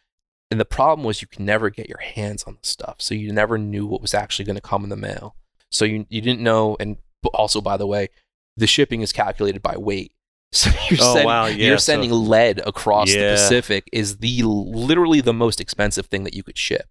[0.49, 3.33] And the problem was you could never get your hands on the stuff, so you
[3.33, 5.35] never knew what was actually going to come in the mail.
[5.69, 6.95] So you you didn't know, and
[7.33, 8.07] also by the way,
[8.55, 10.13] the shipping is calculated by weight.
[10.53, 14.43] So you're Oh, sending, wow, yeah, you're so- sending lead across the Pacific is the
[14.43, 16.87] literally the most expensive thing that you could ship.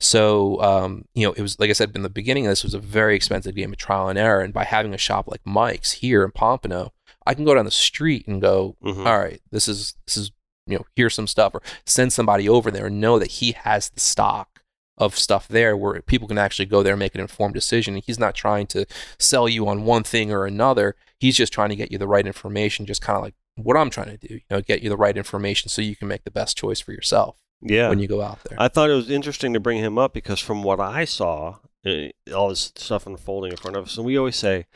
[0.00, 2.78] So um, you know, it was like I said in the beginning, this was a
[2.78, 4.40] very expensive game of trial and error.
[4.40, 6.92] And by having a shop like Mike's here in Pompano,
[7.26, 9.06] I can go down the street and go, Mhm.
[9.06, 10.30] all right, this is this is
[10.66, 13.90] you know, here's some stuff, or send somebody over there and know that he has
[13.90, 14.60] the stock
[14.96, 17.94] of stuff there where people can actually go there and make an informed decision.
[17.94, 18.86] And he's not trying to
[19.18, 20.96] sell you on one thing or another.
[21.24, 23.88] He's just trying to get you the right information, just kind of like what I'm
[23.88, 26.30] trying to do, you know, get you the right information so you can make the
[26.30, 27.88] best choice for yourself Yeah.
[27.88, 28.60] when you go out there.
[28.60, 32.08] I thought it was interesting to bring him up because from what I saw, uh,
[32.34, 34.66] all this stuff unfolding in front of us, and we always say,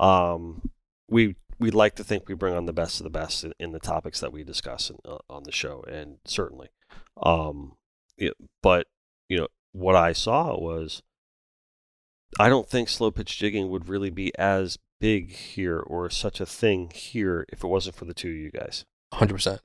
[0.00, 0.70] um,
[1.10, 3.72] we we like to think we bring on the best of the best in, in
[3.72, 6.68] the topics that we discuss in, uh, on the show, and certainly,
[7.22, 7.76] um,
[8.62, 8.86] but
[9.28, 11.02] you know what I saw was,
[12.38, 16.46] I don't think slow pitch jigging would really be as big here or such a
[16.46, 18.84] thing here if it wasn't for the two of you guys.
[19.12, 19.60] Hundred percent.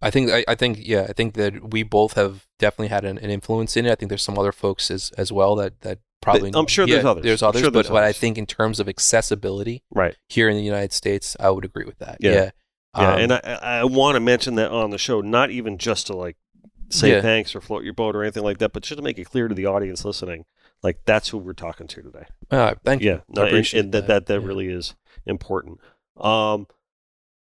[0.00, 3.18] I think I, I think yeah I think that we both have definitely had an,
[3.18, 3.92] an influence in it.
[3.92, 7.02] I think there's some other folks as as well that that probably I'm sure there's
[7.04, 7.24] yeah, others.
[7.24, 10.16] There's others, sure but there's but I think in terms of accessibility Right.
[10.28, 12.18] here in the United States, I would agree with that.
[12.20, 12.32] Yeah.
[12.32, 12.50] Yeah.
[12.96, 13.38] Yeah, Um, and I,
[13.80, 16.36] I want to mention that on the show, not even just to like
[16.90, 17.20] say Yeah.
[17.20, 19.46] thanks or float your boat or anything like that, but just to make it clear
[19.46, 20.44] to the audience listening,
[20.82, 22.26] like that's who we're talking to today.
[22.50, 23.08] uh, thank you.
[23.10, 24.46] Yeah, I no, and, appreciate and that that, that Yeah.
[24.46, 24.94] really is
[25.26, 25.80] important.
[26.16, 26.66] Um,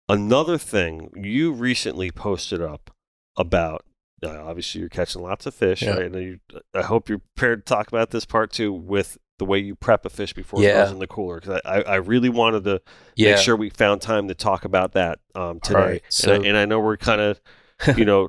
[0.09, 2.91] another thing you recently posted up
[3.37, 3.85] about.
[4.23, 5.91] Uh, obviously, you're catching lots of fish, Yeah.
[5.91, 6.03] right?
[6.07, 6.39] And you,
[6.73, 10.07] I hope you're prepared to talk about this part too with the way you prep
[10.07, 10.85] a fish before it Yeah.
[10.85, 11.41] goes in the cooler.
[11.41, 12.81] Because I, I, really wanted to
[13.17, 13.33] Yeah.
[13.33, 15.79] make sure we found time to talk about that um, today.
[15.79, 17.41] Alright, and, so- I, and I know we're kind of,
[17.99, 18.29] you know,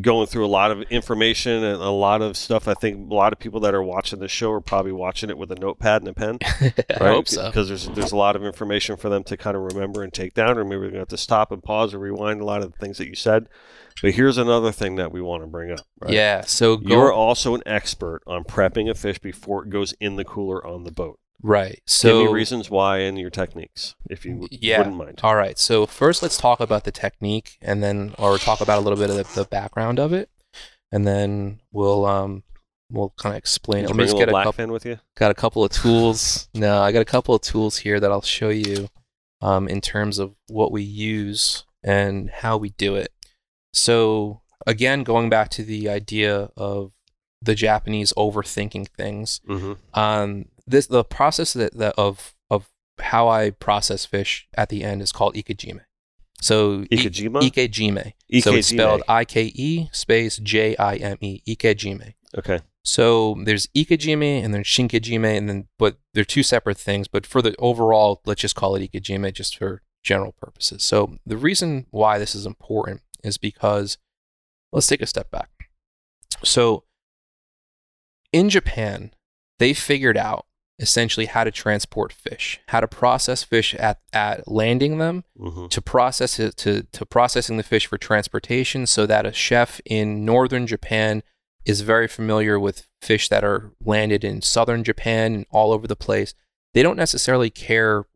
[0.00, 2.66] going through a lot of information and a lot of stuff.
[2.66, 5.38] I think a lot of people that are watching the show are probably watching it
[5.38, 6.38] with a notepad and a pen.
[7.00, 7.46] I hope so.
[7.46, 10.34] Because there's there's a lot of information for them to kind of remember and take
[10.34, 12.62] down, or maybe we're going to have to stop and pause or rewind a lot
[12.62, 13.48] of the things that you said.
[14.02, 15.86] But here's another thing that we want to bring up.
[16.00, 16.14] Right?
[16.14, 16.42] Yeah.
[16.42, 20.24] So go, You're also an expert on prepping a fish before it goes in the
[20.24, 21.20] cooler on the boat.
[21.42, 21.80] Right.
[21.86, 24.78] So Give me reasons why and your techniques, if you Yeah.
[24.78, 25.20] wouldn't mind.
[25.22, 25.58] All right.
[25.58, 29.10] So first, let's talk about the technique, and then, or talk about a little bit
[29.10, 30.30] of the, the background of it,
[30.92, 32.42] and then we'll um
[32.90, 33.94] we'll kind of explain Did it.
[33.94, 34.66] you Let me just get a black couple.
[34.68, 34.98] with you?
[35.16, 36.48] Got a couple of tools.
[36.54, 38.88] no, I got a couple of tools here that I'll show you,
[39.40, 43.10] um, in terms of what we use and how we do it.
[43.72, 46.92] So again, going back to the idea of
[47.42, 49.72] the Japanese overthinking things Mm-hmm.
[49.98, 55.02] um, this the process that, that of of how I process fish at the end
[55.02, 55.80] is called ikejime.
[56.40, 57.40] So Ikejima?
[57.40, 58.12] ikejime.
[58.42, 61.40] So it's spelled I K E space J I M E.
[61.46, 62.14] Ikejime.
[62.36, 62.60] Okay.
[62.82, 67.08] So there's ikejime and then shinkejime, and then but they're two separate things.
[67.08, 70.82] But for the overall, let's just call it ikejime, just for general purposes.
[70.82, 73.96] So the reason why this is important is because
[74.70, 75.48] let's take a step back.
[76.42, 76.84] So
[78.32, 79.14] in Japan,
[79.58, 80.44] they figured out
[80.78, 85.66] essentially how to transport fish, how to process fish at, at landing them, Mm-hmm.
[85.68, 90.24] to process it to, to processing the fish for transportation so that a chef in
[90.24, 91.22] northern Japan
[91.64, 95.96] is very familiar with fish that are landed in southern Japan and all over the
[95.96, 96.34] place.
[96.74, 98.06] They don't necessarily care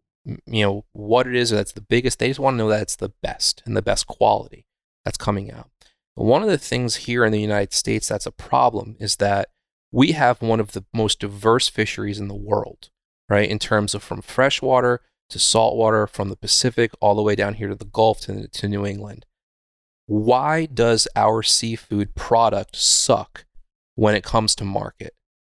[0.46, 2.18] you know what it is or that's the biggest.
[2.18, 4.66] They just want to know that it's the best and the best quality
[5.04, 5.70] that's coming out.
[6.14, 9.48] One of the things here in the United States that's a problem is that
[9.91, 12.91] we have one of the most diverse fisheries in the world,
[13.28, 13.49] right?
[13.49, 17.68] In terms of from freshwater to saltwater, from the Pacific all the way down here
[17.68, 19.26] to the Gulf to, to New England.
[20.07, 23.45] Why does our seafood product suck
[23.95, 25.14] when it comes to market?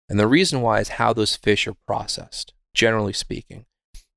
[0.09, 3.65] And the reason why is how those fish are processed, generally speaking.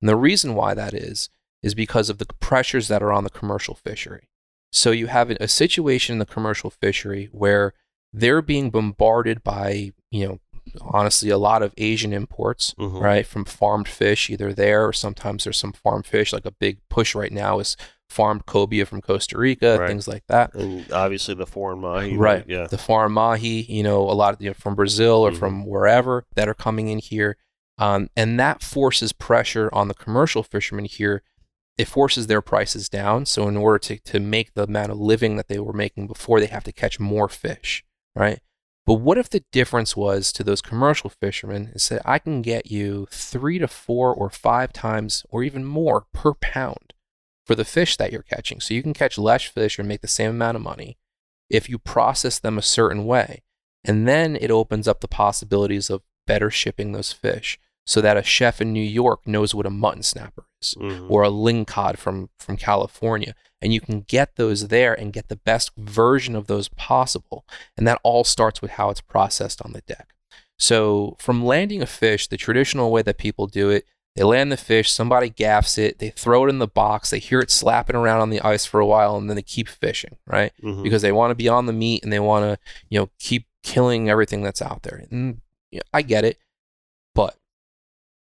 [0.01, 1.31] And the reason why that is,
[1.63, 4.29] is because of the pressures that are on the commercial fishery.
[4.73, 7.75] So you have a situation in the commercial fishery where
[8.17, 10.39] they're being bombarded by, you know,
[10.81, 13.01] honestly, a lot of Asian imports, Mhm.
[13.01, 16.33] right, from farmed fish, either there or sometimes there's some farmed fish.
[16.33, 17.77] Like a big push right now is
[18.09, 19.89] farmed cobia from Costa Rica, Right.
[19.89, 20.55] things like that.
[20.55, 22.17] And obviously the foreign mahi.
[22.17, 22.45] Right.
[22.49, 22.67] Yeah.
[22.69, 25.37] The farm mahi, you know, a lot of you know, from Brazil or Mhm.
[25.39, 27.37] from wherever that are coming in here.
[27.77, 31.23] Um, and that forces pressure on the commercial fishermen here.
[31.77, 33.27] It forces their prices down.
[33.27, 36.39] So, in order to, to make the amount of living that they were making before,
[36.39, 37.85] they have to catch more fish,
[38.15, 38.41] right?
[38.87, 42.71] But what if the difference was to those commercial fishermen is that I can get
[42.71, 46.93] you three to four or five times or even more per pound
[47.47, 48.61] for the fish that you're catching?
[48.61, 50.99] So, you can catch less fish and make the same amount of money
[51.49, 53.43] if you process them a certain way.
[53.85, 58.23] And then it opens up the possibilities of better shipping those fish so that a
[58.23, 61.11] chef in New York knows what a mutton snapper is Mhm.
[61.11, 63.35] or a lingcod from, from California.
[63.65, 67.45] And you can get those there and get the best version of those possible.
[67.77, 70.11] And that all starts with how it's processed on the deck.
[70.59, 73.87] So, from landing a fish, the traditional way that people do it,
[74.17, 77.41] they land the fish, somebody gaffs it, they throw it in the box, they hear
[77.41, 80.53] it slapping around on the ice for a while, and then they keep fishing, right?
[80.63, 80.83] Mhm.
[80.85, 82.59] because they want to be on the meat and they want to,
[82.91, 85.05] you know, keep killing everything that's out there.
[85.11, 85.41] And
[85.73, 86.39] you know, I get it.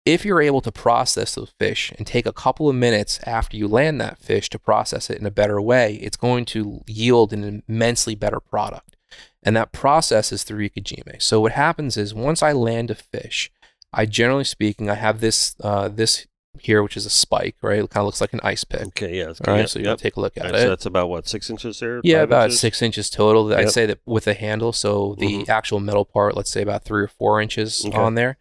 [0.05, 3.67] If you're able to process those fish and take a couple of minutes after you
[3.67, 7.61] land that fish to process it in a better way, it's going to yield an
[7.67, 8.97] immensely better product.
[9.43, 11.21] And that process is through ikejime.
[11.21, 13.51] So what happens is once I land a fish,
[13.93, 16.25] I generally speaking, I have this uh, this
[16.59, 17.79] here, which is a spike, right?
[17.79, 18.81] It kind of looks like an ice pick.
[18.87, 19.17] Okay.
[19.19, 19.25] Yeah.
[19.27, 19.99] All right, yep, so you yep.
[19.99, 20.59] take a look at it.
[20.59, 22.01] So that's about what six inches there.
[22.03, 22.59] Yeah, about inches?
[22.59, 23.53] six inches total.
[23.53, 24.73] I'd say that with a handle.
[24.73, 25.49] So the Mhm.
[25.49, 27.97] actual metal part, let's say about three or four inches Okay.
[27.97, 28.37] on there.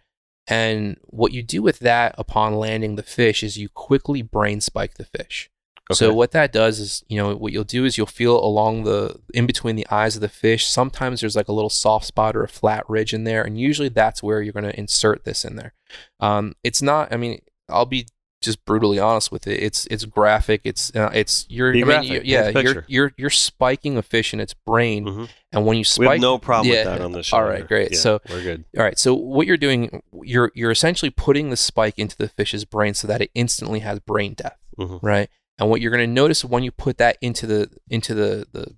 [0.50, 4.94] And what you do with that upon landing the fish is you quickly brain spike
[4.94, 5.48] the fish.
[5.92, 9.18] So what that does is, you know, what you'll do is you'll feel along the
[9.34, 10.66] in between the eyes of the fish.
[10.66, 13.88] Sometimes there's like a little soft spot or a flat ridge in there, and usually
[13.88, 15.74] that's where you're going to insert this in there.
[16.20, 17.12] Um, it's not.
[17.12, 18.06] I mean, I'll be
[18.40, 19.62] just brutally honest with it.
[19.62, 20.62] It's it's graphic.
[20.64, 24.32] It's uh, it's you're Be I mean, you, yeah you're you're you're spiking a fish
[24.32, 25.28] in its brain, Mhm.
[25.52, 27.36] and when you We spike, have no problem yeah, with that on this show.
[27.36, 27.92] all right, great.
[27.92, 28.64] Yeah, So- we're good.
[28.76, 28.98] all right.
[28.98, 33.06] So what you're doing, you're you're essentially putting the spike into the fish's brain so
[33.08, 35.00] that it instantly has brain death, Mhm.
[35.02, 35.28] right?
[35.58, 38.74] And what you're going to notice when you put that into the into the the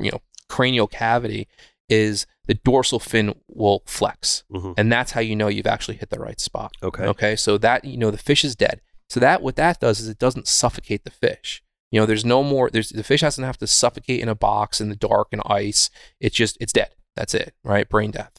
[0.00, 1.48] you know cranial cavity
[1.88, 4.74] is the dorsal fin will flex, Mhm.
[4.76, 6.72] and that's how you know you've actually hit the right spot.
[6.82, 7.02] Okay.
[7.04, 8.80] Okay, so that you know the fish is dead.
[9.10, 11.62] So that what that does is it doesn't suffocate the fish.
[11.90, 12.70] You know, there's no more.
[12.70, 15.90] There's the fish doesn't have to suffocate in a box in the dark and ice.
[16.20, 16.94] It's just it's dead.
[17.16, 17.88] That's it, right?
[17.88, 18.32] Brain death.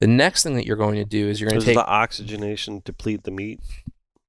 [0.00, 1.76] The next thing that you're going to do is you're going to take.
[1.76, 3.60] the oxygenation deplete the meat?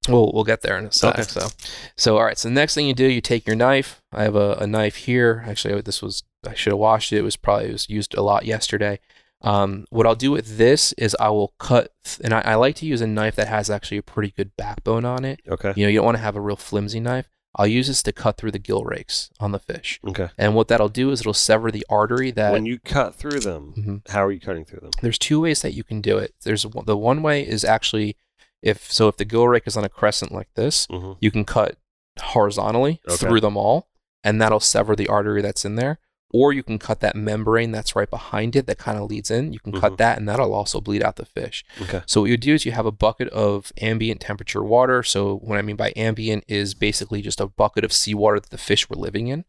[0.09, 1.13] We'll we'll get there in a sec.
[1.13, 1.23] Okay.
[1.23, 1.47] So,
[1.95, 2.37] so all right.
[2.37, 4.01] So the next thing you do, you take your knife.
[4.11, 5.45] I have a, a knife here.
[5.47, 7.19] Actually, this was I should have washed it.
[7.19, 8.99] It was probably it was used a lot yesterday.
[9.47, 12.75] Um, what I'll do with this is I will cut, th- and I, I like
[12.77, 15.39] to use a knife that has actually a pretty good backbone on it.
[15.47, 15.73] Okay.
[15.75, 17.29] You know, you don't want to have a real flimsy knife.
[17.55, 20.29] I'll use this to cut through the gill rakes on the fish, Okay.
[20.37, 22.51] and what that'll do is it'll sever the artery that.
[22.51, 24.09] when you cut through them, Mhm.
[24.11, 24.91] how are you cutting through them?
[25.01, 26.35] there's two ways that you can do it.
[26.43, 28.15] There's the one way is actually
[28.61, 31.45] if so if the gill rake is on a crescent like this, hmm you can
[31.45, 31.77] cut
[32.19, 33.15] horizontally Okay.
[33.17, 33.87] through them all,
[34.23, 35.99] and that'll sever the artery that's in there.
[36.29, 39.53] Or you can cut that membrane that's right behind it that kind of leads in.
[39.53, 39.79] You can Mhm.
[39.79, 41.63] cut that, and that'll also bleed out the fish.
[41.81, 42.01] Okay.
[42.05, 45.03] So what you do is you have a bucket of ambient temperature water.
[45.03, 48.57] So what I mean by ambient is basically just a bucket of seawater that the
[48.57, 49.45] fish were living in.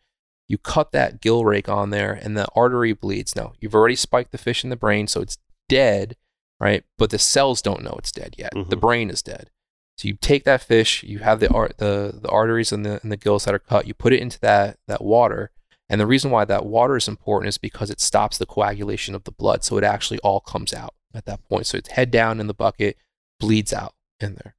[0.47, 3.35] You cut that gill rake on there, and the artery bleeds.
[3.35, 5.37] Now you've already spiked the fish in the brain, so it's
[5.69, 6.17] dead,
[6.61, 6.85] right?
[6.97, 8.53] But the cells don't know it's dead yet.
[8.55, 8.81] The Mhm.
[8.81, 9.51] brain is dead.
[9.97, 13.11] So you take that fish, you have the ar- the the arteries and the and
[13.11, 13.89] the gills that are cut.
[13.89, 15.51] You put it into that that water,
[15.89, 19.25] and the reason why that water is important is because it stops the coagulation of
[19.25, 21.67] the blood, so it actually all comes out at that point.
[21.67, 22.97] So it's head down in the bucket,
[23.41, 24.55] bleeds out in there.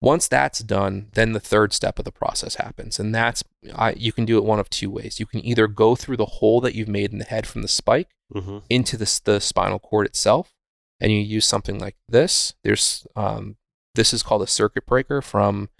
[0.00, 3.42] Once that's done, then the third step of the process happens, and that's
[3.74, 5.18] I, you can do it one of two ways.
[5.18, 7.68] You can either go through the hole that you've made in the head from the
[7.68, 10.52] spike hmm into the, the spinal cord itself,
[11.00, 12.54] and you use something like this.
[12.62, 13.56] There's um,
[13.94, 15.70] this is called a circuit breaker from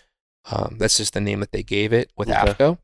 [0.50, 2.38] um, that's just the name that they gave it with Okay.
[2.38, 2.78] AFCO.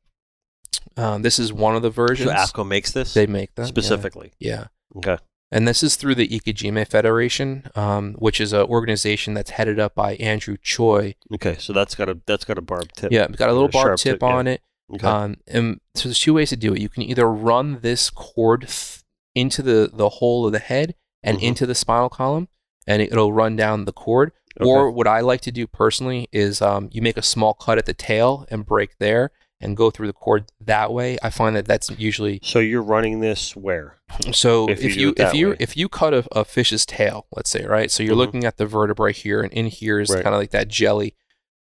[0.96, 3.68] Um, this is one of the versions So AFCO makes this they make them yeah.
[3.68, 4.32] specifically.
[4.38, 4.66] Yeah.
[4.96, 5.18] Okay.
[5.52, 9.94] And this is through the Ikejime Federation, um, which is an organization that's headed up
[9.96, 11.16] by Andrew Choi.
[11.34, 11.56] Okay.
[11.58, 13.10] So that's got a that's got a barb tip.
[13.10, 14.34] Yeah, it's got a little A barb sharp tip tip, yeah.
[14.34, 14.62] on it.
[14.94, 15.06] Okay.
[15.06, 16.80] Um, and so there's two ways to do it.
[16.80, 19.00] You can either run this cord th-
[19.34, 21.42] into the, the hole of the head and Mhm.
[21.42, 22.48] into the spinal column,
[22.86, 24.32] and it, will run down the cord.
[24.60, 24.68] Okay.
[24.68, 27.86] Or what I like to do personally is um, you make a small cut at
[27.86, 29.30] the tail and break there
[29.60, 31.18] and go through the cord that way.
[31.22, 33.96] I find that that's usually so you're running this where?
[34.32, 35.56] so If if, you you, if you way.
[35.60, 37.90] if you cut a, a fish's tail, let's say, right?
[37.90, 38.18] So you're Mhm.
[38.18, 40.22] looking at the vertebrae here, and in here is Right.
[40.22, 41.14] kind of like that jelly.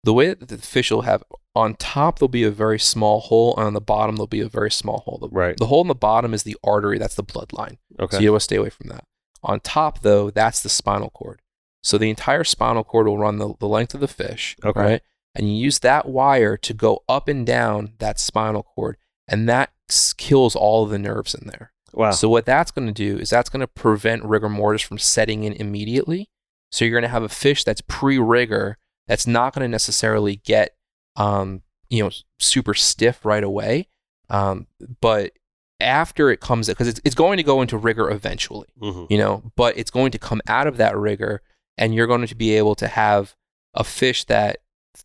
[0.04, 1.22] The way that the fish will have
[1.54, 4.48] on top, there'll be a very small hole, and on the bottom there'll be a
[4.48, 5.18] very small hole.
[5.20, 5.56] The, Right.
[5.56, 6.98] the hole in the bottom is the artery.
[6.98, 7.76] That's the bloodline.
[8.00, 8.16] Okay.
[8.16, 9.04] So you want to stay away from that.
[9.42, 11.40] On top, though, that's the spinal cord.
[11.82, 14.80] So the entire spinal cord will run the, the length of the fish, Okay.
[14.80, 15.02] right?
[15.34, 18.96] And you use that wire to go up and down that spinal cord,
[19.26, 19.70] and that
[20.18, 21.72] kills all of the nerves in there.
[21.94, 22.10] wow.
[22.10, 25.44] So what that's going to do is that's going to prevent rigor mortis from setting
[25.44, 26.28] in immediately.
[26.70, 30.74] So you're going to have a fish that's pre-rigor that's not going to necessarily get
[31.16, 33.88] um, you know super stiff right away,
[34.30, 34.66] um,
[35.00, 35.32] but
[35.80, 39.09] after it comes because it's, it's going to go into rigor eventually Mhm.
[39.10, 41.42] you know, but it's going to come out of that rigor
[41.76, 43.34] and you're going to be able to have
[43.74, 44.59] a fish that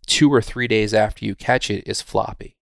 [0.05, 2.55] two or three days after you catch it is floppy.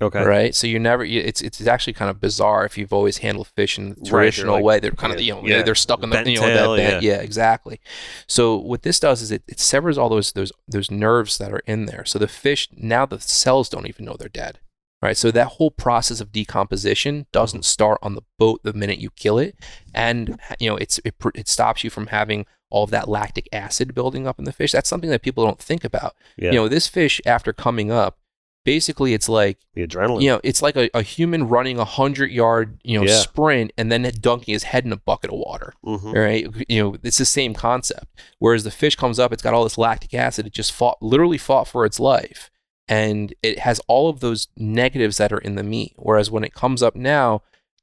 [0.00, 0.22] Okay.
[0.22, 0.54] Right.
[0.54, 3.78] So you never, you- it's, it's actually kind of bizarre if you've always handled fish
[3.78, 4.78] in the traditional like- way.
[4.78, 5.62] They're kind of, you know, yeah.
[5.62, 7.16] they're, stuck in the, Bent you know, tail, that bent, yeah.
[7.16, 7.80] exactly.
[8.28, 11.62] So what this does is it, it severs all those, those, those nerves that are
[11.66, 12.04] in there.
[12.04, 14.60] So the fish, now the cells don't even know they're dead.
[15.02, 15.16] Right.
[15.16, 17.64] So that whole process of decomposition doesn't mm-hmm.
[17.64, 19.56] start on the boat the minute you kill it.
[19.94, 23.94] And, you know, it's, it, it stops you from having all of that lactic acid
[23.94, 24.72] building up in the fish.
[24.72, 26.14] That's something that people don't think about.
[26.36, 26.50] Yeah.
[26.50, 28.18] You know, this fish, after coming up,
[28.64, 30.20] basically it's like, the adrenaline.
[30.20, 33.16] you know, it's like a, a human running a hundred yard, you know, Yeah.
[33.20, 35.72] sprint and then dunking his head in a bucket of water.
[35.84, 36.14] Mhm.
[36.14, 36.66] Right?
[36.68, 38.06] You know, it's the same concept.
[38.38, 40.46] Whereas the fish comes up, it's got all this lactic acid.
[40.46, 42.50] It just fought, literally fought for its life,
[42.86, 45.94] and it has all of those negatives that are in the meat.
[45.96, 47.40] Whereas when it comes up now,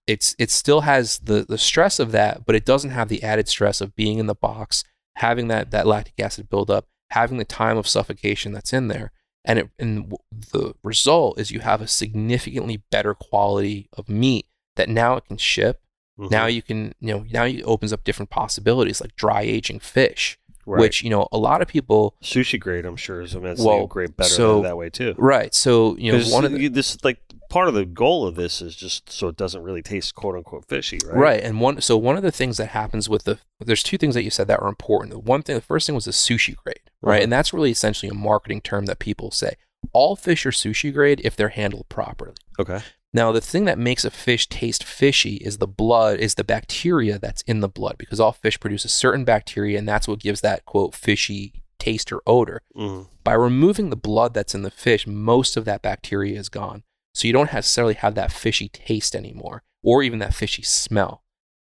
[0.08, 3.48] it's it still has the the stress of that, but it doesn't have the added
[3.48, 4.84] stress of being in the box,
[5.16, 9.12] having that that lactic acid buildup, having the time of suffocation that's in there.
[9.44, 10.14] And it and
[10.52, 15.38] the result is you have a significantly better quality of meat that now it can
[15.38, 15.82] ship.
[16.18, 16.32] Mhm.
[16.32, 20.38] now you can you know now it opens up different possibilities like dry aging fish
[20.68, 20.80] Right.
[20.82, 24.18] which you know a lot of people sushi grade, I'm sure, is immensely Well, great
[24.18, 25.14] better so- that way too.
[25.18, 27.20] right so you know, one of the this like
[27.50, 30.66] part of the goal of this is just so it doesn't really taste quote unquote
[30.66, 31.16] fishy, right?
[31.16, 31.44] Right.
[31.44, 34.24] And one so one of the things that happens with the there's two things that
[34.24, 35.12] you said that were important.
[35.12, 37.18] The one thing the first thing was the sushi grade, right?
[37.18, 37.24] Uh-huh.
[37.24, 39.54] And that's really essentially a marketing term that people say.
[39.94, 42.34] All fish are sushi grade if they're handled properly.
[42.60, 42.80] Okay.
[43.16, 47.18] Now, the thing that makes a fish taste fishy is the blood, is the bacteria
[47.18, 50.42] that's in the blood, because all fish produce a certain bacteria, and that's what gives
[50.42, 52.62] that quote fishy taste or odor.
[52.76, 53.08] Mhm.
[53.24, 56.84] By removing the blood that's in the fish, most of that bacteria is gone.
[57.14, 61.24] So you don't necessarily have that fishy taste anymore, or even that fishy smell.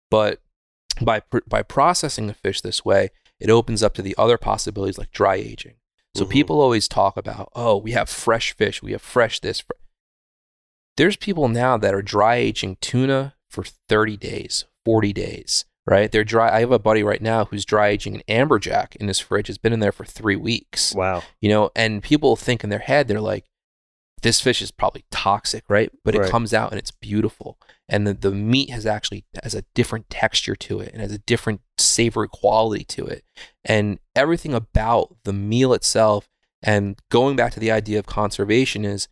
[0.09, 0.41] But
[1.03, 3.11] by pr- by processing the fish this way,
[3.41, 5.75] it opens up to the other possibilities like dry aging.
[6.15, 6.31] So Mhm.
[6.31, 9.65] people always talk about, oh, we have fresh fish, we have fresh this.
[10.97, 16.11] Fr-" There's people now that are dry aging tuna for 30 days, 40 days, right?
[16.11, 16.55] They're dry.
[16.55, 19.49] I have a buddy right now who's dry aging an amberjack in his fridge.
[19.49, 21.23] It's been in there for three weeks Wow.
[21.41, 23.45] you know and people think in their head they're like
[24.23, 26.27] this fish is probably toxic right but Right.
[26.27, 27.59] it comes out and it's beautiful
[27.89, 31.19] and the, the meat has actually has a different texture to it and has a
[31.19, 33.25] different savory quality to it
[33.65, 36.29] and everything about the meal itself
[36.63, 39.09] and going back to the idea of conservation is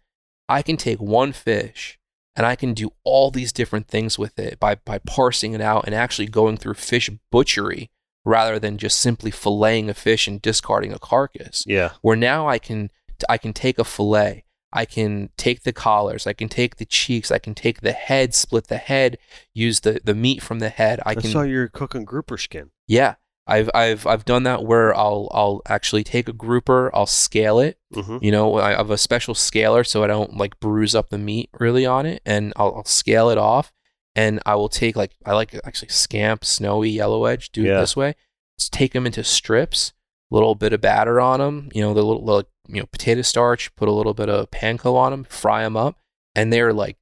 [0.48, 1.98] i can take one fish
[2.36, 5.84] and i can do all these different things with it by by parsing it out
[5.86, 7.90] and actually going through fish butchery
[8.24, 11.92] rather than just simply filleting a fish and discarding a carcass Yeah.
[12.02, 12.90] where now I can
[13.28, 17.32] I can take a fillet, I can take the collars, I can take the cheeks,
[17.32, 19.18] I can take the head, split the head,
[19.54, 21.00] use the the meat from the head.
[21.06, 22.70] I I, can saw you're cooking grouper skin.
[22.86, 23.14] yeah.
[23.48, 27.78] I've I've I've done that where I'll I'll actually take a grouper, I'll scale it.
[27.94, 28.18] Mm-hmm.
[28.20, 31.48] You know, I have a special scaler so I don't like bruise up the meat
[31.58, 33.72] really on it, and I'll, I'll scale it off,
[34.14, 37.50] and I will take like I like actually scamp, snowy, yellow edge.
[37.50, 37.78] Do Yeah.
[37.78, 38.14] it this way.
[38.58, 39.92] Just take them into strips,
[40.30, 41.70] little bit of batter on them.
[41.72, 43.74] You know, the little, little you know potato starch.
[43.76, 45.24] Put a little bit of panko on them.
[45.24, 45.96] Fry them up,
[46.34, 46.98] and they're like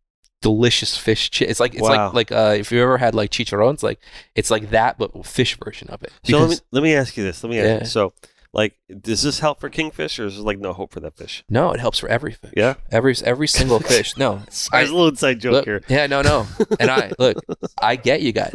[0.51, 1.31] delicious fish.
[1.31, 2.07] Chi- it's like it's Wow.
[2.13, 3.99] like like uh, if you ever had like chicharrones, like
[4.35, 6.13] it's like that but fish version of it.
[6.25, 7.43] So let me Because- let me ask you this.
[7.43, 7.79] Let me ask Yeah.
[7.81, 7.87] you.
[7.87, 8.13] So,
[8.53, 11.45] like, does this help for kingfish, or is there like no hope for that fish?
[11.49, 12.53] no, it helps for every fish.
[12.57, 12.75] Yeah?
[12.93, 14.17] every every single fish.
[14.17, 14.43] No,
[14.73, 15.83] I, There's a little inside joke Look, here.
[15.89, 16.47] Yeah, no, no.
[16.81, 17.37] And I look,
[17.83, 18.53] I get you guys.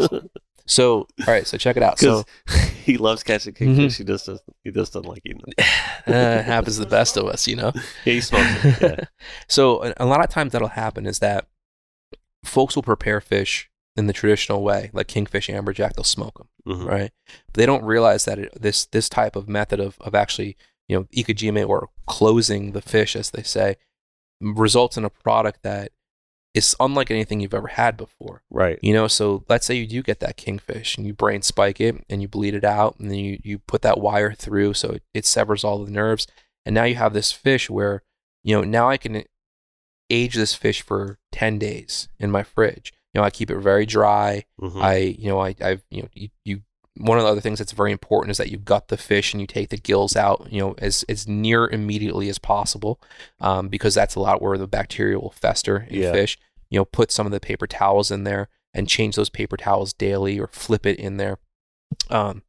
[0.67, 1.99] So, all right, so check it out.
[1.99, 3.95] So, Because he loves catching kingfish.
[3.95, 4.03] Mm-hmm.
[4.03, 4.41] He just doesn't.
[4.63, 5.65] He just doesn't like eating them.
[6.07, 7.71] uh, it happens to the best of us, you know.
[8.05, 8.77] Yeah, he smokes it.
[8.81, 9.05] Yeah.
[9.49, 11.47] so, a, a lot of times that'll happen is that
[12.43, 15.93] folks will prepare fish in the traditional way, like kingfish, amberjack.
[15.93, 16.85] They'll smoke them, Mhm.
[16.87, 17.11] right?
[17.47, 20.55] But they don't realize that it, this this type of method of of actually,
[20.87, 23.75] you know, ikejime or closing the fish, as they say,
[24.39, 25.91] results in a product that
[26.53, 28.43] is unlike anything you've ever had before.
[28.49, 28.77] Right.
[28.81, 32.03] You know, so let's say you do get that kingfish and you brain spike it
[32.09, 35.03] and you bleed it out and then you, you put that wire through so it,
[35.13, 36.27] it severs all the nerves.
[36.65, 38.03] And now you have this fish where,
[38.43, 39.23] you know, now I can
[40.09, 42.93] age this fish for 10 days in my fridge.
[43.13, 44.45] You know, I keep it very dry.
[44.59, 44.81] Mhm.
[44.81, 46.61] I, you know, I, I've, you know, you, you,
[46.97, 49.41] one of the other things that's very important is that you gut the fish and
[49.41, 52.99] you take the gills out, you know, as, as near immediately as possible,
[53.39, 56.11] um, because that's a lot where the bacteria will fester in Yeah.
[56.11, 56.37] fish.
[56.69, 59.91] You know, put some of the paper towels in there and change those paper towels
[59.93, 61.37] daily or flip it in there.
[62.09, 62.43] Um,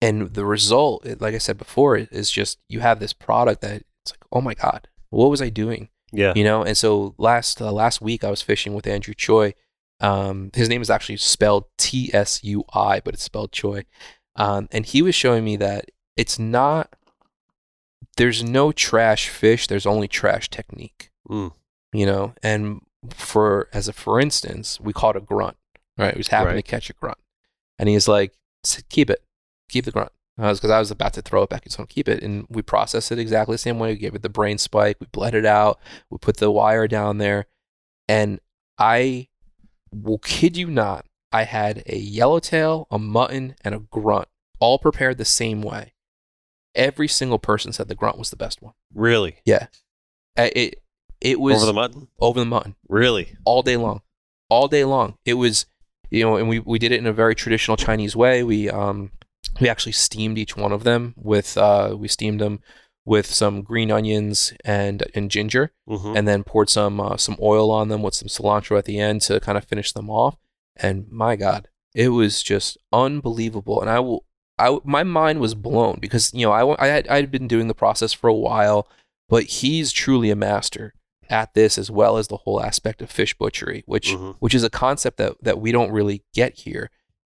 [0.00, 4.12] and the result, like I said before, is just you have this product that it's
[4.12, 5.88] like, oh my god, what was I doing?
[6.14, 6.32] Yeah.
[6.36, 9.52] you know and so last uh, last week i was fishing with andrew choi.
[10.00, 13.84] Um, his name is actually spelled t-s-u-i but it's spelled choi.
[14.36, 16.94] Um, and he was showing me that it's not
[18.16, 21.10] there's no trash fish there's only trash technique.
[21.28, 21.52] Mm.
[21.92, 22.80] you know and
[23.10, 25.56] for as a for instance we caught a grunt
[25.96, 26.14] right?
[26.14, 26.64] We was happened Right.
[26.64, 27.18] to catch a grunt.
[27.78, 28.32] And he's like
[28.64, 29.22] "S- keep it.
[29.68, 31.62] Keep the grunt because I was about to throw it back.
[31.64, 33.90] He's going keep it, and we processed it exactly the same way.
[33.92, 34.96] We gave it the brain spike.
[35.00, 35.78] We bled it out.
[36.10, 37.46] We put the wire down there,
[38.08, 38.40] and
[38.78, 39.28] I
[39.92, 41.06] will kid you not.
[41.32, 44.28] I had a yellowtail, a mutton, and a grunt,
[44.60, 45.92] all prepared the same way.
[46.74, 48.74] Every single person said the grunt was the best one.
[48.92, 49.36] Really.
[49.44, 49.66] Yeah,
[50.36, 50.82] Uh, it
[51.20, 52.08] it was Over the mutton.
[52.20, 53.36] over the mutton Really.
[53.44, 54.02] all day long,
[54.50, 55.16] all day long.
[55.24, 55.66] It was,
[56.10, 58.42] you know, and we, we did it in a very traditional Chinese way.
[58.42, 59.12] We um
[59.60, 62.60] we actually steamed each one of them with uh we steamed them
[63.06, 67.70] with some green onions and and ginger, hmm and then poured some uh, some oil
[67.70, 70.36] on them with some cilantro at the end to kind of finish them off.
[70.76, 73.80] And my God, it was just unbelievable.
[73.80, 74.24] And I will.
[74.56, 77.66] I, my mind was blown because you know I, I had I had been doing
[77.68, 78.88] the process for a while,
[79.28, 80.94] but he's truly a master
[81.28, 84.36] at this as well as the whole aspect of fish butchery, which Mhm.
[84.38, 86.90] which is a concept that that we don't really get here.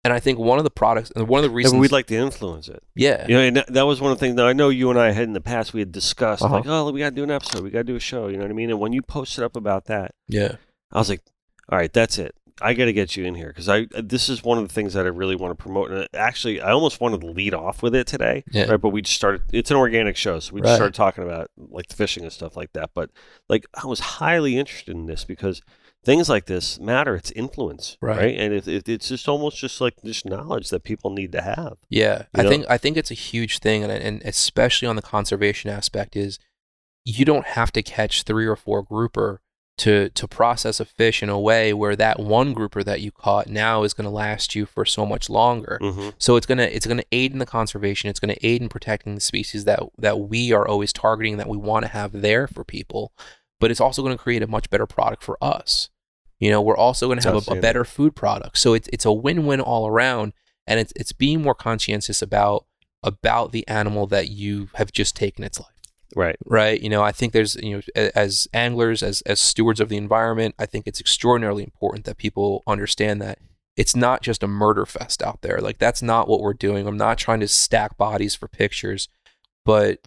[0.08, 2.06] And I think one of the products and one of the reasons but we'd like
[2.08, 2.82] to influence it.
[2.96, 4.90] yeah You know, and that, that was one of the things that I know you
[4.90, 5.74] and I had in the past.
[5.74, 6.54] We had discussed Uh-huh.
[6.56, 7.62] like, oh, we got to do an episode.
[7.64, 8.28] We got to do a show.
[8.30, 8.70] You know what I mean?
[8.70, 10.56] And when you posted up about that, yeah
[10.94, 11.22] I was like,
[11.70, 12.34] all right, that's it.
[12.62, 14.94] I got to get you in here because I this is one of the things
[14.96, 15.92] that I really want to promote.
[15.92, 18.66] And actually, I almost wanted to lead off with it today, Yeah.
[18.72, 18.82] right?
[18.82, 19.42] But we just started.
[19.54, 20.76] It's an organic show, so we just Right.
[20.78, 22.92] started talking about like the fishing and stuff like that.
[22.96, 23.12] But
[23.48, 25.62] like, I was highly interested in this because
[26.08, 27.16] things like this matter.
[27.16, 28.18] It's influence, Right.
[28.18, 28.40] right?
[28.40, 31.78] And it, it, it's just almost just like this knowledge that people need to have.
[31.90, 32.50] Yeah, I know?
[32.50, 36.40] think I think it's a huge thing, and and especially on the conservation aspect is
[37.06, 39.42] you don't have to catch three or four grouper
[39.80, 43.48] to to process a fish in a way where that one grouper that you caught
[43.48, 45.78] now is going to last you for so much longer.
[45.82, 48.10] hmm So it's gonna it's gonna aid in the conservation.
[48.10, 51.58] It's gonna aid in protecting the species that that we are always targeting that we
[51.58, 53.12] want to have there for people.
[53.60, 55.90] But it's also gonna create a much better product for us.
[56.40, 58.58] You know, we're also gonna have a, a better food product.
[58.58, 60.34] So it's it's a win win all around,
[60.66, 62.66] and it's it's being more conscientious about
[63.04, 65.70] about the animal that you have just taken its life.
[66.16, 66.38] Right.
[66.46, 66.82] right?
[66.82, 70.56] You know i think there's you know as anglers as as stewards of the environment
[70.58, 73.40] i think it's extraordinarily important that people understand that
[73.76, 75.60] it's not just a murder fest out there.
[75.60, 76.88] Like that's not what we're doing.
[76.88, 79.10] I'm not trying to stack bodies for pictures
[79.68, 80.00] but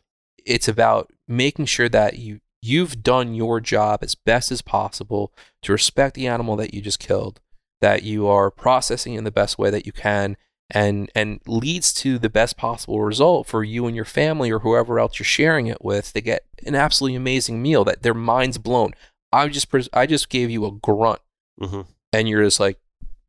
[0.47, 5.33] it's about making sure that you you've done your job as best as possible
[5.63, 7.41] to respect the animal that you just killed
[7.81, 10.37] that you are processing in the best way that you can
[10.73, 15.01] and and leads to the best possible result for you and your family or whoever
[15.01, 18.93] else you're sharing it with they get an absolutely amazing meal that their minds blown.
[19.33, 21.21] I just i just gave you a grunt.
[21.61, 21.83] Hmm
[22.13, 22.79] and you're just like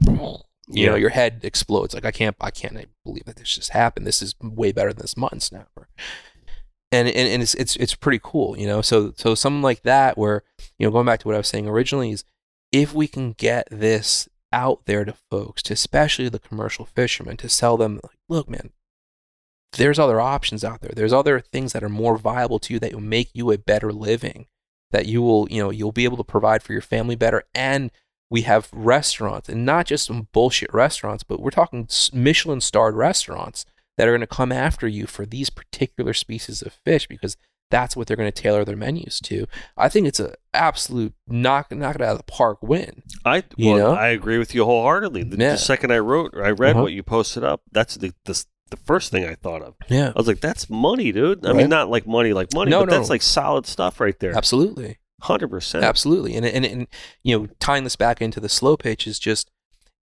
[0.02, 0.90] you Yeah.
[0.92, 1.94] know your head explodes.
[1.94, 4.06] Like i can't i can't believe that this just happened.
[4.06, 5.88] This is way better than this mutton snapper
[6.92, 8.82] and and, and it's, it's it's pretty cool you know?
[8.82, 10.44] So so something like that where
[10.78, 12.24] you know going back to what i was saying originally is
[12.72, 17.50] if we can get this out there to folks to especially the commercial fishermen to
[17.50, 18.72] sell them like look man
[19.74, 20.92] there's other options out there.
[20.94, 23.94] There's other things that are more viable to you that will make you a better
[23.94, 24.48] living
[24.92, 27.44] that you will you know you'll be able to provide for your family better.
[27.56, 27.92] And
[28.30, 33.66] we have restaurants and not just some bullshit restaurants but we're talking michelin starred restaurants
[33.98, 37.38] that are going to come after you for these particular species of fish because
[37.70, 39.46] that's what they're going to tailor their menus to
[39.78, 43.78] i think it's a absolute knock knock it out of the park win I well,
[43.78, 43.92] know?
[43.94, 45.24] I agree with you wholeheartedly.
[45.24, 45.52] The, Yeah.
[45.54, 46.82] the second I wrote, I read Uh-huh.
[46.84, 47.62] what you posted up.
[47.72, 49.76] That's the, the the first thing I thought of.
[49.90, 51.58] yeah I was like, "That's money, dude." I Right.
[51.58, 52.98] mean, not like money, like money, No, but no.
[52.98, 54.36] that's like solid stuff right there.
[54.36, 55.84] absolutely Hundred percent.
[55.86, 56.36] Absolutely.
[56.36, 56.88] And, and, and,
[57.22, 59.52] you know, tying this back into the slow pitch is just,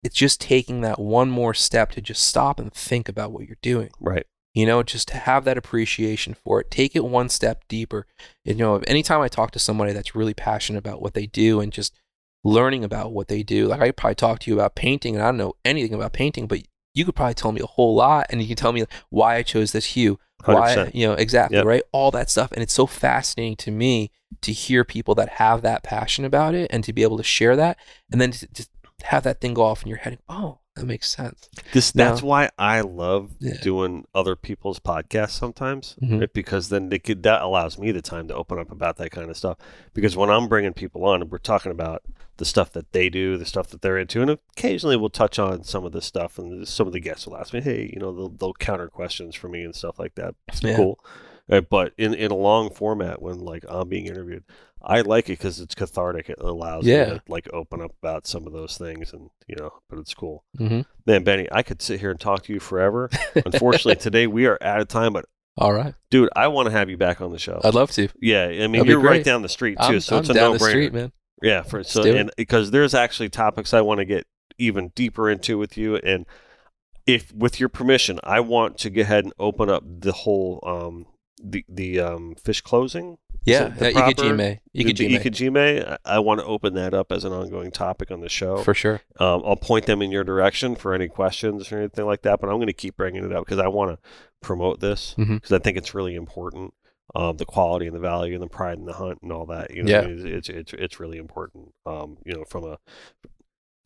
[0.02, 3.56] it's just taking that one more step to just stop and think about what you're
[3.62, 3.90] doing.
[4.00, 4.26] Right.
[4.54, 6.70] You know, just to have that appreciation for it.
[6.70, 8.06] Take it one step deeper.
[8.44, 11.72] You know, anytime I talk to somebody that's really passionate about what they do and
[11.72, 11.94] just
[12.42, 15.28] learning about what they do, like I probably talk to you about painting and I
[15.28, 16.62] don't know anything about painting, but
[16.94, 19.42] you could probably tell me a whole lot and you can tell me why I
[19.42, 20.94] chose this hue, why percent.
[20.94, 21.66] you know exactly Yep.
[21.66, 24.10] right all that stuff and it's so fascinating to me
[24.40, 27.54] to hear people that have that passion about it and to be able to share
[27.56, 27.76] that
[28.10, 28.69] and then to just
[29.04, 32.04] have that thing go off in your head oh that makes sense This No.
[32.04, 33.54] that's why I love Yeah.
[33.60, 36.20] doing other people's podcasts sometimes, Mhm.
[36.20, 36.32] right?
[36.32, 39.28] because then they could, that allows me the time to open up about that kind
[39.30, 39.58] of stuff.
[39.94, 42.02] Because when I'm bringing people on, we're talking about
[42.38, 45.64] the stuff that they do, the stuff that they're into, and occasionally we'll touch on
[45.64, 48.12] some of this stuff, and some of the guests will ask me, "Hey, you know,
[48.14, 50.76] they'll, they'll counter questions for me and stuff like that." It's Yeah.
[50.76, 50.98] cool.
[51.50, 54.44] Uh, but in, in a long format, when like I'm being interviewed,
[54.82, 56.28] I like it because it's cathartic.
[56.30, 57.04] It allows Yeah.
[57.04, 60.14] me to like open up about some of those things, and you know, but it's
[60.14, 60.44] cool.
[60.58, 60.82] mm-hmm.
[61.06, 63.10] Man, Benny, I could sit here and talk to you forever.
[63.34, 65.24] Unfortunately, today we are out of time, but
[65.58, 67.60] all right dude, I want to have you back on the show.
[67.64, 70.16] i'd love to yeah, I mean, That'd you're right down the street too, i'm, so
[70.16, 70.58] I'm it's a down no-brainer.
[70.60, 71.12] the street man
[71.42, 74.26] Yeah, for so and because there's actually topics I want to get
[74.58, 76.24] even deeper into with you, and
[77.06, 81.06] if with your permission, I want to go ahead and open up the whole um
[81.42, 83.16] the the um fish closing.
[83.44, 85.98] yeah the uh, proper- ikejime ikejime Ikejime.
[86.04, 88.58] I, I want to open that up as an ongoing topic on the show.
[88.58, 92.22] for sure Um, I'll point them in your direction for any questions or anything like
[92.22, 92.40] that.
[92.40, 94.08] But I'm going to keep bringing it up because I want to
[94.42, 95.56] promote this because Mhm.
[95.56, 96.74] I think it's really important.
[97.14, 99.72] Um, the quality and the value and the pride in the hunt and all that.
[99.74, 100.02] You know, Yeah.
[100.02, 101.72] it's, it's it's it's really important.
[101.86, 102.78] Um, you know, from a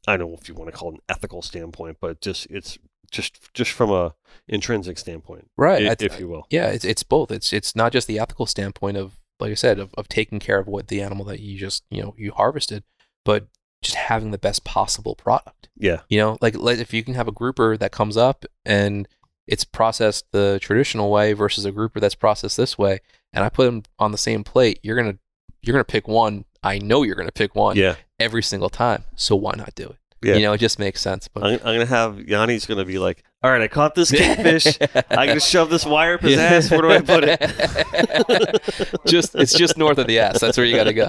[0.06, 2.76] I don't know if you want to call it an ethical standpoint, but just it's
[3.14, 4.14] just just from a
[4.48, 6.46] intrinsic standpoint, right i- I th- if you will.
[6.50, 9.78] yeah it's, it's both it's it's not just the ethical standpoint of like i said
[9.78, 12.84] of, of taking care of what the animal that you just you know you harvested
[13.24, 13.46] but
[13.82, 16.00] just having the best possible product Yeah.
[16.08, 19.08] you know like like if you can have a grouper that comes up and
[19.46, 23.00] it's processed the traditional way versus a grouper that's processed this way
[23.32, 25.16] and i put them on the same plate you're gonna
[25.62, 27.96] you're gonna pick one i know you're gonna pick one Yeah.
[28.18, 30.36] every single time so why not do it Yeah.
[30.36, 33.22] you know it just makes sense but I'm, I'm gonna have Yanni's gonna be like,
[33.44, 34.78] all right, I caught this kingfish.
[35.10, 36.70] I can shove this wire up his ass.
[36.70, 39.00] Where do I put it?
[39.06, 40.40] just it's just north of the ass.
[40.40, 41.08] That's where you got to go.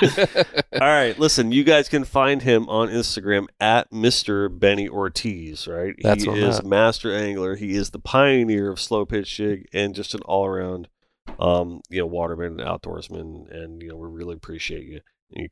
[0.72, 4.48] All right, listen, you guys can find him on Instagram at Mr.
[4.58, 5.94] Benny Ortiz, right?
[6.02, 6.64] That's he where I'm is at.
[6.64, 7.56] master angler.
[7.56, 10.88] He is the pioneer of slow pitch jig and just an all around
[11.38, 15.00] um, you know, waterman and outdoorsman and you know, we really appreciate you you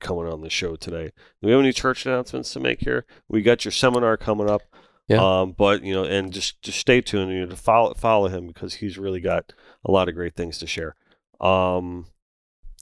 [0.01, 1.07] coming on the show today.
[1.41, 3.05] Do we have any church announcements to make here?
[3.29, 4.63] We got your seminar coming up.
[5.09, 5.41] Yeah.
[5.41, 8.47] Um, but you know, and just just stay tuned you know, to follow follow him
[8.47, 9.53] because he's really got
[9.85, 10.95] a lot of great things to share.
[11.41, 12.07] Um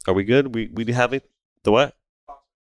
[0.06, 0.54] are we good?
[0.54, 1.28] We we have it
[1.64, 1.96] the what?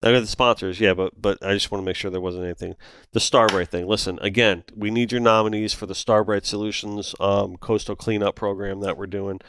[0.03, 2.43] I got the sponsors, yeah, but but I just want to make sure there wasn't
[2.43, 2.75] anything.
[3.13, 3.87] The Starbright thing.
[3.87, 8.97] Listen, again, we need your nominees for the Starbright Solutions um, coastal cleanup program that
[8.97, 9.39] we're doing.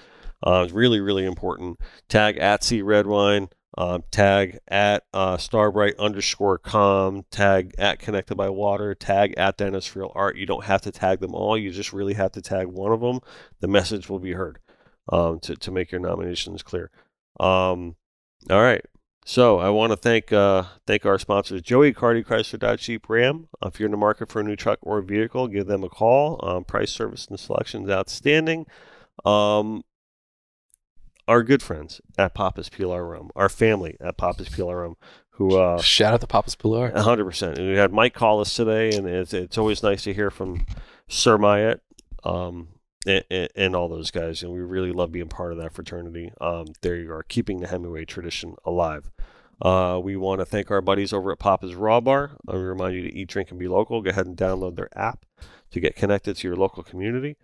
[0.47, 1.81] Uh, it's really, really important.
[2.09, 3.49] Tag at Sea Red Wine.
[3.77, 7.25] Um, tag at uh, Starbright underscore com.
[7.31, 8.95] Tag at Connected by Water.
[8.95, 10.37] Tag at Dennis Real Art.
[10.37, 11.59] You don't have to tag them all.
[11.59, 13.21] You just really have to tag one of them.
[13.61, 14.59] The message will be heard
[15.13, 16.91] um, to to make your nominations clear.
[17.41, 17.97] Um,
[18.49, 18.85] all right.
[19.27, 23.49] So I want to thank uh, thank our sponsors, Joey Cardi Chrysler Jeep Ram.
[23.63, 25.89] Uh, if you're in the market for a new truck or vehicle, give them a
[25.89, 26.39] call.
[26.47, 28.67] Um, price, service, and selection is outstanding.
[29.25, 29.83] Um,
[31.27, 34.97] our good friends at Papa's Pilar Rum, our family at Papa's Pilar Rum,
[35.31, 36.91] who uh, Shout out to Papa's Pilar.
[36.97, 37.59] hundred percent.
[37.59, 40.67] We had Mike call us today, and it's it's always nice to hear from
[41.09, 41.81] Sir Myatt,
[42.25, 42.69] um,
[43.07, 46.33] and, and, and all those guys, and we really love being part of that fraternity.
[46.41, 49.11] Um, there you are, keeping the Hemingway tradition alive.
[49.63, 52.33] Uh, we want to thank our buddies over at Papa's Raw Bar.
[52.49, 54.03] I remind you to eat, drink, and be local.
[54.03, 55.25] Go ahead and download their app
[55.71, 57.37] to get connected to your local community.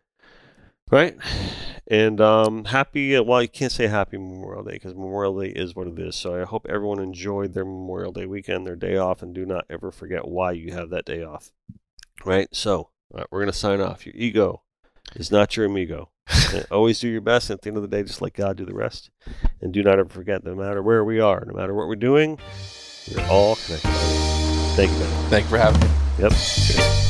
[0.91, 1.17] Right?
[1.87, 5.89] And um, happy, well, you can't say happy Memorial Day because Memorial Day is what
[5.89, 6.15] it is.
[6.15, 9.65] So I hope everyone enjoyed their Memorial Day weekend, their day off, and do not
[9.69, 11.51] ever forget why you have that day off.
[12.25, 12.49] Right?
[12.53, 14.07] So right, we're going to sign off.
[14.07, 14.63] Your ego
[15.17, 16.11] is not your amigo.
[16.71, 17.51] Always do your best.
[17.51, 19.11] At the end of the day, just let God do the rest.
[19.61, 22.39] And do not ever forget, no matter where we are, no matter what we're doing,
[23.13, 23.91] we're all connected.
[24.77, 25.31] Thank you, man.
[25.31, 25.89] Thank you for having me.
[26.21, 26.33] Yep.
[26.33, 27.10] Cheers.